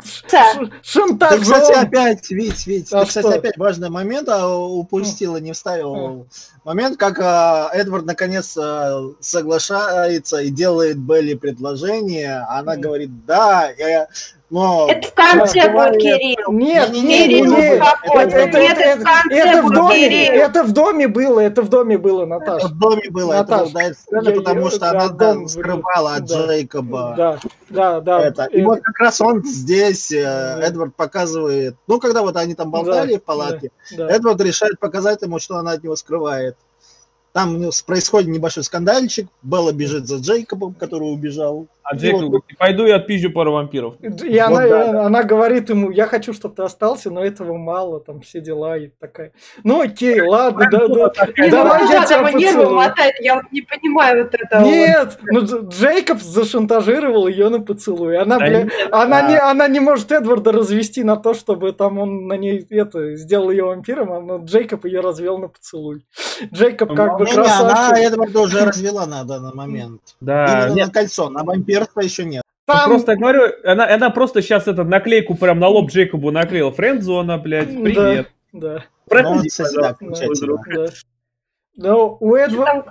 Шантажом. 0.84 1.40
Ты, 1.40 1.42
кстати, 1.42 1.72
опять, 1.72 2.30
Вить, 2.30 2.68
Вить, 2.68 2.94
а 2.94 3.02
ты, 3.02 3.08
кстати, 3.08 3.38
опять 3.38 3.58
важный 3.58 3.90
момент 3.90 4.30
а, 4.30 4.56
упустил 4.56 5.36
и 5.38 5.42
не 5.42 5.54
вставил. 5.54 6.28
Момент, 6.64 6.98
как 6.98 7.20
а, 7.20 7.72
Эдвард 7.74 8.06
наконец 8.06 8.56
а, 8.56 9.02
соглашается 9.20 10.42
и 10.42 10.50
делает 10.50 11.00
Белли 11.00 11.34
предложение, 11.34 12.46
она 12.50 12.76
говорит, 12.76 13.26
да, 13.26 13.72
я, 13.78 14.10
но... 14.56 14.88
Это 14.90 15.10
в 15.10 15.14
конце 15.14 15.70
будет 15.70 15.98
Кирилл. 15.98 16.54
Нет, 16.54 16.90
не, 16.94 17.02
не, 17.02 17.28
не, 17.28 17.42
не, 17.42 17.76
это, 17.76 18.38
это, 18.38 18.58
это, 18.58 18.82
это, 18.82 19.10
это, 19.30 19.62
в 19.64 19.74
доме, 19.74 20.28
это 20.28 20.64
в 20.64 20.72
доме 20.72 21.08
было, 21.10 21.42
это 21.42 21.62
в 21.62 21.68
доме 21.68 21.98
было, 21.98 22.26
Наташа. 22.26 22.68
Это 22.68 22.74
в 22.74 22.80
доме 22.80 23.10
было, 23.10 23.34
Наташа. 23.34 23.64
это 23.66 23.74
была 23.74 23.94
сцена, 23.94 24.32
потому 24.32 24.70
что 24.70 24.90
она 24.90 25.10
да, 25.10 25.48
скрывала 25.50 26.16
от 26.16 26.26
да, 26.26 26.48
Джейкоба. 26.48 27.14
Да, 27.18 27.40
да, 27.70 28.00
да. 28.00 28.26
Это. 28.26 28.46
И 28.46 28.64
вот 28.64 28.80
как 28.80 28.98
раз 28.98 29.20
он 29.20 29.44
здесь, 29.44 30.14
э, 30.14 30.60
Эдвард 30.64 30.96
показывает, 30.96 31.76
ну, 31.88 32.00
когда 32.00 32.22
вот 32.22 32.38
они 32.38 32.56
там 32.56 32.72
болтали 32.72 33.16
да, 33.16 33.20
в 33.20 33.24
палатке, 33.24 33.72
да, 33.92 34.08
да. 34.08 34.16
Эдвард 34.16 34.40
решает 34.40 34.80
показать 34.80 35.22
ему, 35.22 35.40
что 35.40 35.58
она 35.58 35.72
от 35.72 35.84
него 35.84 35.98
скрывает. 35.98 36.56
Там 37.34 37.60
ну, 37.60 37.72
происходит 37.86 38.30
небольшой 38.30 38.64
скандальчик, 38.64 39.28
Белла 39.44 39.74
бежит 39.74 40.08
за 40.08 40.20
Джейкобом, 40.20 40.76
который 40.76 41.12
убежал. 41.12 41.68
А 41.88 41.96
Джейкоб 41.96 42.32
вот... 42.32 42.42
пойду 42.58 42.88
и 42.88 42.90
отпизжу 42.90 43.30
пару 43.30 43.52
вампиров. 43.52 43.94
И 44.02 44.10
вот, 44.10 44.24
она, 44.24 44.68
да, 44.68 45.06
она 45.06 45.22
говорит 45.22 45.70
ему, 45.70 45.92
я 45.92 46.08
хочу, 46.08 46.34
чтобы 46.34 46.56
ты 46.56 46.64
остался, 46.64 47.12
но 47.12 47.24
этого 47.24 47.58
мало, 47.58 48.00
там 48.00 48.22
все 48.22 48.42
дела 48.42 48.76
и 48.76 48.88
такая. 48.88 49.34
Ну 49.64 49.82
окей, 49.82 50.20
ладно, 50.20 50.68
да, 50.72 50.88
да, 50.88 51.12
да, 51.12 51.50
давай 51.52 51.88
я 51.88 52.04
тебя 52.04 52.24
поцелую. 52.24 52.82
Я 53.22 53.36
вот 53.36 53.52
не 53.52 53.62
понимаю 53.62 54.24
вот 54.24 54.34
этого. 54.34 54.62
Нет, 54.64 55.20
ну 55.26 55.42
Джейкоб 55.70 56.22
зашантажировал 56.22 57.28
ее 57.28 57.50
на 57.50 57.60
поцелуй. 57.60 58.18
Она, 58.18 58.40
да 58.40 58.48
бля, 58.48 58.64
нет, 58.64 58.74
она, 58.92 59.22
да. 59.22 59.28
не, 59.30 59.38
она 59.38 59.68
не 59.68 59.80
может 59.80 60.12
Эдварда 60.12 60.54
развести 60.54 61.04
на 61.04 61.18
то, 61.18 61.36
чтобы 61.36 61.72
там 61.72 62.00
он 62.00 62.26
на 62.26 62.36
ней 62.36 62.66
это 62.72 63.16
сделал 63.16 63.52
ее 63.52 63.66
вампиром, 63.66 64.12
а 64.12 64.22
но 64.22 64.38
Джейкоб 64.38 64.86
ее 64.86 65.02
развел 65.02 65.38
на 65.38 65.50
поцелуй. 65.50 66.04
Джейкоб 66.52 66.96
как 66.96 67.20
бы 67.20 67.26
красавчик. 67.28 67.90
Она 67.90 68.00
Эдварда 68.00 68.40
уже 68.40 68.66
развела 68.66 69.06
на 69.06 69.24
данный 69.24 69.54
момент. 69.54 70.02
Да. 70.20 70.66
Именно 70.66 70.88
на 70.88 70.92
кольцо, 70.92 71.30
на 71.30 71.44
вампир 71.44 71.75
вампирства 71.76 72.02
еще 72.02 72.26
нет. 72.26 72.44
Там... 72.66 72.90
Просто 72.90 73.16
говорю, 73.16 73.44
она, 73.64 73.88
она 73.88 74.10
просто 74.10 74.42
сейчас 74.42 74.68
этот 74.68 74.88
наклейку 74.88 75.36
прям 75.36 75.60
на 75.60 75.68
лоб 75.68 75.92
Джейкобу 75.92 76.32
наклеила. 76.32 76.72
Френдзона, 76.72 77.38
блядь, 77.38 77.70
привет. 77.70 78.32
Да. 78.52 78.86
Ну, 79.12 79.42
да. 79.72 79.96
Но 81.76 82.18
у, 82.20 82.36
Эдвар... 82.36 82.86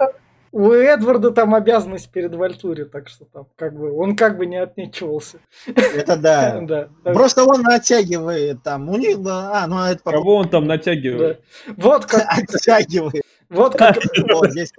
у 0.52 0.70
Эдварда 0.70 1.30
там 1.30 1.54
обязанность 1.54 2.10
перед 2.10 2.34
Вальтуре, 2.34 2.84
так 2.84 3.08
что 3.08 3.24
там 3.24 3.46
как 3.56 3.76
бы 3.76 3.92
он 3.92 4.14
как 4.14 4.36
бы 4.36 4.46
не 4.46 4.58
отнекивался. 4.58 5.38
Это 5.66 6.16
да. 6.16 6.60
да. 7.02 7.12
Просто 7.12 7.44
он 7.44 7.62
натягивает 7.62 8.62
там. 8.62 8.88
У 8.90 8.96
них, 8.96 9.22
да, 9.22 9.64
а, 9.64 9.66
ну 9.66 9.80
это 9.80 10.02
Кого 10.04 10.36
он 10.36 10.48
там 10.48 10.66
натягивает? 10.66 11.40
Да. 11.66 11.74
Вот 11.78 12.06
как. 12.06 12.24
Натягивает. 12.52 13.24
Вот 13.48 13.76
как. 13.76 13.96
Вот 14.32 14.50
здесь. 14.50 14.72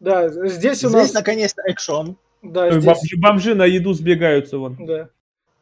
Да, 0.00 0.28
здесь 0.28 0.84
у 0.84 0.90
нас. 0.90 1.04
Здесь 1.04 1.14
наконец-то 1.14 1.62
экшон. 1.66 2.18
Да, 2.42 2.70
здесь... 2.70 2.84
бомжи, 2.84 3.16
бомжи 3.16 3.54
на 3.54 3.64
еду 3.64 3.94
сбегаются 3.94 4.58
вон. 4.58 4.76
Да. 4.84 5.08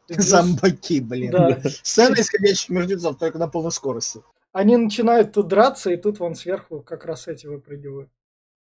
Зомбаки, 0.09 0.99
блин. 0.99 1.31
Да. 1.31 1.59
Сцена 1.83 2.15
исходящих 2.15 2.69
мертвецов 2.69 3.17
только 3.17 3.37
на 3.37 3.47
полной 3.47 3.71
скорости. 3.71 4.21
Они 4.51 4.75
начинают 4.75 5.31
тут 5.31 5.47
драться, 5.47 5.91
и 5.91 5.97
тут 5.97 6.19
вон 6.19 6.35
сверху 6.35 6.81
как 6.81 7.05
раз 7.05 7.27
эти 7.27 7.45
выпрыгивают. 7.45 8.09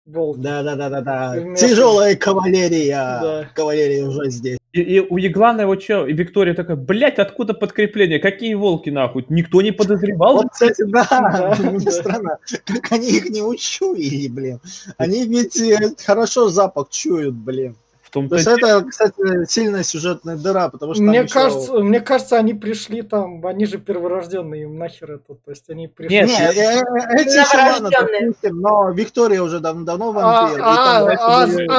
Болт. 0.06 0.40
Да, 0.40 0.64
да, 0.64 0.76
да, 0.76 0.90
да, 0.90 1.02
да. 1.02 1.56
Тяжелая 1.56 2.16
кавалерия. 2.16 3.20
Да. 3.22 3.50
Кавалерия 3.54 4.06
уже 4.06 4.30
здесь. 4.30 4.60
И, 4.72 4.82
и 4.82 5.00
у 5.00 5.18
Еглана 5.18 5.62
его 5.62 5.80
что? 5.80 6.08
И 6.08 6.14
Виктория 6.14 6.54
такая, 6.54 6.78
блядь, 6.78 7.18
откуда 7.18 7.54
подкрепление? 7.54 8.20
Какие 8.20 8.54
волки 8.54 8.90
нахуй? 8.90 9.26
Никто 9.30 9.62
не 9.62 9.72
подозревал. 9.72 10.38
Вот, 10.38 10.48
кстати, 10.52 10.84
да, 10.88 11.08
да, 11.10 11.58
да. 11.80 11.92
странно. 11.92 12.38
Как 12.66 12.92
они 12.92 13.10
их 13.10 13.30
не 13.30 13.42
учуяли, 13.42 14.28
блин. 14.28 14.60
Они 14.98 15.26
ведь 15.26 15.60
э, 15.60 15.96
хорошо 16.04 16.50
запах 16.50 16.90
чуют, 16.90 17.36
блин. 17.36 17.76
В 18.10 18.12
том 18.12 18.28
То 18.28 18.38
есть 18.38 18.48
это, 18.48 18.84
кстати, 18.86 19.46
сильная 19.46 19.84
сюжетная 19.84 20.36
дыра, 20.36 20.70
потому 20.70 20.96
что 20.96 21.04
Мне 21.04 21.20
еще- 21.22 21.34
кажется, 21.34 21.74
мне 21.80 22.00
кажется, 22.00 22.38
они 22.38 22.56
пришли 22.56 23.04
там, 23.04 23.46
они 23.46 23.68
же 23.68 23.78
перворожденные, 23.78 24.64
им 24.64 24.80
нахер 24.80 25.12
это, 25.12 25.36
то 25.36 25.52
есть 25.52 25.70
они 25.70 25.88
пришли. 25.88 26.16
Нет, 26.18 26.28
Не, 26.28 26.36
э, 26.36 26.80
э, 26.80 27.22
эти 27.22 27.38
еще 27.38 27.58
ладно, 27.58 27.92
но 28.52 28.90
Виктория 28.90 29.44
уже 29.44 29.60
дав- 29.60 29.84
давно 29.84 30.10
А, 30.10 30.12
вампир. 30.48 30.60
а, 30.64 31.06
дальше 31.06 31.24
а, 31.24 31.46
будет 31.46 31.70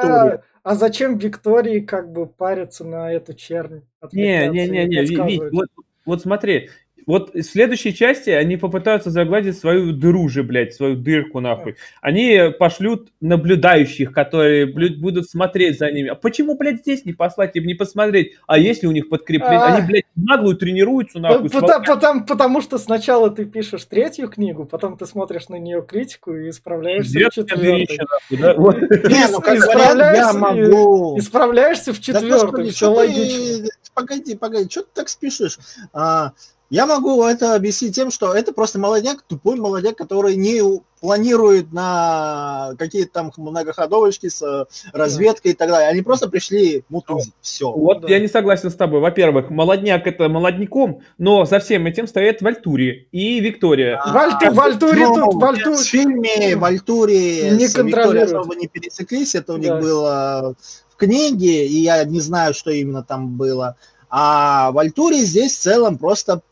а, 0.00 0.32
а, 0.32 0.42
а 0.64 0.74
зачем 0.74 1.18
Виктории 1.18 1.78
как 1.78 2.10
бы 2.10 2.26
париться 2.26 2.84
на 2.84 3.12
эту 3.12 3.34
чернь? 3.34 3.82
Не, 4.10 4.48
не, 4.48 4.66
не, 4.68 4.84
не, 4.86 5.04
Ви- 5.04 5.22
Вить, 5.22 5.42
вот, 5.52 5.66
вот 6.04 6.20
смотри, 6.22 6.68
вот 7.06 7.34
в 7.34 7.42
следующей 7.42 7.94
части 7.94 8.30
они 8.30 8.56
попытаются 8.56 9.10
загладить 9.10 9.58
свою 9.58 9.92
дыру 9.92 10.28
же, 10.28 10.42
блядь, 10.42 10.74
свою 10.74 10.96
дырку 10.96 11.40
нахуй. 11.40 11.76
Они 12.00 12.52
пошлют 12.58 13.10
наблюдающих, 13.20 14.12
которые 14.12 14.66
блядь, 14.66 14.98
будут 14.98 15.28
смотреть 15.28 15.78
за 15.78 15.90
ними. 15.90 16.08
А 16.08 16.14
почему, 16.14 16.56
блядь, 16.56 16.80
здесь 16.80 17.04
не 17.04 17.12
послать 17.12 17.56
им, 17.56 17.64
не 17.64 17.74
посмотреть? 17.74 18.34
А 18.46 18.58
если 18.58 18.86
у 18.86 18.92
них 18.92 19.08
подкрепление? 19.08 19.58
А. 19.58 19.74
Они, 19.76 19.86
блядь, 19.86 20.04
наглую 20.16 20.56
тренируются 20.56 21.18
нахуй. 21.18 21.50
Потому, 21.50 21.84
потому, 21.84 22.24
потому 22.24 22.60
что 22.60 22.78
сначала 22.78 23.30
ты 23.30 23.44
пишешь 23.44 23.84
третью 23.84 24.28
книгу, 24.28 24.64
потом 24.64 24.96
ты 24.96 25.06
смотришь 25.06 25.48
на 25.48 25.56
нее 25.56 25.82
критику 25.82 26.34
и 26.34 26.50
исправляешься 26.50 27.18
в 27.18 27.34
четвертой. 27.34 27.98
Да? 28.30 28.54
Вот. 28.54 28.80
Не, 28.80 29.30
ну 29.30 29.40
как 29.40 29.58
вариант, 29.58 29.98
я 30.00 30.20
Исправляешься 30.20 30.36
и- 30.36 30.40
могу. 30.40 31.18
Исправляешься 31.18 31.92
в 31.92 32.00
четвертой, 32.00 32.70
все 32.70 32.90
логично. 32.90 33.68
Погоди, 33.94 34.34
погоди, 34.36 34.68
что 34.70 34.82
ты 34.82 34.88
так 34.94 35.08
спешишь? 35.08 35.58
А, 35.92 36.32
я 36.70 36.86
могу 36.86 37.24
это 37.24 37.56
объяснить 37.56 37.96
тем, 37.96 38.12
что 38.12 38.32
это 38.32 38.52
просто 38.52 38.78
молодняк, 38.78 39.22
тупой 39.22 39.56
молодняк, 39.56 39.96
который 39.96 40.36
не 40.36 40.62
планирует 41.00 41.72
на 41.72 42.74
какие-то 42.78 43.10
там 43.12 43.32
многоходовочки 43.36 44.28
с 44.28 44.40
э, 44.42 44.66
разведкой 44.92 45.52
и 45.52 45.54
так 45.54 45.68
далее. 45.68 45.88
Они 45.88 46.02
просто 46.02 46.28
пришли 46.28 46.84
мутузить. 46.88 47.32
Все. 47.40 47.72
Вот 47.72 48.02
Да. 48.02 48.08
я 48.08 48.20
не 48.20 48.28
согласен 48.28 48.70
с 48.70 48.76
тобой. 48.76 49.00
Во-первых, 49.00 49.50
молодняк 49.50 50.06
это 50.06 50.28
молодняком, 50.28 51.00
но 51.18 51.44
за 51.44 51.58
всем 51.58 51.86
этим 51.86 52.06
стоят 52.06 52.40
Вальтури 52.42 53.08
и 53.10 53.40
Виктория. 53.40 54.00
Вальту, 54.06 54.52
Вальтури 54.54 55.00
Ну, 55.00 55.14
тут, 55.32 55.42
Вальту... 55.42 55.72
В 55.74 55.80
фильме 55.82 56.54
Вальтури 56.54 57.50
Не 57.50 57.66
с 57.66 57.74
Викторией 57.74 58.24
особо 58.24 58.54
не 58.54 58.68
пересеклись, 58.68 59.34
это 59.34 59.54
у 59.54 59.58
Да. 59.58 59.62
них 59.62 59.82
было 59.82 60.54
книге, 61.00 61.66
и 61.66 61.80
я 61.82 62.04
не 62.04 62.20
знаю, 62.20 62.54
что 62.54 62.70
именно 62.70 63.02
там 63.02 63.36
было. 63.36 63.76
А 64.10 64.70
Вальтури 64.72 65.16
здесь 65.16 65.56
в 65.56 65.60
целом 65.60 65.98
просто 65.98 66.42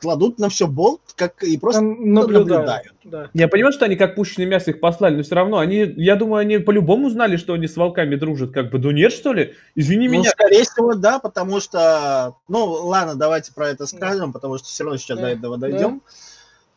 кладут 0.00 0.38
на 0.38 0.48
все 0.48 0.66
болт, 0.68 1.00
как 1.16 1.42
и 1.42 1.58
просто 1.58 1.80
наблюдают. 1.82 2.48
наблюдают. 2.48 2.92
Да. 3.04 3.30
Я 3.34 3.48
понимаю, 3.48 3.72
что 3.72 3.84
они 3.86 3.96
как 3.96 4.14
пушечное 4.14 4.46
мясо 4.46 4.70
их 4.70 4.78
послали, 4.80 5.16
но 5.16 5.22
все 5.24 5.34
равно 5.34 5.58
они, 5.58 5.92
я 5.96 6.14
думаю, 6.14 6.40
они 6.40 6.58
по-любому 6.58 7.10
знали, 7.10 7.36
что 7.36 7.54
они 7.54 7.66
с 7.66 7.76
волками 7.76 8.14
дружат. 8.14 8.52
Как 8.52 8.70
бы, 8.70 8.78
ну 8.78 8.92
нет, 8.92 9.12
что 9.12 9.32
ли? 9.32 9.54
Извини 9.74 10.06
Ну, 10.06 10.14
меня. 10.20 10.30
скорее 10.30 10.62
всего, 10.62 10.94
да, 10.94 11.18
потому 11.18 11.58
что... 11.60 12.36
Ну, 12.46 12.64
ладно, 12.64 13.16
давайте 13.16 13.52
про 13.52 13.68
это 13.70 13.86
скажем, 13.86 14.32
потому 14.32 14.58
что 14.58 14.68
все 14.68 14.84
равно 14.84 14.98
сейчас 14.98 15.18
Да, 15.18 15.24
до 15.24 15.30
этого 15.30 15.58
да. 15.58 15.68
дойдем. 15.68 16.02
А, 16.04 16.10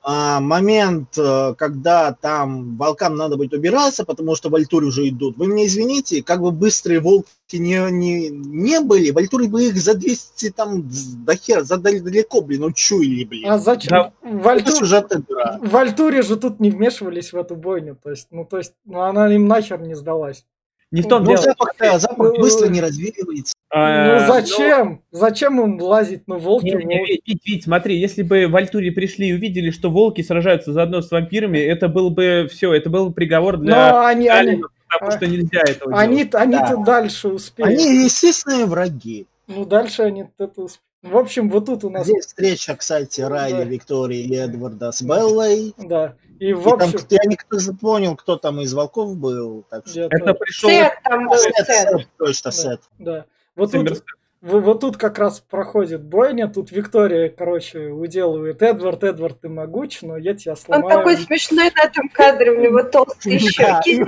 момент, 0.03 1.15
э, 1.17 1.53
когда 1.57 2.11
там 2.13 2.75
волкам 2.77 3.15
надо 3.15 3.37
будет 3.37 3.53
убираться, 3.53 4.03
потому 4.03 4.35
что 4.35 4.49
вальтури 4.49 4.85
уже 4.85 5.07
идут. 5.09 5.37
Вы 5.37 5.47
мне 5.47 5.67
извините, 5.67 6.23
как 6.23 6.41
бы 6.41 6.51
быстрые 6.51 6.99
волки 6.99 7.27
не, 7.53 7.79
не, 7.91 8.29
не 8.29 8.79
были, 8.81 9.11
вальтури 9.11 9.47
бы 9.47 9.63
их 9.65 9.77
за 9.77 9.93
200 9.93 10.49
там 10.51 10.89
до 11.25 11.35
хера, 11.35 11.63
за 11.63 11.77
дал- 11.77 12.01
далеко, 12.01 12.41
блин, 12.41 12.63
учуяли, 12.63 13.23
блин. 13.25 13.49
А 13.49 13.57
зачем? 13.59 13.89
Да. 13.91 14.11
Вальту- 14.23 14.69
Это 14.69 14.75
сюжетная 14.77 15.21
дыра. 15.27 15.59
В 15.61 15.75
Альтуре 15.77 16.21
же 16.23 16.35
тут 16.37 16.59
не 16.59 16.71
вмешивались 16.71 17.31
в 17.33 17.37
эту 17.37 17.55
бойню, 17.55 17.95
то 18.01 18.09
есть, 18.09 18.27
ну, 18.31 18.45
то 18.45 18.57
есть, 18.57 18.73
ну, 18.85 19.01
она 19.01 19.31
им 19.33 19.47
нахер 19.47 19.81
не 19.81 19.95
сдалась. 19.95 20.45
Не 20.91 21.01
в 21.01 21.07
том 21.07 21.23
Ну, 21.23 21.29
дело. 21.31 21.41
запах-то, 21.43 21.99
запах 21.99 22.33
Ну, 22.35 22.39
быстро 22.39 22.67
не 22.67 22.81
развеивается. 22.81 23.53
А, 23.69 24.19
ну, 24.19 24.27
зачем? 24.33 25.01
Зачем 25.11 25.61
им 25.61 25.81
лазить? 25.81 26.23
Ну, 26.27 26.37
волки... 26.37 26.65
Не, 26.65 26.83
не, 26.83 27.05
Вить, 27.05 27.21
Вить, 27.25 27.41
Вить, 27.45 27.63
смотри, 27.63 27.97
если 27.97 28.23
бы 28.23 28.47
в 28.47 28.55
Альтуре 28.57 28.91
пришли 28.91 29.29
и 29.29 29.33
увидели, 29.33 29.71
что 29.71 29.89
волки 29.89 30.21
сражаются 30.21 30.73
заодно 30.73 31.01
с 31.01 31.09
вампирами, 31.09 31.57
это 31.59 31.87
был 31.87 32.09
бы 32.09 32.49
все, 32.51 32.73
это 32.73 32.89
был 32.89 33.07
бы 33.07 33.13
приговор 33.13 33.55
для 33.57 33.91
Но 33.93 34.05
они, 34.05 34.27
они, 34.27 34.61
потому 34.89 35.11
а- 35.11 35.15
что 35.17 35.27
нельзя 35.27 35.61
этого 35.61 35.97
они, 35.97 36.17
делать. 36.25 36.35
они-то 36.35 36.75
Да. 36.77 36.83
дальше 36.83 37.29
успеют. 37.29 37.71
Они 37.71 38.03
естественные 38.03 38.65
враги. 38.65 39.27
Ну, 39.47 39.63
дальше 39.65 40.01
они 40.03 40.25
это 40.37 40.61
успеют. 40.61 40.81
В 41.03 41.17
общем, 41.17 41.49
вот 41.49 41.65
тут 41.65 41.83
у 41.83 41.89
нас... 41.89 42.05
Здесь 42.05 42.27
встреча, 42.27 42.75
кстати, 42.75 43.21
Райли, 43.21 43.57
Да. 43.57 43.63
Виктории 43.63 44.19
и 44.19 44.35
Эдварда 44.35 44.91
с 44.91 45.01
Беллой. 45.01 45.73
Да. 45.77 46.15
И 46.39 46.53
в 46.53 46.61
И 46.61 46.63
там, 46.77 46.89
общем... 46.89 46.99
я 47.09 47.19
не 47.25 47.37
понял, 47.79 48.15
кто 48.15 48.37
там 48.37 48.61
из 48.61 48.73
волков 48.73 49.15
был. 49.17 49.65
Так 49.69 49.87
что... 49.87 50.01
Это 50.01 50.33
пришел 50.35 50.69
Сет 50.69 50.93
там 51.03 51.27
был, 51.27 51.37
Сет, 51.37 51.53
Сет. 51.55 51.65
Сет, 51.67 52.07
точно, 52.17 52.51
Да. 52.51 52.51
Сет. 52.51 52.81
Да. 52.99 53.25
Вот 53.55 53.71
тут, 53.71 53.87
Сэмерс- 53.87 54.03
в- 54.41 54.59
вот 54.59 54.79
тут 54.79 54.97
как 54.97 55.17
раз 55.19 55.39
проходит 55.39 56.03
бойня, 56.03 56.47
тут 56.47 56.71
Виктория, 56.71 57.29
короче, 57.29 57.87
уделывает 57.89 58.61
Эдвард, 58.61 59.03
Эдвард, 59.03 59.41
ты 59.41 59.49
могуч, 59.49 60.01
но 60.03 60.17
я 60.17 60.33
тебя 60.35 60.53
Он 60.53 60.57
сломаю. 60.57 60.97
такой 60.99 61.17
смешной 61.17 61.71
на 61.75 61.83
этом 61.83 62.09
кадре, 62.09 62.51
у 62.51 62.59
него 62.61 62.83
толстые 62.83 63.39
щеки. 63.39 64.03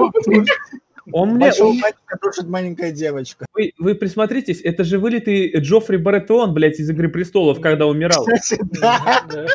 Он 1.12 1.30
мне, 1.32 1.48
Большого 1.48 1.70
он- 1.70 1.80
мальчика 1.80 2.18
дружит 2.22 2.48
маленькая 2.48 2.92
девочка. 2.92 3.46
вы, 3.54 3.74
вы 3.78 3.96
присмотритесь, 3.96 4.62
это 4.62 4.84
же 4.84 5.00
вылитый 5.00 5.54
Джоффри 5.60 5.98
Баратеон, 5.98 6.54
блядь, 6.54 6.80
из 6.80 6.90
«Игры 6.90 7.10
престолов», 7.10 7.60
когда 7.60 7.88
умирал. 7.88 8.26
Кстати, 8.26 8.62
да. 8.82 9.24
Да. 9.30 9.46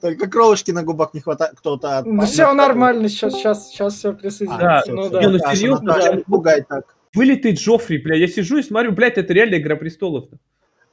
Только 0.00 0.28
кровушки 0.30 0.70
на 0.70 0.82
губах 0.82 1.12
не 1.12 1.20
хватает. 1.20 1.52
Кто-то 1.56 2.02
Ну 2.04 2.22
все 2.22 2.52
нормально, 2.52 3.08
сейчас, 3.08 3.34
сейчас, 3.34 3.68
сейчас 3.70 3.94
все 3.94 4.12
присоединится. 4.12 4.62
Да, 4.64 4.82
ну 4.88 5.10
да. 5.10 5.20
Ну, 5.22 5.38
серьезно, 5.38 6.22
пугай 6.26 6.62
так. 6.62 6.94
Вылитый 7.14 7.52
Джоффри, 7.54 7.98
бля, 7.98 8.14
я 8.16 8.28
сижу 8.28 8.58
и 8.58 8.62
смотрю, 8.62 8.92
блядь, 8.92 9.18
это 9.18 9.32
реально 9.32 9.56
«Игра 9.56 9.76
престолов». 9.76 10.26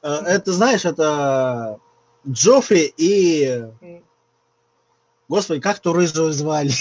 Э, 0.01 0.07
Это, 0.27 0.51
знаешь, 0.51 0.85
это 0.85 1.77
Джоффри 2.27 2.93
и... 2.97 3.63
Господи, 5.29 5.59
как 5.61 5.79
ту 5.79 5.93
рыжую 5.93 6.31
звали? 6.33 6.71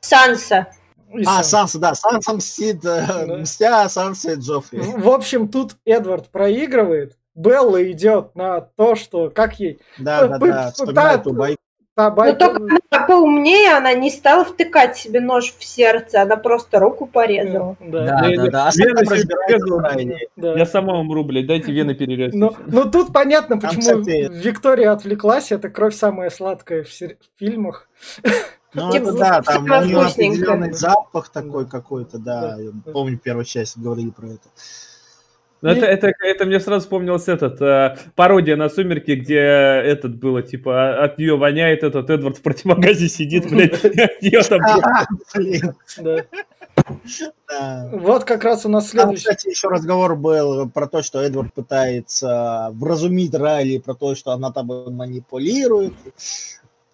Санса. 0.00 0.68
И 1.14 1.24
А. 1.26 1.42
Санса, 1.42 1.78
да. 1.78 1.94
Санса 1.94 2.32
мстит, 2.34 2.84
э, 2.84 3.06
Да. 3.26 3.36
мстя 3.38 3.88
Санса 3.88 4.32
и 4.32 4.36
Джоффри. 4.36 4.78
В 4.80 5.02
в 5.02 5.08
общем, 5.10 5.48
тут 5.48 5.76
Эдвард 5.84 6.28
проигрывает, 6.30 7.16
Белла 7.34 7.82
идет 7.90 8.34
на 8.36 8.60
то, 8.60 8.94
что 8.94 9.30
как 9.30 9.58
ей 9.60 9.78
Да, 9.98 10.26
да, 10.26 10.38
Пы- 10.38 10.48
да. 10.48 10.72
да, 10.92 11.18
ту 11.18 11.32
байку. 11.32 11.58
та 11.94 12.08
Но 12.10 12.32
только 12.32 12.62
она 12.90 13.06
поумнее, 13.06 13.76
она 13.76 13.92
не 13.92 14.10
стала 14.10 14.44
втыкать 14.46 14.96
себе 14.96 15.20
нож 15.20 15.52
в 15.58 15.62
сердце, 15.62 16.22
она 16.22 16.36
просто 16.36 16.78
руку 16.78 17.04
порезала. 17.06 17.76
Да, 17.80 18.04
Да, 18.06 18.26
Я- 18.28 18.36
да, 18.44 18.50
да. 18.50 18.62
А 18.62 18.64
я- 18.66 18.72
сам 18.72 18.88
я- 18.88 18.94
там 18.94 19.08
разбирается 19.12 19.66
я- 19.68 19.74
в 19.74 19.78
Райли. 19.78 20.28
да. 20.36 20.54
Я 20.58 20.64
сама 20.66 20.98
умру, 20.98 21.22
блядь, 21.24 21.46
дайте 21.46 21.70
вены 21.70 21.94
перерезать. 21.94 22.34
Но, 22.34 22.54
но 22.66 22.84
тут 22.84 23.12
понятно, 23.12 23.60
Там, 23.60 23.68
почему 23.70 24.00
кстати- 24.00 24.30
Виктория 24.32 24.90
отвлеклась. 24.92 25.52
Это 25.52 25.68
кровь 25.68 25.94
самая 25.94 26.30
сладкая 26.30 26.82
в, 26.82 26.90
сер- 26.92 27.16
в 27.20 27.38
фильмах. 27.38 27.88
Ну, 28.74 28.90
Типа, 28.90 29.08
это 29.08 29.18
да, 29.18 29.42
там 29.42 29.64
у 29.64 29.84
него 29.84 30.00
определенный 30.00 30.72
запах 30.72 31.28
такой 31.28 31.66
какой-то, 31.66 32.18
да. 32.18 32.58
Помню, 32.92 33.18
первую 33.18 33.44
часть 33.44 33.76
говорили 33.78 34.10
про 34.10 34.28
это. 34.28 34.48
Ну, 35.62 35.70
это, 35.70 35.86
это, 35.86 36.12
это 36.20 36.44
мне 36.44 36.58
сразу 36.58 36.80
вспомнился 36.80 37.32
этот, 37.32 37.62
э, 37.62 37.96
пародия 38.16 38.56
на 38.56 38.68
«Сумерки», 38.68 39.12
где 39.12 39.36
этот 39.36 40.16
было, 40.16 40.42
типа, 40.42 40.72
а- 40.74 41.04
от 41.04 41.18
нее 41.18 41.36
воняет 41.36 41.84
этот 41.84 42.10
Эдвард 42.10 42.38
в 42.38 42.42
противогазе 42.42 43.08
сидит, 43.08 43.48
блядь, 43.48 43.74
от 43.84 44.22
нее 44.22 44.42
там... 44.42 44.60
Вот 47.92 48.24
как 48.24 48.42
раз 48.42 48.66
у 48.66 48.68
нас 48.68 48.88
следующий. 48.90 49.18
кстати, 49.18 49.50
еще 49.50 49.68
разговор 49.68 50.16
был 50.16 50.68
про 50.68 50.88
то, 50.88 51.02
что 51.02 51.20
Эдвард 51.20 51.52
пытается 51.52 52.70
вразумить 52.72 53.34
Райли 53.34 53.78
про 53.78 53.94
то, 53.94 54.16
что 54.16 54.32
она 54.32 54.50
там 54.50 54.66
манипулирует. 54.66 55.92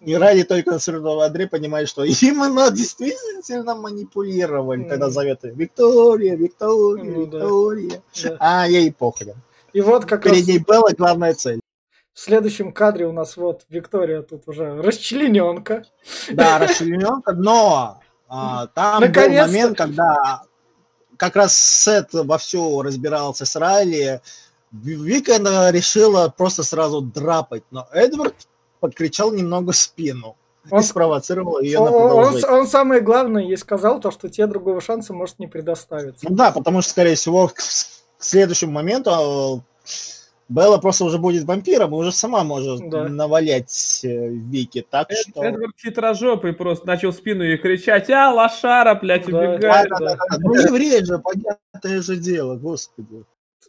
И 0.01 0.15
Райли 0.15 0.43
только 0.43 0.79
с 0.79 0.87
Андрей 0.87 1.47
понимает, 1.47 1.89
что 1.89 2.03
именно 2.03 2.71
действительно 2.71 3.75
манипулировали, 3.75 4.83
когда 4.83 5.05
Мгм. 5.07 5.13
зовет 5.13 5.43
её 5.43 5.53
Виктория, 5.55 6.35
Виктория, 6.35 7.03
Ну. 7.03 7.21
Виктория. 7.25 8.01
Да. 8.23 8.37
А 8.39 8.67
ей 8.67 8.91
похрен. 8.93 9.35
И 9.73 9.81
вот 9.81 10.05
как 10.05 10.25
раз 10.25 10.35
Перед 10.35 10.47
ней 10.47 10.59
Белла 10.59 10.91
главная 10.97 11.33
цель. 11.33 11.59
в 12.13 12.19
следующем 12.19 12.71
кадре 12.71 13.07
у 13.07 13.11
нас 13.11 13.37
вот 13.37 13.63
Виктория 13.69 14.21
тут 14.21 14.47
уже 14.47 14.81
расчлененка. 14.81 15.83
Да, 16.31 16.59
расчлененка, 16.59 17.33
но 17.33 17.99
а, 18.27 18.67
там 18.67 19.01
был 19.11 19.29
момент, 19.29 19.77
когда 19.77 20.43
как 21.17 21.35
раз 21.35 21.53
Сет 21.55 22.13
вовсю 22.13 22.81
разбирался 22.81 23.45
с 23.45 23.55
Райли, 23.55 24.21
Ви- 24.71 24.95
Вика 24.95 25.37
решила 25.71 26.29
просто 26.35 26.63
сразу 26.63 27.01
драпать, 27.01 27.63
но 27.71 27.87
Эдвард 27.91 28.35
подкричал 28.79 29.31
немного 29.33 29.71
спину 29.73 30.35
Он- 30.71 30.79
и 30.79 30.83
спровоцировал 30.83 31.59
ее 31.61 31.79
на 31.79 31.85
Он, 31.85 31.93
он- 31.93 32.09
продолжение. 32.31 32.59
он 32.61 32.67
самое 32.67 33.01
главное 33.01 33.43
ей 33.43 33.57
сказал, 33.57 33.99
то, 33.99 34.11
что 34.11 34.29
тебе 34.29 34.47
другого 34.47 34.81
шанса 34.81 35.13
может 35.13 35.39
не 35.39 35.47
предоставиться. 35.47 36.25
Ну 36.29 36.35
да, 36.35 36.51
потому 36.51 36.81
что, 36.81 36.91
скорее 36.91 37.15
всего, 37.15 37.47
к 37.47 37.55
к 37.55 38.23
следующему 38.23 38.73
моменту 38.73 39.63
Белла 40.49 40.77
просто 40.79 41.05
уже 41.05 41.19
будет 41.19 41.43
вампиром 41.45 41.91
и 41.93 41.95
уже 41.95 42.11
сама 42.11 42.43
может 42.43 42.89
Да. 42.89 43.07
навалять 43.07 44.01
э, 44.03 44.27
Вики. 44.29 44.85
Так 44.89 45.09
что... 45.11 45.43
Эдвард 45.43 45.73
хитрожопый 45.79 46.53
просто 46.53 46.87
начал 46.87 47.13
спину 47.13 47.43
ей 47.43 47.57
кричать, 47.57 48.09
а, 48.09 48.33
лошара, 48.33 48.95
блядь, 48.95 49.27
Да. 49.27 49.37
убегай. 49.37 49.87
Да, 49.87 49.97
да, 49.99 50.15
да. 50.15 50.37
Ну, 50.39 50.55
еврей 50.55 51.05
же, 51.05 51.19
понятное 51.19 52.01
же 52.01 52.17
дело, 52.17 52.55
господи. 52.55 53.23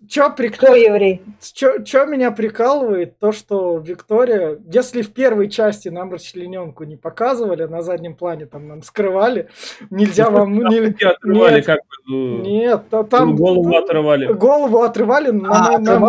Чё, 0.09 0.31
прик... 0.33 0.57
Кто 0.57 0.75
еврей? 0.75 1.23
чё, 1.53 1.83
чё 1.83 2.07
меня 2.07 2.31
прикалывает, 2.31 3.19
то, 3.19 3.33
что 3.33 3.77
Виктория, 3.79 4.59
если 4.73 5.03
в 5.03 5.13
первой 5.13 5.51
части 5.51 5.89
нам 5.89 6.11
расчлененку 6.13 6.85
не 6.85 6.97
показывали, 6.97 7.65
на 7.65 7.83
заднем 7.83 8.15
плане 8.15 8.47
там 8.47 8.67
нам 8.67 8.83
скрывали, 8.83 9.49
нельзя 9.91 10.31
вам... 10.31 10.59
Там 10.59 10.71
не- 10.71 10.79
отрывали, 11.05 11.57
нет, 11.57 11.67
как 11.67 11.79
бы, 11.81 11.85
ну, 12.07 12.39
Нет, 12.39 12.83
та- 12.89 13.03
там... 13.05 13.37
голову 13.37 13.77
отрывали. 13.77 14.33
Голову 14.33 14.83
отрывали, 14.83 15.31
но 15.33 15.53
А, 15.53 15.79
нам- 15.79 16.03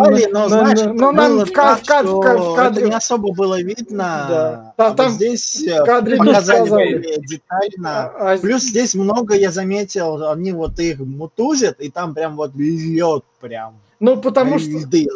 в 2.48 2.56
кадре... 2.56 2.86
не 2.86 2.94
особо 2.94 3.34
было 3.34 3.60
видно. 3.60 4.26
Да. 4.28 4.74
А 4.76 4.90
Та- 4.90 4.94
там 4.94 5.10
здесь 5.10 5.66
э, 5.66 5.82
в 5.82 5.84
кадре 5.84 6.18
не 6.18 6.26
показали 6.26 7.20
детально. 7.26 8.06
А- 8.06 8.32
а 8.32 8.38
Плюс 8.38 8.62
здесь 8.62 8.94
много, 8.94 9.34
я 9.34 9.50
заметил, 9.50 10.30
они 10.30 10.52
вот 10.52 10.78
их 10.80 10.98
мутузят, 10.98 11.80
и 11.80 11.90
там 11.90 12.14
прям 12.14 12.36
вот 12.36 12.54
льет 12.54 13.24
прям. 13.42 13.82
Ну, 14.00 14.20
потому 14.22 14.58
что... 14.58 14.70
Льды, 14.70 15.06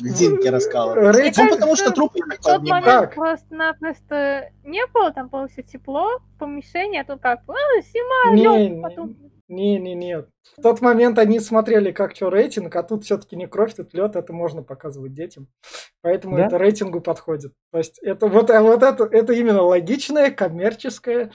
льдинки 0.00 0.48
раскалывают. 0.48 1.14
Рейтинг- 1.16 1.44
Ну, 1.44 1.50
потому 1.50 1.76
что 1.76 1.92
трупы, 1.92 2.18
так 2.28 2.40
В 2.40 2.42
тот 2.42 2.62
момент 2.68 3.14
просто-напросто 3.14 4.50
не 4.64 4.84
было, 4.88 5.12
там 5.12 5.28
было 5.28 5.46
все 5.48 5.62
тепло 5.62 6.18
в 6.18 6.38
помещении, 6.38 6.98
а 7.00 7.04
тут 7.04 7.20
как, 7.20 7.40
а, 7.46 7.80
зима, 7.82 8.34
лёд, 8.34 8.82
потом... 8.82 9.16
не, 9.48 9.78
не, 9.78 9.94
не. 9.94 10.18
В 10.22 10.62
тот 10.62 10.80
момент 10.80 11.18
они 11.18 11.40
смотрели, 11.40 11.92
как 11.92 12.16
что 12.16 12.30
рейтинг, 12.30 12.74
а 12.74 12.82
тут 12.82 13.04
все-таки 13.04 13.36
не 13.36 13.46
кровь, 13.46 13.74
тут 13.74 13.92
лед, 13.94 14.16
это 14.16 14.32
можно 14.32 14.62
показывать 14.62 15.12
детям. 15.12 15.46
Поэтому 16.00 16.36
Да? 16.36 16.46
это 16.46 16.58
рейтингу 16.58 17.00
подходит. 17.02 17.52
То 17.70 17.78
есть 17.78 17.98
это 17.98 18.26
вот, 18.28 18.50
а 18.50 18.62
вот 18.62 18.82
это, 18.82 19.04
это 19.04 19.32
именно 19.34 19.62
логичное, 19.62 20.30
коммерческое, 20.30 21.32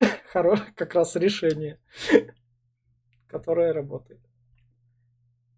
хоро- 0.34 0.60
как 0.76 0.94
раз 0.94 1.16
решение, 1.16 1.78
которое 3.28 3.72
работает. 3.72 4.20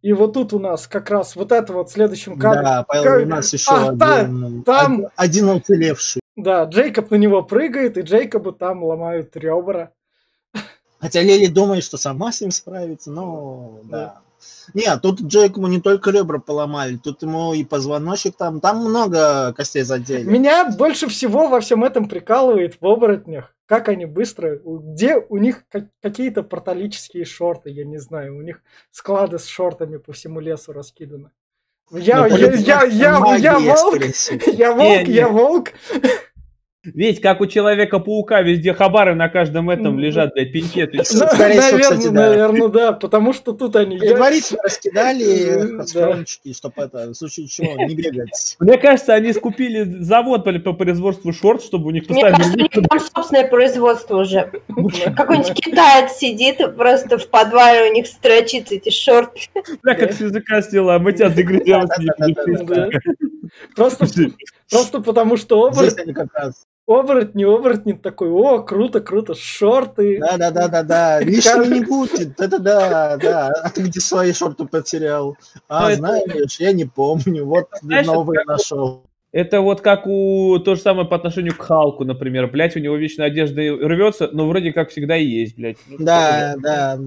И 0.03 0.13
вот 0.13 0.33
тут 0.35 0.53
у 0.53 0.59
нас 0.59 0.89
как 0.89 1.11
раз 1.11 1.37
вот 1.37 1.53
это 1.53 1.73
вот 1.73 1.89
в 1.89 1.93
следующем 1.93 2.37
кадре. 2.39 2.63
Да, 2.63 2.85
Павел, 2.87 3.05
Как- 3.05 3.23
у 3.23 3.27
нас 3.29 3.53
еще 3.53 3.71
А, 3.71 3.89
один, 3.91 4.63
там- 4.65 5.05
од- 5.05 5.13
один 5.17 5.49
уцелевший. 5.49 6.21
Да, 6.35 6.65
Джейкоб 6.65 7.11
на 7.11 7.15
него 7.17 7.43
прыгает, 7.43 7.97
и 7.97 8.01
Джейкобу 8.01 8.53
там 8.53 8.83
ломают 8.83 9.37
ребра. 9.37 9.91
Хотя 11.01 11.23
Лили 11.23 11.47
думает, 11.47 11.85
что 11.85 11.97
сама 11.97 12.33
с 12.33 12.41
ним 12.41 12.51
справится, 12.51 13.11
но 13.11 13.81
да. 13.85 14.21
Нет, 14.75 15.01
тут 15.03 15.21
Джейкому 15.21 15.69
не 15.69 15.81
только 15.81 16.11
ребра 16.11 16.39
поломали, 16.41 16.97
тут 16.97 17.23
ему 17.23 17.55
и 17.55 17.65
позвоночник 17.65 18.37
там, 18.37 18.61
там 18.61 18.79
много 18.79 19.53
костей 19.53 19.83
задели. 19.83 20.25
Меня 20.29 20.69
больше 20.77 21.07
всего 21.09 21.49
во 21.49 21.61
всем 21.61 21.85
этом 21.85 22.09
прикалывает 22.09 22.77
в 22.81 22.87
оборотнях, 22.87 23.55
как 23.73 23.89
они 23.89 24.05
быстро, 24.05 24.61
где 24.63 25.17
у 25.17 25.39
них 25.39 25.67
ка- 25.71 25.89
какие-то 26.03 26.43
порталические 26.43 27.25
шорты, 27.25 27.71
я 27.71 27.87
не 27.87 27.97
знаю, 27.97 28.37
у 28.37 28.43
них 28.43 28.61
склады 28.91 29.39
с 29.39 29.47
шортами 29.47 29.97
по 29.97 30.13
всему 30.13 30.41
лесу 30.41 30.75
раскиданы. 30.75 31.31
Я, 31.91 32.29
Ну, 32.29 32.37
я, 32.37 32.53
я, 32.53 32.83
я, 32.83 33.39
я 33.39 33.59
волк, 33.75 33.99
я 34.59 34.75
волк, 34.75 35.09
я 35.09 35.29
волк. 35.29 35.69
Ведь 36.85 37.21
как 37.21 37.41
у 37.41 37.47
Человека-паука, 37.47 38.43
везде 38.43 38.75
хабары 38.75 39.15
на 39.15 39.29
каждом 39.29 39.71
этом 39.71 39.93
Мгм. 39.93 40.01
лежат, 40.01 40.35
блядь, 40.35 40.53
пеньке. 40.53 40.87
ты 40.89 40.99
чё? 41.05 41.19
На- 41.21 41.29
скорее 41.29 41.61
всего, 41.61 41.79
Наверное, 41.79 42.11
да. 42.11 42.29
наверное, 42.29 42.69
да, 42.69 42.93
потому 42.93 43.33
что 43.33 43.53
тут 43.53 43.77
они... 43.77 43.99
Предварительно 43.99 44.63
раскидали 44.65 45.77
Да. 45.77 45.87
схрончики, 45.87 46.53
чтобы 46.53 46.75
это, 46.83 47.11
в 47.11 47.15
случае 47.15 47.47
чего, 47.47 47.75
не 47.87 47.95
бегать. 47.95 48.57
Мне 48.59 48.79
кажется, 48.79 49.15
они 49.15 49.33
скупили 49.33 49.85
завод 50.03 50.43
по, 50.45 50.53
по 50.59 50.73
производству 50.73 51.33
шорт, 51.33 51.63
чтобы 51.63 51.87
у 51.87 51.91
них 51.91 52.09
Мне 52.09 52.21
поставили... 52.21 52.37
кажется, 52.37 52.59
у 52.59 52.61
них 52.63 52.89
там 52.89 53.01
собственное 53.01 53.49
производство 53.49 54.17
уже. 54.17 54.51
Да. 54.69 55.11
Какой-нибудь 55.13 55.55
китаец 55.55 56.13
сидит 56.17 56.59
просто 56.77 57.17
в 57.19 57.29
подвале 57.29 57.91
у 57.91 57.95
них 57.95 58.09
строчит 58.09 58.73
эти 58.73 58.91
шорты. 58.91 59.43
Бля, 59.85 59.95
как 59.95 60.13
с 60.13 60.21
языка 60.21 60.61
сняла, 60.63 60.99
мы 60.99 61.13
тебя 61.13 61.29
загрызем. 61.31 61.87
Да. 62.67 62.89
Просто, 63.77 64.07
просто 64.69 65.01
потому 65.01 65.37
что 65.37 65.71
Здесь 65.73 65.95
оборотни, 66.99 67.45
оборотни 67.45 67.93
такой, 67.93 68.31
о, 68.31 68.61
круто, 68.61 69.01
круто, 69.01 69.35
шорты. 69.35 70.19
Да, 70.21 70.37
да, 70.37 70.51
да, 70.51 70.69
да, 70.69 70.83
да. 70.83 71.21
Лишнего 71.21 71.65
не 71.65 71.85
будет. 71.85 72.41
Это 72.41 72.59
да. 72.59 73.53
А 73.63 73.71
ты 73.71 73.83
где 73.83 74.01
свои 74.01 74.33
шорты 74.33 74.65
потерял? 74.67 75.37
А, 75.69 75.93
знаешь, 75.95 76.61
я 76.61 76.73
не 76.73 76.85
помню. 76.85 77.45
Вот 77.47 77.69
новые 77.83 78.45
нашел. 78.45 79.05
Это 79.33 79.63
вот 79.63 79.81
как 79.81 80.07
у 80.07 80.59
то 80.59 80.75
же 80.75 80.81
самое 80.83 81.09
по 81.09 81.17
отношению 81.17 81.57
к 81.57 81.63
Халку, 81.63 82.05
например. 82.05 82.49
Блять, 82.49 82.77
у 82.77 82.81
него 82.81 82.97
вечно 82.97 83.25
одежда 83.25 83.63
рвется, 83.63 84.29
но 84.31 84.47
вроде 84.47 84.75
как 84.75 84.91
всегда 84.91 85.17
и 85.17 85.25
есть, 85.25 85.57
блядь. 85.57 85.79
Ну, 85.89 85.97
Да, 86.05 86.55
да. 86.59 86.99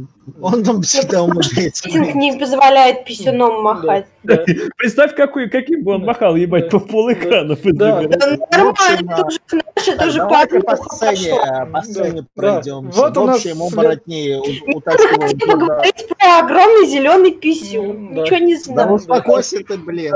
Он 0.42 0.64
там 0.64 0.82
всегда 0.82 1.22
умудряется. 1.22 1.88
Не 1.88 2.36
позволяет 2.40 3.06
писюном 3.06 3.62
махать. 3.62 4.08
Да. 4.24 4.44
Представь, 4.76 5.14
какой, 5.16 5.50
каким 5.52 5.84
бы 5.84 5.92
он 5.94 6.02
Да. 6.02 6.08
махал, 6.08 6.36
ебать, 6.36 6.64
Да. 6.64 6.70
по 6.72 6.80
пол 6.80 7.14
экрана. 7.14 7.56
Да. 7.64 8.02
Да 8.08 8.38
нормально, 8.52 9.16
а, 9.18 9.24
тоже 9.24 9.40
наши 9.76 9.96
тоже 9.96 10.20
по 10.20 10.62
по 10.62 10.76
сцене, 10.78 11.36
по 11.36 11.72
Да, 11.74 11.82
сцене 11.84 12.22
да. 12.22 12.28
пройдемся. 12.34 13.02
Вот 13.02 13.16
В 13.18 13.22
у 13.22 13.26
нас 13.28 13.36
общем, 13.36 13.56
след- 13.58 13.74
оборотни 13.74 14.34
у- 14.34 14.46
Не 14.68 14.76
утаскивают 14.76 15.22
надо 15.22 15.38
друга. 15.38 15.66
говорить 15.68 16.08
про 16.18 16.40
огромный 16.40 16.88
зеленый 16.88 17.32
писюн. 17.34 18.16
Да. 18.16 18.22
Ничего 18.24 18.38
не 18.40 18.56
Да 18.56 18.62
знаю. 18.62 18.94
успокойся 18.94 19.64
ты, 19.64 19.78
блин. 19.78 20.14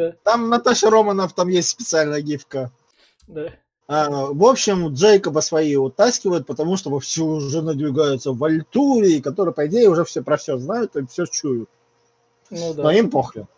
Да, 0.00 0.14
Там 0.24 0.48
Наташа 0.48 0.88
Романов, 0.90 1.32
там 1.34 1.48
есть 1.48 1.68
специальная 1.68 2.20
гифка. 2.22 2.70
да. 3.28 3.48
А, 3.92 4.08
в 4.08 4.44
общем, 4.44 4.86
Джейкоба 4.94 5.40
свои 5.40 5.74
утаскивают, 5.74 6.46
потому 6.46 6.76
что 6.76 6.90
вовсю 6.90 7.26
уже 7.26 7.60
надвигаются 7.60 8.30
Вальтурии, 8.30 9.18
которые, 9.18 9.52
по 9.52 9.66
идее, 9.66 9.88
уже 9.88 10.04
все 10.04 10.22
про 10.22 10.36
все 10.36 10.58
знают 10.58 10.94
и 10.94 11.04
все 11.06 11.26
чуют. 11.26 11.68
Ну 12.50 12.72
да. 12.72 12.84
Но 12.84 12.90
им 12.92 13.10
похрен. 13.10 13.48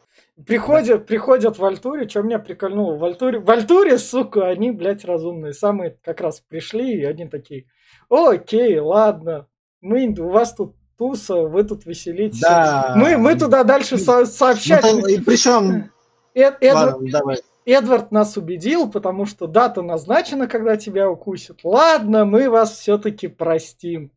Приходят, 0.46 1.06
приходят 1.06 1.58
в 1.58 1.64
Альтуре, 1.64 2.08
что 2.08 2.22
меня 2.22 2.38
прикольнуло. 2.38 2.96
В 2.96 3.04
Альтуре, 3.04 3.40
в 3.40 3.50
Альтуре, 3.50 3.98
сука, 3.98 4.48
они, 4.48 4.70
блядь, 4.70 5.04
разумные. 5.04 5.52
Самые 5.52 5.98
как 6.02 6.22
раз 6.22 6.42
пришли, 6.48 7.00
и 7.00 7.04
они 7.04 7.28
такие, 7.28 7.66
окей, 8.08 8.78
ладно, 8.78 9.46
мы, 9.82 10.06
у 10.18 10.30
вас 10.30 10.54
тут 10.54 10.74
туса, 10.96 11.42
вы 11.42 11.62
тут 11.64 11.84
веселитесь. 11.84 12.40
Да. 12.40 12.94
Мы, 12.96 13.18
мы 13.18 13.34
туда 13.36 13.64
дальше 13.64 13.98
со- 13.98 14.20
Ну, 14.20 14.24
сообщать. 14.26 14.80
там- 14.80 15.06
и 15.06 15.18
причем, 15.20 15.90
Эд- 16.34 16.56
Эдвард, 16.60 16.92
ладно, 16.92 17.10
давай. 17.10 17.36
Эдвард 17.64 18.10
нас 18.10 18.36
убедил, 18.36 18.90
потому 18.90 19.26
что 19.26 19.46
дата 19.46 19.82
назначена, 19.82 20.46
когда 20.48 20.76
тебя 20.76 21.08
укусят. 21.10 21.60
Ладно, 21.62 22.24
мы 22.24 22.50
вас 22.50 22.78
все-таки 22.78 23.28
простим. 23.28 24.10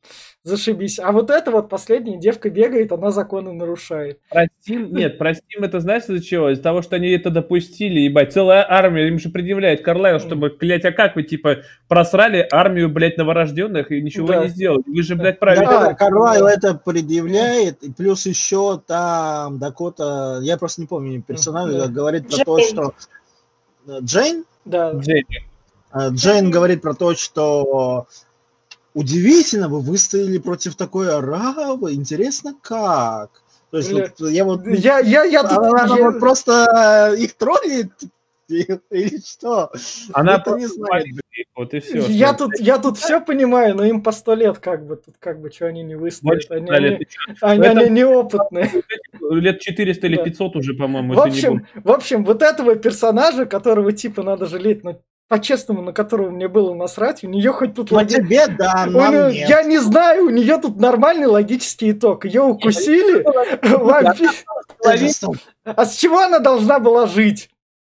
Зашибись. 0.43 0.99
А 0.99 1.11
вот 1.11 1.31
эта 1.31 1.49
вот 1.49 1.69
последняя 1.69 2.19
девка 2.19 2.51
бегает, 2.51 2.91
она 2.91 3.09
законы 3.09 3.51
нарушает. 3.51 4.19
Простим, 4.29 4.93
нет, 4.93 5.17
простим 5.17 5.63
это 5.63 5.79
знаешь 5.79 6.03
из-за 6.03 6.23
чего? 6.23 6.51
Из-за 6.51 6.61
того, 6.61 6.83
что 6.83 6.97
они 6.97 7.09
это 7.09 7.31
допустили, 7.31 8.01
ебать, 8.01 8.31
целая 8.31 8.63
армия, 8.67 9.07
им 9.07 9.17
же 9.17 9.29
предъявляет 9.29 9.81
Карлайл, 9.81 10.19
чтобы, 10.19 10.55
блядь, 10.59 10.85
а 10.85 10.91
как 10.91 11.15
вы, 11.15 11.23
типа, 11.23 11.63
просрали 11.87 12.47
армию, 12.51 12.89
блядь, 12.89 13.17
новорожденных 13.17 13.91
и 13.91 14.01
ничего 14.01 14.27
Да. 14.27 14.43
не 14.43 14.49
сделали? 14.49 14.83
Вы 14.85 15.01
же, 15.01 15.15
блядь, 15.15 15.39
правильно... 15.39 15.65
Да. 15.65 15.93
Карлайл 15.95 16.45
это 16.45 16.75
предъявляет, 16.75 17.81
и 17.81 17.91
плюс 17.91 18.27
еще 18.27 18.79
там 18.85 19.57
Дакота, 19.57 20.39
я 20.43 20.57
просто 20.57 20.81
не 20.81 20.87
помню 20.87 21.23
персонажа, 21.23 21.87
говорит 21.87 22.29
про 22.29 22.45
то, 22.45 22.59
что 22.59 22.93
Джейн, 23.87 24.45
Да, 24.65 24.91
Джейми. 24.93 25.47
Э, 25.93 26.09
Джейн 26.09 26.51
говорит 26.51 26.81
про 26.81 26.93
то, 26.93 27.15
что 27.15 28.07
удивительно, 28.93 29.69
вы 29.69 29.81
выстояли 29.81 30.37
против 30.37 30.75
такой 30.75 31.13
аравы, 31.13 31.93
интересно 31.93 32.55
как? 32.61 33.41
То 33.71 33.77
есть 33.77 33.91
Бля. 33.91 34.11
вот 34.19 34.29
я 34.29 34.45
вот 34.45 34.65
я, 34.65 34.99
я, 34.99 35.23
я 35.23 35.43
тут... 35.43 35.57
она, 35.57 35.83
она 35.83 35.97
я- 35.97 36.03
вот 36.11 36.19
просто 36.19 37.11
э, 37.13 37.17
их 37.17 37.33
троллит 37.35 37.91
или 38.91 39.17
что? 39.25 39.71
Она 40.13 40.35
Это 40.35 40.51
не 40.51 40.57
просто 40.67 40.75
знаю. 40.75 40.89
маленькая, 40.91 41.45
вот 41.55 41.73
и 41.73 41.79
все. 41.79 41.99
Я 42.07 42.33
тут, 42.33 42.51
я 42.59 42.77
тут 42.77 42.97
все 42.97 43.19
понимаю, 43.21 43.75
но 43.75 43.83
им 43.83 44.01
по 44.03 44.11
сто 44.11 44.33
лет 44.35 44.59
как 44.59 44.85
бы, 44.85 44.95
тут 44.97 45.15
как 45.19 45.41
бы, 45.41 45.51
что 45.51 45.67
они 45.67 45.83
не 45.83 45.95
выстоят. 45.95 46.49
Они, 46.51 46.69
они, 46.69 46.99
они, 47.41 47.67
Это- 47.67 47.79
они 47.79 47.89
неопытные. 47.89 48.71
Лет 49.31 49.59
400 49.61 50.07
или 50.07 50.15
Да. 50.17 50.23
500 50.23 50.55
уже, 50.55 50.73
по-моему, 50.73 51.13
В 51.13 51.15
не 51.25 51.31
общем, 51.31 51.67
в 51.75 51.91
общем, 51.91 52.23
вот 52.23 52.41
этого 52.41 52.75
персонажа, 52.75 53.45
которого 53.45 53.91
типа 53.91 54.21
надо 54.23 54.45
жалеть, 54.45 54.83
но 54.83 54.99
по-честному, 55.27 55.81
на 55.81 55.91
которого 55.91 56.29
мне 56.29 56.47
было 56.47 56.75
насрать, 56.75 57.23
у 57.23 57.27
нее 57.27 57.51
хоть 57.51 57.73
тут 57.73 57.89
Ну 57.89 57.97
логи- 57.97 58.13
тебе 58.13 58.45
да, 58.47 58.85
у 58.87 58.91
нам 58.91 59.11
неё- 59.13 59.31
нет. 59.31 59.49
Я 59.49 59.63
не 59.63 59.79
знаю, 59.79 60.25
у 60.25 60.29
нее 60.29 60.57
тут 60.61 60.79
нормальный 60.79 61.25
логический 61.25 61.91
итог. 61.93 62.25
Ее 62.25 62.43
укусили, 62.43 63.23
вампир- 63.63 64.29
а 65.63 65.85
с 65.85 65.95
чего 65.95 66.19
она 66.19 66.37
должна 66.37 66.77
была 66.77 67.07
жить? 67.07 67.49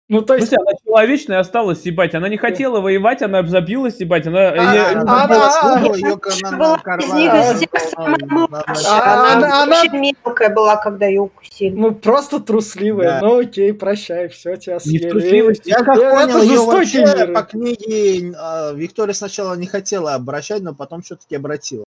Ну, 0.09 0.22
то 0.22 0.34
есть... 0.34 0.48
Слушай, 0.48 0.62
она 0.62 0.72
человечная 0.84 1.40
осталась, 1.40 1.82
ебать. 1.82 2.14
Она 2.14 2.28
не 2.28 2.36
хотела 2.36 2.80
воевать, 2.80 3.22
она 3.22 3.42
забилась, 3.42 3.98
ебать. 3.98 4.26
Она... 4.26 4.52
А, 8.88 9.62
она 9.62 9.84
мелкая 9.92 10.54
была, 10.54 10.76
когда 10.76 11.07
ее 11.07 11.22
укусили. 11.22 11.74
Ну, 11.74 11.92
просто 11.92 12.38
трусливая. 12.38 13.20
Ну, 13.20 13.40
окей, 13.40 13.74
прощай, 13.74 14.28
все, 14.28 14.57
тебя 14.57 14.78
съели. 14.78 15.57
Я 15.64 15.82
как 15.82 15.96
понял, 15.96 16.42
ее 16.42 16.61
вообще 16.61 17.26
по 17.26 17.42
книге 17.42 18.32
а, 18.38 18.72
Виктория 18.74 19.14
сначала 19.14 19.54
не 19.54 19.66
хотела 19.66 20.14
обращать, 20.14 20.62
но 20.62 20.72
потом 20.72 21.02
все-таки 21.02 21.34
обратила. 21.34 21.84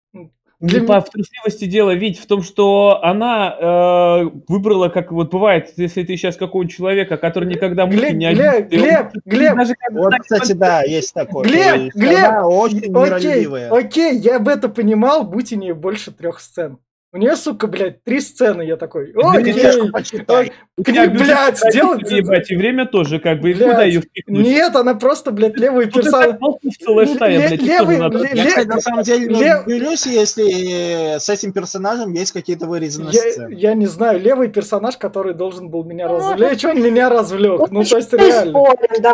Для 0.64 0.80
Не 0.80 0.86
по 0.86 0.98
в 1.00 1.10
трусливости 1.10 1.66
дело, 1.66 1.94
ведь 1.94 2.18
в 2.18 2.26
том, 2.26 2.42
что 2.42 3.00
она 3.02 3.54
э, 3.60 4.30
выбрала, 4.48 4.88
как 4.88 5.12
вот 5.12 5.30
бывает, 5.30 5.70
если 5.76 6.02
ты 6.04 6.16
сейчас 6.16 6.36
какого-нибудь 6.36 6.74
человека, 6.74 7.18
который 7.18 7.46
никогда 7.50 7.84
мухи 7.84 7.98
Глеб, 7.98 8.14
не 8.14 8.32
Глеб, 8.32 8.54
обидит, 8.54 8.72
и 8.72 8.76
он 8.76 8.82
Глеб, 8.82 9.12
Глеб, 9.26 9.56
даже 9.56 9.74
когда 9.74 10.00
Вот, 10.00 10.14
кстати, 10.20 10.52
да, 10.52 10.82
есть 10.82 11.12
такое. 11.12 11.44
Глеб, 11.44 11.94
Глеб, 11.94 12.16
Она 12.16 12.48
очень 12.48 12.96
окей, 12.96 13.46
окей, 13.68 14.18
я 14.18 14.38
бы 14.38 14.52
это 14.52 14.70
понимал, 14.70 15.24
будь 15.24 15.52
у 15.52 15.56
нее 15.56 15.74
больше 15.74 16.12
трех 16.12 16.40
сцен. 16.40 16.78
У 17.14 17.16
нее, 17.18 17.36
сука, 17.36 17.68
блядь, 17.68 18.02
три 18.02 18.18
сцены, 18.18 18.62
я 18.62 18.76
такой, 18.76 19.12
окей. 19.14 19.52
Книжку 19.52 19.88
почитай. 19.92 20.50
у 20.76 20.82
Кни- 20.82 20.84
тебя 20.92 21.06
бюджет 21.06 21.26
блядь, 21.28 21.58
сделать- 21.58 22.10
ебать, 22.10 22.50
и 22.50 22.56
время 22.56 22.86
тоже, 22.86 23.20
как 23.20 23.40
бы, 23.40 23.52
куда 23.52 23.84
ее 23.84 24.00
впихнуть? 24.00 24.44
Нет, 24.44 24.74
она 24.74 24.94
просто, 24.96 25.30
блядь, 25.30 25.56
левый 25.56 25.84
Ну, 25.86 25.92
ты 25.92 26.00
персонаж. 26.02 26.30
так 26.30 26.38
толстый 26.40 26.70
в 26.72 26.76
целая 26.78 27.06
стая, 27.06 27.38
Ле- 27.38 27.48
блядь, 27.48 27.60
и 27.62 27.64
левый- 27.66 27.98
Я, 28.34 28.46
кстати, 28.46 28.66
на 28.66 28.80
самом 28.80 29.02
деле 29.04 29.26
удивлюсь, 29.64 30.06
если 30.06 31.18
с 31.20 31.28
этим 31.28 31.52
персонажем 31.52 32.12
есть 32.14 32.32
какие-то 32.32 32.66
вырезанные 32.66 33.12
Я, 33.12 33.20
сцены. 33.30 33.54
я 33.54 33.74
не 33.74 33.86
знаю, 33.86 34.18
левый 34.20 34.48
персонаж, 34.48 34.96
который 34.96 35.34
должен 35.34 35.68
был 35.68 35.84
меня 35.84 36.08
Ну, 36.08 36.16
развлечь, 36.16 36.64
он 36.64 36.82
меня 36.82 37.10
развлек. 37.10 37.70
Ну, 37.70 37.84
то 37.84 37.96
есть 37.96 38.12
реально. 38.12 38.58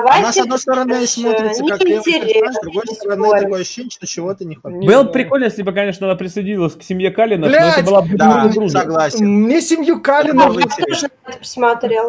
Она, 0.09 0.33
с 0.33 0.39
одной 0.39 0.59
стороны, 0.59 1.07
смотрится 1.07 1.65
как 1.65 1.81
левый 1.85 2.03
персонаж, 2.03 2.55
с 2.55 2.61
другой 2.63 2.83
стороны, 2.95 3.41
такое 3.43 3.61
ощущение, 3.61 3.91
что 3.91 4.07
чего-то 4.07 4.47
не 4.47 4.55
хватает. 4.55 4.87
Было 4.87 5.05
прикольно, 5.05 5.45
если 5.45 5.63
бы, 5.63 5.73
конечно, 5.73 6.07
она 6.07 6.17
присоединилась 6.17 6.75
к 6.77 6.83
семье 6.83 7.11
Калина, 7.11 7.47
Блядь! 7.47 7.90
Была 7.91 8.03
бы 8.03 8.17
Да, 8.17 8.51
согласен. 8.69 9.27
Мне 9.27 9.61
семью 9.61 10.01
Калинов... 10.01 10.57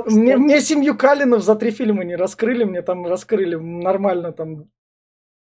Мне, 0.06 0.38
мне 0.38 0.62
семью 0.62 0.96
Калинов 0.96 1.44
за 1.44 1.56
три 1.56 1.72
фильма 1.72 2.04
не 2.04 2.16
раскрыли, 2.16 2.64
мне 2.64 2.82
там 2.82 3.06
раскрыли 3.06 3.56
нормально 3.56 4.32
там 4.32 4.66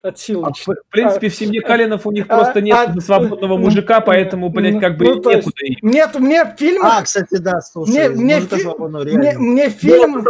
от 0.03 0.18
силы. 0.18 0.46
А, 0.48 0.53
в 0.53 0.59
в 0.66 0.74
принципе, 0.90 1.28
в 1.28 1.34
семье 1.34 1.61
Калинов 1.61 2.07
у 2.07 2.11
них 2.11 2.26
а- 2.28 2.36
просто 2.36 2.61
нет 2.61 2.76
а- 2.76 3.00
свободного 3.00 3.57
мужика, 3.57 4.00
поэтому, 4.00 4.48
блядь, 4.50 4.80
как 4.80 4.96
бы 4.96 5.05
Ну, 5.07 5.20
то 5.20 5.30
есть, 5.30 5.46
некуда 5.46 5.64
им. 5.66 5.90
Нет, 5.90 6.18
мне 6.18 6.44
в 6.44 6.57
фильмах... 6.59 6.94
А, 6.98 7.03
кстати, 7.03 7.36
да, 7.36 7.61
слушай, 7.61 7.90
Мне- 7.90 8.09
мне 8.11 8.34
мужика 8.36 8.57
фи- 8.57 8.62
свободного 8.62 9.05
мне, 9.05 9.38
мне 9.38 9.68
фильм... 9.70 10.24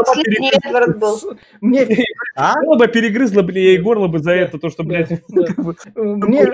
Мне, 1.61 1.87
фи- 1.87 2.05
А? 2.37 2.55
Было 2.63 2.77
бы 2.77 2.89
перегрызла 2.89 3.43
бы 3.43 3.53
ей 3.53 3.79
горло 3.79 4.09
бы 4.09 4.19
за 4.19 4.33
это, 4.33 4.59
то, 4.59 4.69
что, 4.71 4.85
блядь, 4.85 5.11
мне, 5.97 6.53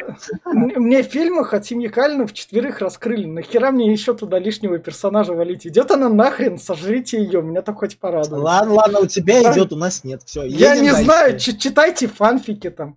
мне 0.76 1.02
в 1.02 1.06
фильмах 1.06 1.54
от 1.54 1.66
семьи 1.66 1.88
Калинов 1.88 2.32
четверых 2.32 2.80
раскрыли. 2.80 3.26
Нахера 3.26 3.70
мне 3.70 3.90
еще 3.90 4.14
туда 4.14 4.38
лишнего 4.38 4.78
персонажа 4.78 5.32
валить? 5.34 5.66
Идет 5.66 5.90
она 5.90 6.08
нахрен, 6.08 6.58
сожрите 6.58 7.20
ее, 7.22 7.42
меня 7.42 7.62
так 7.62 7.76
хоть 7.78 7.98
порадует. 7.98 8.42
Ладно, 8.42 8.74
ладно, 8.74 8.98
у 9.00 9.06
тебя 9.06 9.40
идет, 9.52 9.72
у 9.72 9.76
нас 9.76 10.04
нет. 10.04 10.22
Все, 10.24 10.44
Я 10.44 10.76
не 10.76 10.90
знаю, 10.90 11.38
чи- 11.38 11.56
читайте 11.58 12.06
фанфики 12.06 12.70
там. 12.70 12.96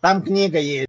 Там 0.00 0.22
книга 0.22 0.58
есть, 0.58 0.88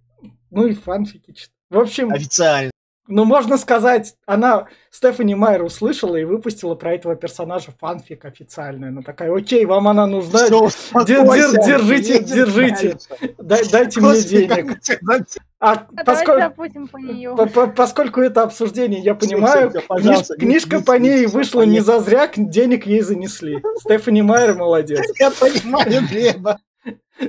Ну 0.50 0.66
и 0.66 0.74
фанфики 0.74 1.32
чит- 1.32 1.50
В 1.70 1.78
общем, 1.78 2.10
официально. 2.12 2.70
ну 3.08 3.24
можно 3.24 3.56
сказать, 3.58 4.14
она 4.26 4.66
Стефани 4.90 5.34
Майер 5.34 5.62
услышала 5.64 6.16
и 6.16 6.24
выпустила 6.24 6.74
про 6.76 6.94
этого 6.94 7.16
персонажа 7.16 7.72
фанфик 7.80 8.24
официальный. 8.24 8.88
Она 8.88 9.02
такая, 9.02 9.32
окей, 9.34 9.64
вам 9.64 9.88
она 9.88 10.06
нужна, 10.06 10.48
дер- 10.48 11.64
держите, 11.66 12.22
держите. 12.22 12.98
дай- 13.38 13.68
дайте 13.68 14.00
мне 14.00 14.10
Господи, 14.10 14.46
как 14.46 14.64
денег. 14.66 15.26
А 15.62 15.72
А 15.96 16.04
поскольку, 16.04 16.54
по 16.90 16.96
нее. 16.96 17.36
по- 17.36 17.46
по- 17.46 17.66
поскольку 17.66 18.20
это 18.20 18.42
обсуждение, 18.44 19.00
я 19.00 19.14
понимаю, 19.14 19.70
книж- 19.90 20.36
книжка 20.38 20.76
не- 20.78 20.82
по 20.82 20.92
не- 20.98 21.08
ней 21.10 21.26
вышла 21.26 21.62
не 21.62 21.80
понятно. 21.80 21.98
за 21.98 22.00
зря, 22.04 22.28
к- 22.28 22.34
денег 22.38 22.86
ей 22.86 23.02
занесли. 23.02 23.62
Стефани 23.80 24.22
Майер 24.22 24.54
молодец. 24.54 25.04
Я 25.18 25.30
понимаю, 25.30 26.06
Глеба. 26.08 26.58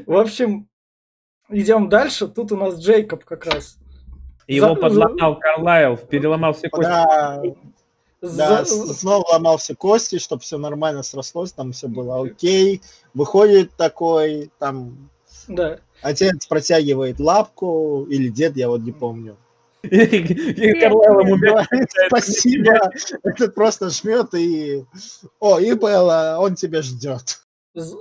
В 0.05 0.15
общем, 0.15 0.67
идем 1.51 1.89
дальше. 1.89 2.27
Тут 2.27 2.51
у 2.51 2.57
нас 2.57 2.79
Джейкоб 2.79 3.23
как 3.25 3.45
раз. 3.45 3.77
Его 4.47 4.69
За- 4.69 4.75
подломал 4.75 5.39
Карлайл, 5.39 5.97
переломал 5.97 6.53
все 6.53 6.69
кости. 6.69 6.89
Да, 6.89 7.41
За- 8.21 8.37
да, 8.47 8.65
снова 8.65 9.25
ломал 9.31 9.57
все 9.57 9.75
кости, 9.75 10.17
чтобы 10.19 10.41
все 10.41 10.57
нормально 10.57 11.03
срослось, 11.03 11.51
там 11.53 11.71
все 11.71 11.87
было 11.87 12.23
окей. 12.23 12.81
Выходит 13.13 13.71
такой, 13.77 14.51
там 14.59 15.09
Да. 15.47 15.79
отец 16.01 16.45
протягивает 16.47 17.19
лапку, 17.19 18.05
или 18.09 18.29
дед, 18.29 18.57
я 18.57 18.67
вот 18.69 18.81
не 18.81 18.91
помню. 18.91 19.37
И 19.83 20.79
Карлайл 20.79 21.19
ему 21.21 21.37
Спасибо. 22.07 22.91
Этот 23.23 23.55
просто 23.55 23.89
жмет 23.89 24.33
и... 24.35 24.85
О, 25.39 25.59
и 25.59 25.73
Белла, 25.73 26.37
он 26.39 26.53
тебя 26.55 26.83
ждет. 26.83 27.39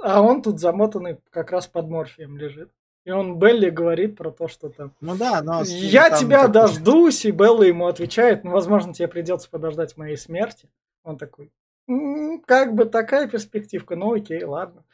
А 0.02 0.20
он 0.20 0.42
тут 0.42 0.58
замотанный 0.60 1.18
как 1.30 1.52
раз 1.52 1.66
под 1.66 1.88
морфием 1.88 2.36
лежит. 2.36 2.70
И 3.04 3.10
он 3.10 3.38
Белли 3.38 3.70
говорит 3.70 4.16
про 4.16 4.30
то, 4.30 4.46
что 4.46 4.68
там 4.68 4.92
Ну 5.00 5.16
да, 5.16 5.42
но... 5.42 5.62
«Я 5.64 6.10
там 6.10 6.18
тебя 6.20 6.42
как- 6.42 6.52
дождусь», 6.52 7.24
и 7.24 7.30
Белла 7.30 7.62
ему 7.62 7.86
отвечает, 7.86 8.44
ну, 8.44 8.50
возможно, 8.50 8.92
тебе 8.92 9.08
придется 9.08 9.48
подождать 9.48 9.96
моей 9.96 10.16
смерти. 10.18 10.68
Он 11.02 11.16
такой, 11.16 11.50
«М, 11.88 12.42
как 12.46 12.74
бы 12.74 12.84
такая 12.84 13.26
перспективка, 13.26 13.96
ну 13.96 14.12
окей, 14.12 14.44
ладно. 14.44 14.84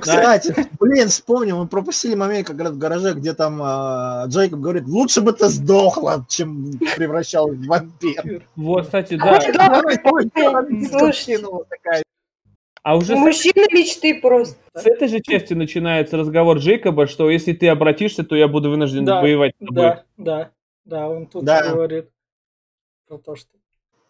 Кстати, 0.00 0.54
блин, 0.80 1.08
вспомнил, 1.08 1.58
мы 1.58 1.66
пропустили 1.66 2.14
момент 2.14 2.46
как 2.46 2.58
раз 2.60 2.72
в 2.72 2.78
гараже, 2.78 3.14
где 3.14 3.34
там 3.34 3.60
а, 3.62 4.24
Джейкоб 4.26 4.60
говорит, 4.60 4.86
лучше 4.86 5.20
бы 5.20 5.32
ты 5.32 5.48
сдохла, 5.48 6.24
чем 6.28 6.72
превращалась 6.96 7.56
в 7.58 7.66
вампир. 7.66 8.42
Вот, 8.56 8.84
кстати, 8.86 9.16
да. 9.16 9.38
Слушайте. 10.88 11.36
Кинула 11.36 11.64
такая. 11.68 12.02
А 12.82 12.96
уже 12.96 13.14
с, 13.14 13.18
Мужчина 13.18 13.64
мечты 13.72 14.20
просто. 14.20 14.56
с 14.74 14.84
этой 14.86 15.06
же 15.08 15.20
части 15.20 15.54
начинается 15.54 16.16
разговор 16.16 16.58
Джейкоба, 16.58 17.06
что 17.06 17.30
если 17.30 17.52
ты 17.52 17.68
обратишься, 17.68 18.24
то 18.24 18.34
я 18.34 18.48
буду 18.48 18.70
вынужден 18.70 19.04
Да, 19.04 19.20
воевать 19.20 19.54
с 19.54 19.64
тобой. 19.64 19.74
Да, 19.74 20.04
да, 20.16 20.50
да, 20.84 21.08
он 21.08 21.26
тут 21.26 21.44
Да. 21.44 21.70
говорит 21.70 22.10
про 23.06 23.18
то, 23.18 23.36
что... 23.36 23.50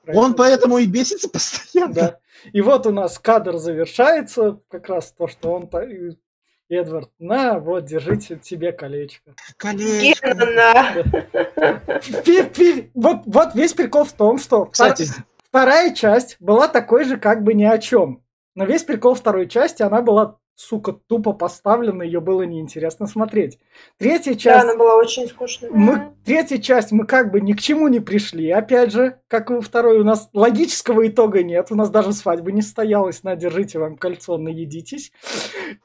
Он 0.06 0.34
поэтому 0.34 0.78
и 0.78 0.86
бесится 0.86 1.28
постоянно. 1.32 1.94
Да. 1.94 2.18
И 2.52 2.62
вот 2.62 2.86
у 2.86 2.92
нас 2.92 3.18
кадр 3.18 3.58
завершается, 3.58 4.60
как 4.68 4.88
раз 4.88 5.12
то, 5.12 5.28
что 5.28 5.52
он... 5.52 5.68
Эдвард, 6.70 7.10
на, 7.18 7.58
вот, 7.58 7.84
держите 7.84 8.36
тебе 8.36 8.72
колечко. 8.72 9.34
Колечко. 9.58 10.34
Вот, 12.94 13.18
вот 13.26 13.54
весь 13.54 13.74
прикол 13.74 14.04
в 14.04 14.12
том, 14.14 14.38
что 14.38 14.64
Кстати, 14.64 15.06
вторая 15.50 15.94
часть 15.94 16.36
была 16.40 16.68
такой 16.68 17.04
же 17.04 17.18
как 17.18 17.42
бы 17.42 17.52
ни 17.52 17.64
о 17.64 17.76
чем. 17.76 18.22
Но 18.54 18.64
весь 18.64 18.82
прикол 18.84 19.14
второй 19.14 19.48
части, 19.48 19.82
она 19.82 20.02
была, 20.02 20.36
сука, 20.54 20.92
тупо 20.92 21.32
поставлена, 21.32 22.02
ее 22.02 22.20
было 22.20 22.42
неинтересно 22.42 23.06
смотреть. 23.06 23.58
Третья 23.98 24.32
Да, 24.34 24.38
часть... 24.38 24.64
она 24.64 24.76
была 24.76 24.96
очень 24.96 25.26
скучная. 25.26 25.70
Мы, 25.70 26.12
третья 26.24 26.58
часть 26.58 26.92
мы 26.92 27.06
как 27.06 27.32
бы 27.32 27.40
ни 27.40 27.54
к 27.54 27.60
чему 27.60 27.88
не 27.88 28.00
пришли. 28.00 28.50
Опять 28.50 28.92
же, 28.92 29.18
как 29.28 29.50
и 29.50 29.54
во 29.54 29.62
второй, 29.62 29.98
у 30.00 30.04
нас 30.04 30.28
логического 30.34 31.06
итога 31.08 31.42
нет. 31.42 31.68
У 31.70 31.74
нас 31.74 31.88
даже 31.90 32.12
свадьбы 32.12 32.52
не 32.52 32.60
состоялось. 32.62 33.22
На, 33.22 33.34
держите 33.36 33.78
вам 33.78 33.96
кольцо, 33.96 34.36
наедитесь. 34.36 35.12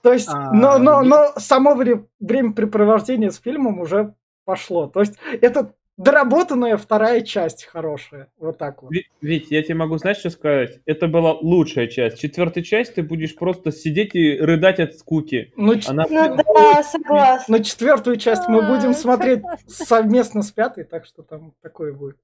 То 0.03 0.11
есть, 0.11 0.27
А, 0.29 0.51
но, 0.53 0.77
но, 0.77 1.01
нет. 1.01 1.09
но 1.09 1.33
само 1.39 1.73
вре- 1.73 2.05
времяпрепровождение 2.19 3.31
с 3.31 3.39
фильмом 3.39 3.79
уже 3.79 4.13
пошло. 4.43 4.87
То 4.87 4.99
есть, 4.99 5.13
это 5.41 5.73
доработанная 5.97 6.77
вторая 6.77 7.21
часть 7.21 7.65
хорошая. 7.65 8.27
Вот 8.37 8.57
так 8.57 8.83
вот. 8.83 8.91
Вить, 9.21 9.47
я 9.49 9.63
тебе 9.63 9.75
могу, 9.75 9.97
знаешь, 9.97 10.17
что 10.17 10.29
сказать? 10.29 10.79
Это 10.85 11.07
была 11.07 11.33
лучшая 11.33 11.87
часть. 11.87 12.19
Четвертая 12.19 12.63
часть 12.63 12.95
ты 12.95 13.03
будешь 13.03 13.35
просто 13.35 13.71
сидеть 13.71 14.15
и 14.15 14.37
рыдать 14.37 14.79
от 14.79 14.95
скуки. 14.95 15.51
Ну, 15.55 15.73
Она 15.87 16.05
Ну 16.09 16.35
да, 16.37 16.83
согласна. 16.83 17.57
на 17.57 17.63
четвертую 17.63 18.17
часть 18.17 18.47
мы 18.47 18.61
будем 18.61 18.91
А, 18.91 18.93
смотреть 18.93 19.41
согласна. 19.41 19.85
совместно 19.85 20.43
с 20.43 20.51
пятой, 20.51 20.83
так 20.83 21.05
что 21.05 21.23
там 21.23 21.53
такое 21.61 21.93
будет. 21.93 22.17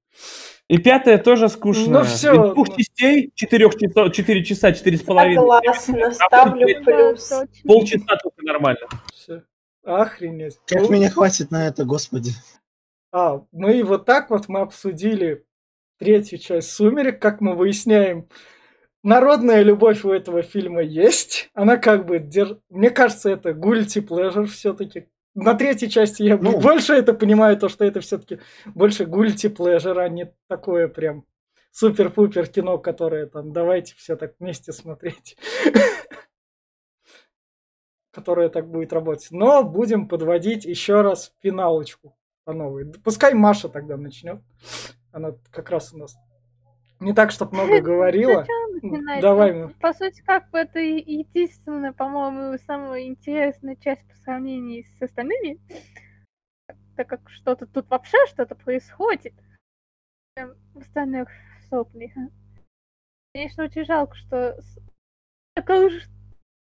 И 0.70 0.78
пятая 0.78 1.18
тоже 1.18 1.50
скучная. 1.50 1.88
Ну 2.00 2.04
всё. 2.04 2.48
Из 2.50 2.54
двух 2.54 2.78
частей, 2.78 3.32
четырех 3.36 3.76
часов, 3.78 4.14
четыре 4.14 4.44
часа, 4.46 4.72
четыре 4.72 4.98
с 4.98 5.02
половиной. 5.02 5.42
Согласна, 5.42 6.12
ставлю 6.12 6.68
Да, 6.68 6.84
плюс. 6.84 7.34
Полчаса 7.66 8.16
только 8.24 8.44
нормально. 8.44 8.88
Все. 9.14 9.42
Охренеть. 9.84 10.58
как 10.66 10.84
Ну, 10.84 10.90
меня 10.92 11.10
хватит 11.10 11.52
на 11.52 11.68
это, 11.68 11.84
господи. 11.84 12.32
А, 13.14 13.46
мы 13.52 13.84
вот 13.84 14.06
так 14.06 14.32
вот 14.32 14.50
мы 14.50 14.62
обсудили 14.62 15.46
третью 16.00 16.40
часть 16.40 16.72
«Сумерек», 16.72 17.22
как 17.22 17.42
мы 17.42 17.56
выясняем. 17.56 18.28
Народная 19.04 19.62
любовь 19.62 20.04
у 20.04 20.10
этого 20.10 20.42
фильма 20.42 20.82
есть. 20.82 21.52
Она 21.54 21.78
как 21.78 22.08
бы... 22.08 22.18
дер- 22.18 22.60
Мне 22.70 22.90
кажется, 22.90 23.30
это 23.30 23.52
guilty 23.52 24.02
pleasure 24.06 24.46
все-таки. 24.46 25.10
На 25.36 25.54
третьей 25.54 25.92
части 25.92 26.24
я 26.24 26.38
Ну. 26.38 26.60
больше 26.60 26.94
это 26.94 27.14
понимаю, 27.14 27.56
то, 27.58 27.70
что 27.70 27.86
это 27.86 28.02
все-таки 28.02 28.40
больше 28.66 29.04
guilty 29.04 29.54
pleasure, 29.56 30.00
а 30.00 30.10
не 30.10 30.34
такое 30.48 30.88
прям 30.88 31.26
супер-пупер 31.72 32.48
кино, 32.48 32.80
которое 32.80 33.28
там 33.28 33.54
давайте 33.54 33.94
все 33.96 34.16
так 34.16 34.34
вместе 34.40 34.72
смотреть. 34.74 35.38
Которое 38.12 38.50
так 38.50 38.70
будет 38.70 38.94
работать. 38.94 39.28
Но 39.32 39.64
будем 39.64 40.08
подводить 40.08 40.66
еще 40.66 41.02
раз 41.02 41.34
финалочку 41.42 42.16
по 42.46 42.54
новой. 42.54 42.92
Пускай 43.04 43.34
Маша 43.34 43.70
тогда 43.70 43.98
начнет. 43.98 44.42
Она 45.12 45.34
как 45.52 45.70
раз 45.70 45.94
у 45.94 45.98
нас 45.98 46.16
не 47.00 47.14
так, 47.14 47.32
чтобы 47.32 47.56
много 47.56 47.82
говорила. 47.82 48.46
Давай. 49.22 49.54
Ну, 49.54 49.70
по 49.80 49.94
сути, 49.94 50.22
как 50.22 50.50
бы 50.50 50.60
это 50.60 50.80
единственная, 50.80 51.94
по-моему, 51.94 52.58
самая 52.66 53.04
интересная 53.04 53.76
часть 53.76 54.08
по 54.08 54.16
сравнению 54.16 54.84
с 54.84 55.02
остальными. 55.02 55.60
Так 56.96 57.08
как 57.08 57.30
что-то 57.30 57.66
тут 57.66 57.90
вообще 57.90 58.18
что-то 58.28 58.56
происходит. 58.56 59.34
В 60.36 60.80
остальных 60.80 61.30
сопли. 61.70 62.14
Конечно, 63.34 63.64
очень 63.64 63.86
жалко, 63.86 64.16
что 64.16 64.60
такая 65.56 65.88
уж, 65.88 65.94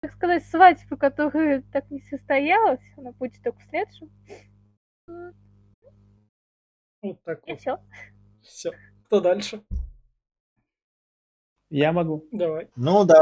так 0.00 0.12
сказать, 0.12 0.44
свадьба, 0.44 0.96
которая 0.96 1.62
так 1.72 1.90
не 1.90 2.00
состоялась, 2.00 2.82
она 2.96 3.12
будет 3.12 3.42
только 3.42 3.58
в 3.60 3.64
следующем. 3.64 4.10
Вот 7.02 7.22
так 7.24 7.40
И 7.46 7.52
вот. 7.52 7.60
все. 7.60 7.78
Все. 8.42 8.70
Кто 9.06 9.20
дальше? 9.20 9.62
Я 11.70 11.92
могу. 11.92 12.24
Давай. 12.32 12.68
Ну 12.76 13.04
да, 13.04 13.16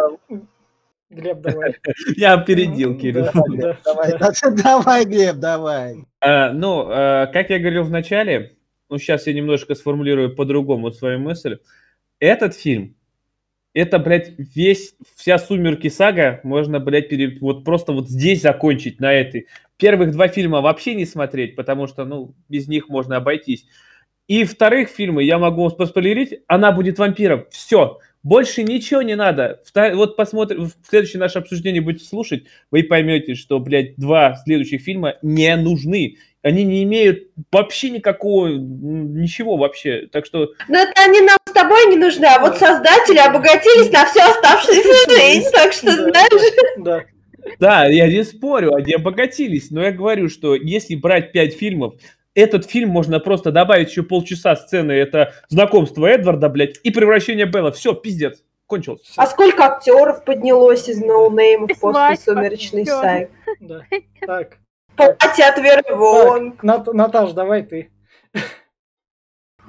Глеб, 1.11 1.41
давай. 1.41 1.77
Я 2.17 2.35
опередил, 2.35 2.95
Да, 2.95 3.01
Кирилл. 3.01 3.25
да. 3.57 3.79
давай, 3.85 4.13
давай, 4.63 5.05
Глеб, 5.05 5.37
давай. 5.37 6.05
А, 6.21 6.53
ну, 6.53 6.89
э, 6.91 7.27
как 7.33 7.51
я 7.51 7.59
говорил 7.59 7.85
в 7.85 7.91
начале, 7.91 8.57
ну, 8.89 8.99
сейчас 8.99 9.27
я 9.27 9.33
немножко 9.33 9.75
сформулирую 9.75 10.35
по-другому 10.35 10.91
свою 10.93 11.19
мысль. 11.21 11.59
Этот 12.19 12.55
фильм, 12.55 12.97
это, 13.73 13.99
блядь, 13.99 14.33
весь, 14.39 14.95
вся 15.17 15.39
«Сумерки» 15.39 15.89
сага 15.89 16.41
можно, 16.45 16.81
блядь, 16.81 17.09
пере- 17.09 17.39
вот 17.41 17.65
просто 17.65 17.93
вот 17.93 18.09
здесь 18.09 18.43
закончить, 18.43 19.01
на 19.01 19.13
этой. 19.13 19.47
Первых 19.79 20.13
два 20.13 20.29
фильма 20.29 20.61
вообще 20.61 20.95
не 20.95 21.05
смотреть, 21.05 21.57
потому 21.57 21.87
что, 21.87 22.05
ну, 22.05 22.35
без 22.49 22.67
них 22.69 22.89
можно 22.89 23.17
обойтись. 23.17 23.67
И 24.27 24.45
вторых 24.45 24.89
фильмы 24.89 25.23
я 25.23 25.39
могу 25.39 25.63
вам 25.63 25.77
поспойлерить, 25.77 26.41
она 26.49 26.73
будет 26.73 26.99
вампиром. 26.99 27.47
Все, 27.51 27.99
больше 28.23 28.65
ничего 28.65 29.03
не 29.03 29.15
надо. 29.15 29.63
Вот 29.95 30.17
посмотрим, 30.17 30.65
в 30.65 30.73
следующее 30.89 31.21
наше 31.21 31.39
обсуждение 31.39 31.81
будете 31.81 32.07
слушать, 32.07 32.45
вы 32.73 32.83
поймете, 32.83 33.37
что, 33.37 33.61
блядь, 33.61 33.95
два 33.97 34.35
следующих 34.45 34.83
фильма 34.83 35.15
не 35.23 35.55
нужны. 35.55 36.17
Они 36.43 36.65
не 36.65 36.83
имеют 36.83 37.29
вообще 37.53 37.91
никакого, 37.91 38.49
ничего 38.49 39.57
вообще. 39.57 40.09
Так 40.11 40.27
что, 40.27 40.53
Но 40.69 40.79
это 40.79 40.93
они 41.05 41.21
нам 41.21 41.37
с 41.49 41.53
тобой 41.53 41.87
не 41.87 41.97
нужны, 41.97 42.25
а 42.25 42.41
вот 42.41 42.59
создатели 42.59 43.19
обогатились 43.19 43.93
на 43.93 44.07
всю 44.07 44.21
оставшуюся 44.21 45.11
жизнь, 45.11 45.51
так 45.53 45.73
что, 45.73 45.87
Да, 45.87 46.11
знаешь... 46.11 47.07
Да. 47.59 47.87
я 47.87 48.09
не 48.09 48.25
спорю, 48.25 48.75
они 48.75 48.93
обогатились, 48.93 49.71
но 49.71 49.83
я 49.83 49.93
говорю, 49.93 50.29
что 50.29 50.55
если 50.55 50.95
брать 50.95 51.33
пять 51.33 51.55
фильмов, 51.55 51.95
этот 52.35 52.67
фильм 52.67 52.91
можно 52.91 53.19
просто 53.19 53.51
добавить 53.51 53.91
еще 53.91 54.03
полчаса 54.03 54.55
сцены, 54.57 54.93
это 54.93 55.33
знакомство 55.49 56.07
Эдварда, 56.07 56.49
блядь, 56.49 56.79
и 56.83 56.91
превращение 56.91 57.47
Белла. 57.47 57.73
Все, 57.73 57.95
пиздец, 57.95 58.43
кончилось. 58.67 59.13
А 59.17 59.27
сколько 59.27 59.65
актеров 59.65 60.25
поднялось 60.25 60.89
из 60.89 61.01
ноунеймов 61.01 61.71
после 61.81 62.17
«Сумеречной 62.17 62.85
саги»? 62.87 63.31
Да. 63.61 63.83
Так. 64.27 64.59
Платье 64.97 65.45
от 65.45 65.59
Веры 65.59 65.83
Вонг. 65.95 66.63
Наташ, 66.63 67.33
давай 67.33 67.63
ты. 67.63 67.91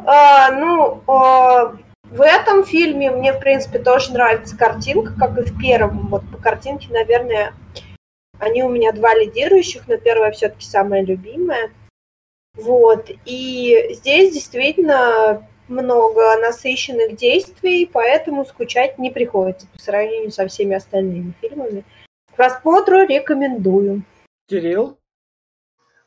А, 0.06 0.52
ну, 0.52 1.04
а, 1.08 1.74
в 2.12 2.22
этом 2.22 2.64
фильме 2.64 3.12
мне, 3.12 3.34
в 3.34 3.40
принципе, 3.40 3.80
тоже 3.80 4.14
нравится 4.14 4.58
картинка, 4.58 5.14
как 5.18 5.38
и 5.38 5.44
в 5.44 5.60
первом. 5.60 6.08
Вот 6.08 6.24
по 6.32 6.38
картинке, 6.38 6.88
наверное, 6.92 7.54
они 8.40 8.64
у 8.64 8.70
меня 8.70 8.92
два 8.92 9.14
лидирующих, 9.14 9.88
но 9.88 9.98
первая 9.98 10.32
все-таки 10.32 10.66
самая 10.66 11.04
любимая. 11.04 11.72
Вот. 12.56 13.10
И 13.26 13.90
здесь 13.92 14.34
действительно 14.34 15.48
много 15.68 16.38
насыщенных 16.38 17.16
действий, 17.16 17.90
поэтому 17.92 18.46
скучать 18.46 18.98
не 18.98 19.12
приходится 19.12 19.68
по 19.68 19.80
сравнению 19.80 20.32
со 20.32 20.48
всеми 20.48 20.76
остальными 20.76 21.34
фильмами. 21.42 21.84
К 22.32 22.36
просмотру 22.36 23.06
рекомендую. 23.06 24.04
Кирилл. 24.48 24.98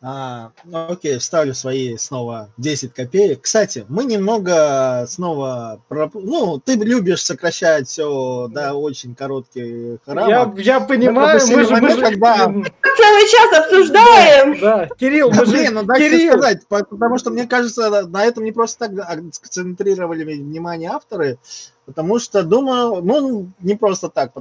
А, 0.02 0.52
ну, 0.64 0.86
окей, 0.92 1.18
вставлю 1.18 1.52
свои 1.52 1.98
снова 1.98 2.48
10 2.56 2.94
копеек. 2.94 3.42
Кстати, 3.42 3.84
мы 3.90 4.04
немного 4.04 5.04
снова... 5.06 5.78
проп- 5.88 6.14
Ну, 6.14 6.58
ты 6.58 6.74
любишь 6.76 7.22
сокращать 7.22 7.86
все 7.86 8.48
до 8.50 8.72
очень 8.72 9.14
коротких 9.14 9.98
Я, 10.06 10.14
рамок. 10.14 10.58
я 10.58 10.80
понимаю, 10.80 11.38
пропустили 11.38 11.56
мы 11.58 11.64
же, 11.64 11.70
мы 11.74 11.80
момент, 11.82 11.98
же- 11.98 12.02
когда- 12.06 12.36
Целый 12.46 13.28
час 13.30 13.58
обсуждаем! 13.58 14.60
Да, 14.60 14.88
Кирилл, 14.98 15.30
Да, 15.30 15.40
мы 15.40 15.46
же... 15.46 15.52
блин, 15.52 15.74
ну 15.74 15.82
дайте 15.82 16.08
Кирилл, 16.10 16.32
сказать, 16.32 16.66
по- 16.66 16.84
потому 16.84 17.18
что 17.18 17.30
мне 17.30 17.46
кажется, 17.46 18.06
на- 18.06 18.24
этом 18.24 18.44
не 18.44 18.52
просто 18.52 18.88
так 18.88 19.34
сконцентрировали 19.34 20.24
внимание 20.24 20.90
авторы, 20.90 21.38
потому 21.84 22.18
что, 22.18 22.42
думаю, 22.42 23.02
ну, 23.02 23.48
не 23.60 23.74
просто 23.74 24.08
так. 24.08 24.32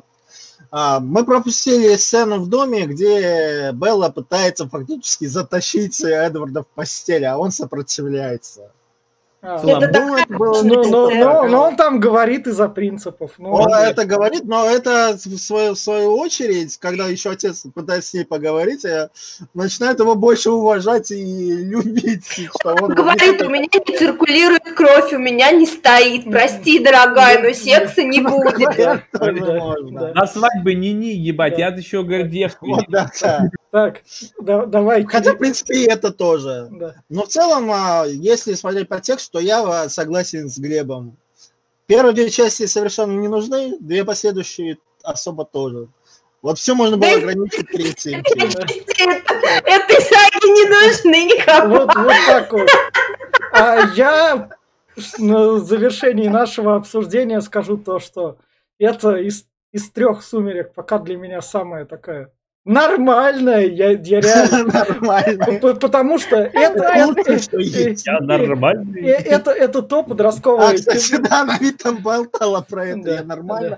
А, 0.72 0.99
Мы 0.99 1.26
пропустили 1.26 1.95
сцену 1.95 2.39
в 2.39 2.47
доме, 2.47 2.86
где 2.86 3.72
Белла 3.74 4.09
пытается 4.09 4.67
фактически 4.67 5.26
затащить 5.26 5.99
Эдварда 6.01 6.63
в 6.63 6.67
постель, 6.67 7.26
а 7.26 7.38
он 7.38 7.51
сопротивляется. 7.51 8.72
А, 9.41 9.55
Это 9.55 10.27
было 10.27 10.61
ну, 10.61 10.63
не 10.63 10.89
ну, 10.89 11.09
так. 11.09 11.49
ну, 11.49 11.57
он 11.59 11.75
там 11.77 11.99
говорит 12.01 12.45
из-за 12.47 12.67
принципов. 12.67 13.31
Ну, 13.37 13.51
Он 13.53 13.73
это 13.73 14.05
говорит, 14.05 14.43
но 14.43 14.65
это 14.69 15.13
в 15.13 15.37
свою, 15.37 15.75
в 15.75 15.79
свою 15.79 16.17
очередь, 16.17 16.77
когда 16.77 17.07
еще 17.07 17.31
отец 17.31 17.63
пытается 17.73 18.09
с 18.09 18.13
ней 18.15 18.25
поговорить, 18.25 18.83
э, 18.83 19.09
начинает 19.53 19.99
его 19.99 20.15
больше 20.15 20.51
уважать 20.51 21.11
и 21.11 21.55
любить. 21.55 22.25
Что 22.59 22.75
он 22.81 22.93
Говорит, 22.93 23.41
у 23.41 23.49
меня 23.49 23.65
не 23.73 23.97
циркулирует 23.97 24.63
кровь, 24.75 25.13
у 25.13 25.19
меня 25.19 25.51
не 25.51 25.65
стоит. 25.65 26.25
Прости, 26.25 26.79
дорогая, 26.79 27.41
но 27.41 27.53
секса 27.53 28.03
не 28.03 28.21
будет. 28.21 28.77
На 30.15 30.27
свадьбе 30.27 30.75
не-не, 30.75 31.13
ебать, 31.13 31.53
Да. 31.53 31.59
я 31.59 31.67
еще 31.69 32.03
да. 32.89 33.09
Так, 33.71 34.01
да- 34.41 34.65
давай. 34.65 35.05
Хотя, 35.05 35.33
в 35.33 35.37
принципе, 35.37 35.83
и 35.83 35.87
это 35.87 36.11
тоже. 36.11 36.69
Но 37.07 37.23
в 37.23 37.27
целом, 37.27 37.69
а, 37.71 38.05
если 38.07 38.55
смотреть 38.55 38.87
по 38.87 38.99
тексту, 38.99 39.28
то 39.32 39.39
я 39.39 39.89
согласен 39.89 40.49
с 40.49 40.57
Глебом. 40.57 41.17
Первые 41.86 42.13
две 42.13 42.30
части 42.30 42.65
совершенно 42.65 43.13
не 43.13 43.27
нужны, 43.27 43.77
две 43.80 44.05
последующие 44.05 44.77
особо 45.03 45.45
тоже. 45.45 45.88
Вот 46.41 46.57
все 46.57 46.73
можно 46.73 46.97
было 46.97 47.13
ограничить 47.13 47.67
третьим. 47.67 48.23
фильмом. 48.23 48.51
Этой 49.65 50.01
саги 50.01 50.47
не 50.47 50.69
нужны 50.69 51.25
никому. 51.25 51.80
Вот, 51.80 51.95
вот 51.95 52.13
так 52.27 52.53
вот. 52.53 52.69
А 53.51 53.91
я 53.95 54.49
на 55.17 55.59
завершении 55.59 56.27
нашего 56.27 56.75
обсуждения 56.75 57.41
скажу 57.41 57.77
то, 57.77 57.99
что 57.99 58.38
это 58.77 59.15
из, 59.15 59.45
из 59.71 59.89
трех 59.91 60.23
сумерек 60.23 60.73
пока 60.73 60.99
для 60.99 61.17
меня 61.17 61.41
самая 61.41 61.86
такая 61.86 62.32
нормальная. 62.70 63.65
Я, 63.65 63.91
я 63.91 64.22
реально... 64.22 65.59
Потому 65.74 66.20
что 66.20 66.38
это, 66.38 66.84
это, 66.84 67.39
что 67.39 67.59
есть. 67.59 68.05
Я 68.05 68.20
нормальный. 68.20 69.01
э, 69.01 69.13
это, 69.13 69.51
это 69.51 69.82
то 69.82 70.03
подростковое 70.03 70.70
А, 70.70 70.74
кстати, 70.74 71.15
кино. 71.15 71.28
да, 71.30 71.41
она 71.41 71.57
ведь 71.59 71.78
там 71.78 71.97
болтала 72.01 72.61
про 72.61 72.86
это, 72.86 73.09
я 73.09 73.24
нормально. 73.24 73.78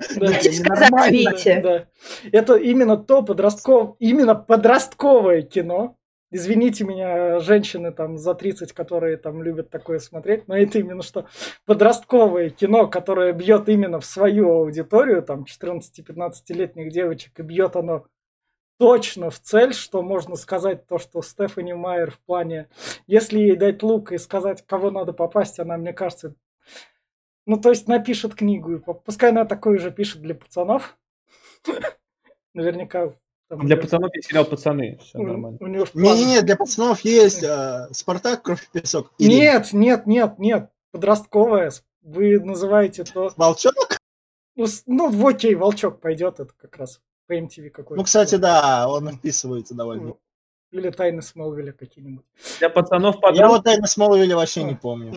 да. 1.62 1.86
Это 2.32 2.56
именно 2.56 2.98
то 2.98 3.24
подростков, 3.24 3.96
именно 4.00 4.36
подростковое 4.36 5.42
кино. 5.44 5.96
Извините 6.34 6.86
меня, 6.86 7.40
женщины 7.40 7.92
там 7.92 8.18
за 8.18 8.34
30, 8.34 8.72
которые 8.72 9.18
там 9.18 9.44
любят 9.44 9.70
такое 9.70 10.00
смотреть, 10.00 10.48
но 10.48 10.56
это 10.56 10.80
именно 10.80 11.04
что 11.04 11.26
подростковое 11.66 12.50
кино, 12.50 12.88
которое 12.88 13.34
бьет 13.34 13.68
именно 13.68 14.00
в 14.00 14.06
свою 14.06 14.50
аудиторию, 14.50 15.24
там 15.24 15.44
14-15-летних 15.44 16.90
девочек, 16.90 17.38
и 17.38 17.42
бьет 17.42 17.76
оно 17.76 18.06
точно 18.82 19.30
в 19.30 19.40
цель, 19.40 19.76
что 19.76 20.02
можно 20.02 20.36
сказать 20.36 20.88
то, 20.88 20.98
что 20.98 21.22
Стефани 21.22 21.74
Майер 21.74 22.10
в 22.10 22.18
плане, 22.18 22.68
если 23.06 23.38
ей 23.38 23.56
дать 23.56 23.84
лук 23.84 24.12
и 24.12 24.18
сказать, 24.18 24.66
кого 24.66 24.90
надо 24.90 25.14
попасть, 25.14 25.60
она, 25.60 25.78
мне 25.78 25.94
кажется, 25.94 26.34
ну, 27.46 27.58
то 27.58 27.70
есть 27.70 27.88
напишет 27.88 28.34
книгу, 28.34 28.74
и 28.74 28.80
пускай 29.06 29.30
она 29.30 29.46
такое 29.46 29.78
же 29.78 29.92
пишет 29.92 30.24
для 30.24 30.34
пацанов. 30.34 30.98
Наверняка. 32.56 33.14
там 33.50 33.68
Для 33.68 33.78
пацанов 33.78 34.16
есть 34.16 34.30
сериал 34.30 34.46
«Пацаны». 34.46 34.98
Все 34.98 35.20
у- 35.20 35.28
нормально. 35.28 35.60
у 35.62 35.68
него 35.68 35.86
в 35.86 35.92
плане- 35.92 36.14
Не-не-не, 36.16 36.42
для 36.42 36.56
пацанов 36.56 37.02
есть 37.02 37.44
э, 37.44 37.88
Спартак, 37.92 38.42
Кровь 38.42 38.68
и 38.74 38.80
Песок. 38.80 39.14
Нет, 39.20 39.74
нет, 39.74 40.08
нет, 40.08 40.40
нет. 40.40 40.72
Подростковая. 40.92 41.72
Вы 42.02 42.40
называете 42.40 43.04
то... 43.04 43.32
Волчок? 43.38 43.76
Ну, 44.56 44.66
ну, 44.88 45.28
окей, 45.28 45.54
Волчок 45.54 46.02
пойдет, 46.02 46.40
это 46.40 46.52
как 46.60 46.78
раз 46.78 47.00
по 47.32 47.38
MTV 47.38 47.70
какой-то. 47.70 47.96
Ну, 47.96 48.04
кстати, 48.04 48.36
да, 48.36 48.88
он 48.90 49.10
вписывается 49.12 49.74
довольно. 49.74 50.16
Или 50.72 50.90
Тайны 50.90 51.22
Смолвиля 51.22 51.72
какие-нибудь. 51.72 52.26
Для 52.60 52.70
пацанов 52.70 53.16
Я 53.16 53.22
подростков 53.22 53.50
вот 53.58 53.64
Тайна 53.64 53.88
Смолвиля 53.88 54.36
вообще 54.36 54.64
не 54.64 54.76
помню. 54.76 55.14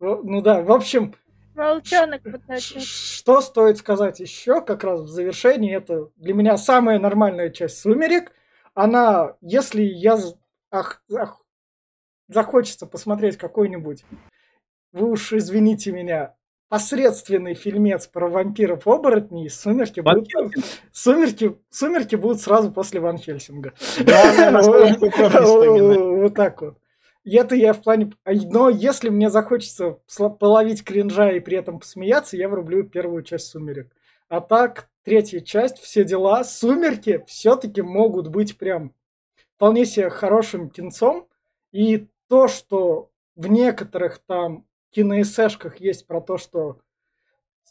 Во- 0.00 0.22
Ну 0.22 0.40
да, 0.42 0.62
в 0.62 0.70
общем, 0.70 1.14
Волчонок 1.54 2.22
Ш- 2.24 2.30
подначил. 2.30 2.80
Что 2.80 3.40
стоит 3.40 3.78
сказать 3.78 4.20
еще, 4.20 4.60
как 4.62 4.84
раз 4.84 5.00
в 5.00 5.08
завершении, 5.08 5.74
это 5.74 6.10
для 6.16 6.34
меня 6.34 6.56
самая 6.56 7.00
нормальная 7.00 7.50
часть 7.50 7.80
«Сумерек». 7.80 8.32
Она, 8.74 9.34
если 9.40 9.82
я 9.82 10.16
ах- 10.70 11.02
ах- 11.12 11.42
захочется 12.28 12.86
посмотреть 12.86 13.36
какой-нибудь, 13.38 14.04
вы 14.92 15.10
уж 15.10 15.32
извините 15.32 15.90
меня, 15.90 16.36
посредственный 16.68 17.54
фильмец 17.54 18.06
про 18.06 18.28
вампиров-оборотней, 18.28 19.48
«Сумерки» 19.48 20.00
Ван 20.00 20.16
будут, 20.16 20.32
Хельсинг. 20.32 20.64
«Сумерки», 20.92 21.56
«Сумерки» 21.70 22.16
будут 22.16 22.40
сразу 22.40 22.70
после 22.70 23.00
«Ван 23.00 23.18
Хельсинга». 23.18 23.72
Вот 26.22 26.34
так 26.34 26.60
вот. 26.60 26.78
И 27.24 27.36
это 27.36 27.54
я 27.54 27.72
в 27.72 27.82
плане... 27.82 28.12
а, 28.24 28.32
Но 28.32 28.68
если 28.68 29.08
мне 29.08 29.30
захочется 29.30 29.98
половить 30.38 30.84
кринжа 30.84 31.32
и 31.32 31.40
при 31.40 31.56
этом 31.56 31.78
посмеяться, 31.80 32.36
я 32.36 32.48
врублю 32.48 32.84
первую 32.84 33.22
часть 33.22 33.48
«Сумерек». 33.48 33.90
А 34.28 34.40
так, 34.40 34.88
третья 35.04 35.40
часть, 35.40 35.78
все 35.78 36.04
дела, 36.04 36.44
«Сумерки» 36.44 37.24
все-таки 37.26 37.80
могут 37.80 38.28
быть 38.28 38.58
прям 38.58 38.92
вполне 39.56 39.86
себе 39.86 40.10
хорошим 40.10 40.68
кинцом. 40.68 41.26
И 41.72 42.08
то, 42.28 42.46
что 42.46 43.10
в 43.36 43.46
некоторых 43.48 44.18
там 44.18 44.64
киноэсэшках 44.98 45.80
есть 45.80 46.08
про 46.08 46.20
то, 46.20 46.38
что 46.38 46.78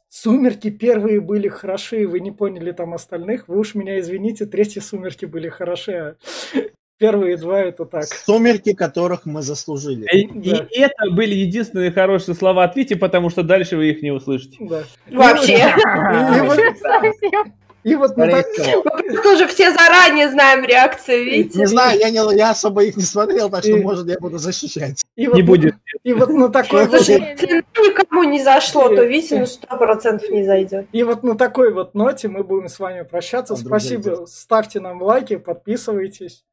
«Сумерки» 0.07 0.69
первые 0.69 1.19
были 1.19 1.49
хороши, 1.49 2.07
вы 2.07 2.21
не 2.21 2.31
поняли 2.31 2.71
там 2.71 2.93
остальных, 2.93 3.49
вы 3.49 3.59
уж 3.59 3.75
меня 3.75 3.99
извините, 3.99 4.45
третьи 4.45 4.79
«Сумерки» 4.79 5.25
были 5.25 5.49
хороши, 5.49 5.91
а 5.91 6.15
первые 6.97 7.35
два 7.35 7.59
это 7.59 7.83
так. 7.85 8.05
Сумерки, 8.05 8.73
которых 8.73 9.25
мы 9.25 9.41
заслужили. 9.41 10.05
И, 10.13 10.27
Да. 10.27 10.67
и 10.71 10.79
это 10.79 11.11
были 11.11 11.35
единственные 11.35 11.91
хорошие 11.91 12.33
слова 12.33 12.63
от 12.63 12.77
Вити, 12.77 12.93
потому 12.93 13.29
что 13.29 13.43
дальше 13.43 13.75
вы 13.75 13.89
их 13.89 14.01
не 14.01 14.11
услышите. 14.11 14.55
Да. 14.61 14.83
Вообще. 15.11 15.57
И. 15.57 17.51
и 17.87 17.95
вот 17.95 18.17
на 18.17 18.25
Скорее 18.25 18.43
так-. 18.83 19.03
Мы 19.05 19.17
тоже 19.21 19.47
все 19.47 19.71
заранее 19.71 20.29
знаем 20.29 20.65
реакцию, 20.65 21.23
видите? 21.23 21.59
Не 21.59 21.65
знаю, 21.67 21.97
я, 21.99 22.09
не, 22.09 22.35
я 22.37 22.51
особо 22.51 22.83
их 22.83 22.97
не 22.97 23.03
смотрел, 23.03 23.49
так 23.49 23.63
что, 23.63 23.71
И- 23.71 23.81
может, 23.81 24.07
я 24.07 24.19
буду 24.19 24.37
защищать. 24.37 25.03
и 25.15 25.27
вот 25.27 25.35
Не 25.35 25.41
на- 25.41 25.47
будет. 25.47 25.75
И 26.03 26.13
вот 26.13 26.29
на 26.29 26.49
такой 26.49 26.85
вот, 26.87 26.97
Слушай, 27.01 27.35
если 27.39 27.63
никому 27.77 28.23
не 28.23 28.43
зашло, 28.43 28.89
то 28.89 29.03
Вите 29.03 29.39
ну 29.39 29.45
сто 29.45 29.77
процентов 29.77 30.29
не 30.29 30.43
зайдет. 30.43 30.87
и 30.91 31.03
вот 31.03 31.23
на 31.23 31.37
такой 31.37 31.71
вот 31.71 31.95
ноте 31.95 32.27
мы 32.27 32.43
будем 32.43 32.67
с 32.67 32.77
вами 32.79 33.03
прощаться. 33.03 33.53
А, 33.53 33.57
Спасибо. 33.57 34.25
Ставьте 34.27 34.79
нам 34.81 35.01
лайки, 35.01 35.37
подписывайтесь. 35.37 36.43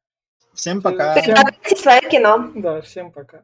Всем 0.54 0.80
пока. 0.82 1.14
Всем- 1.14 1.24
Предлагайте 1.34 1.76
свое 1.76 2.00
кино. 2.02 2.50
Да, 2.54 2.80
всем 2.82 3.10
пока. 3.10 3.42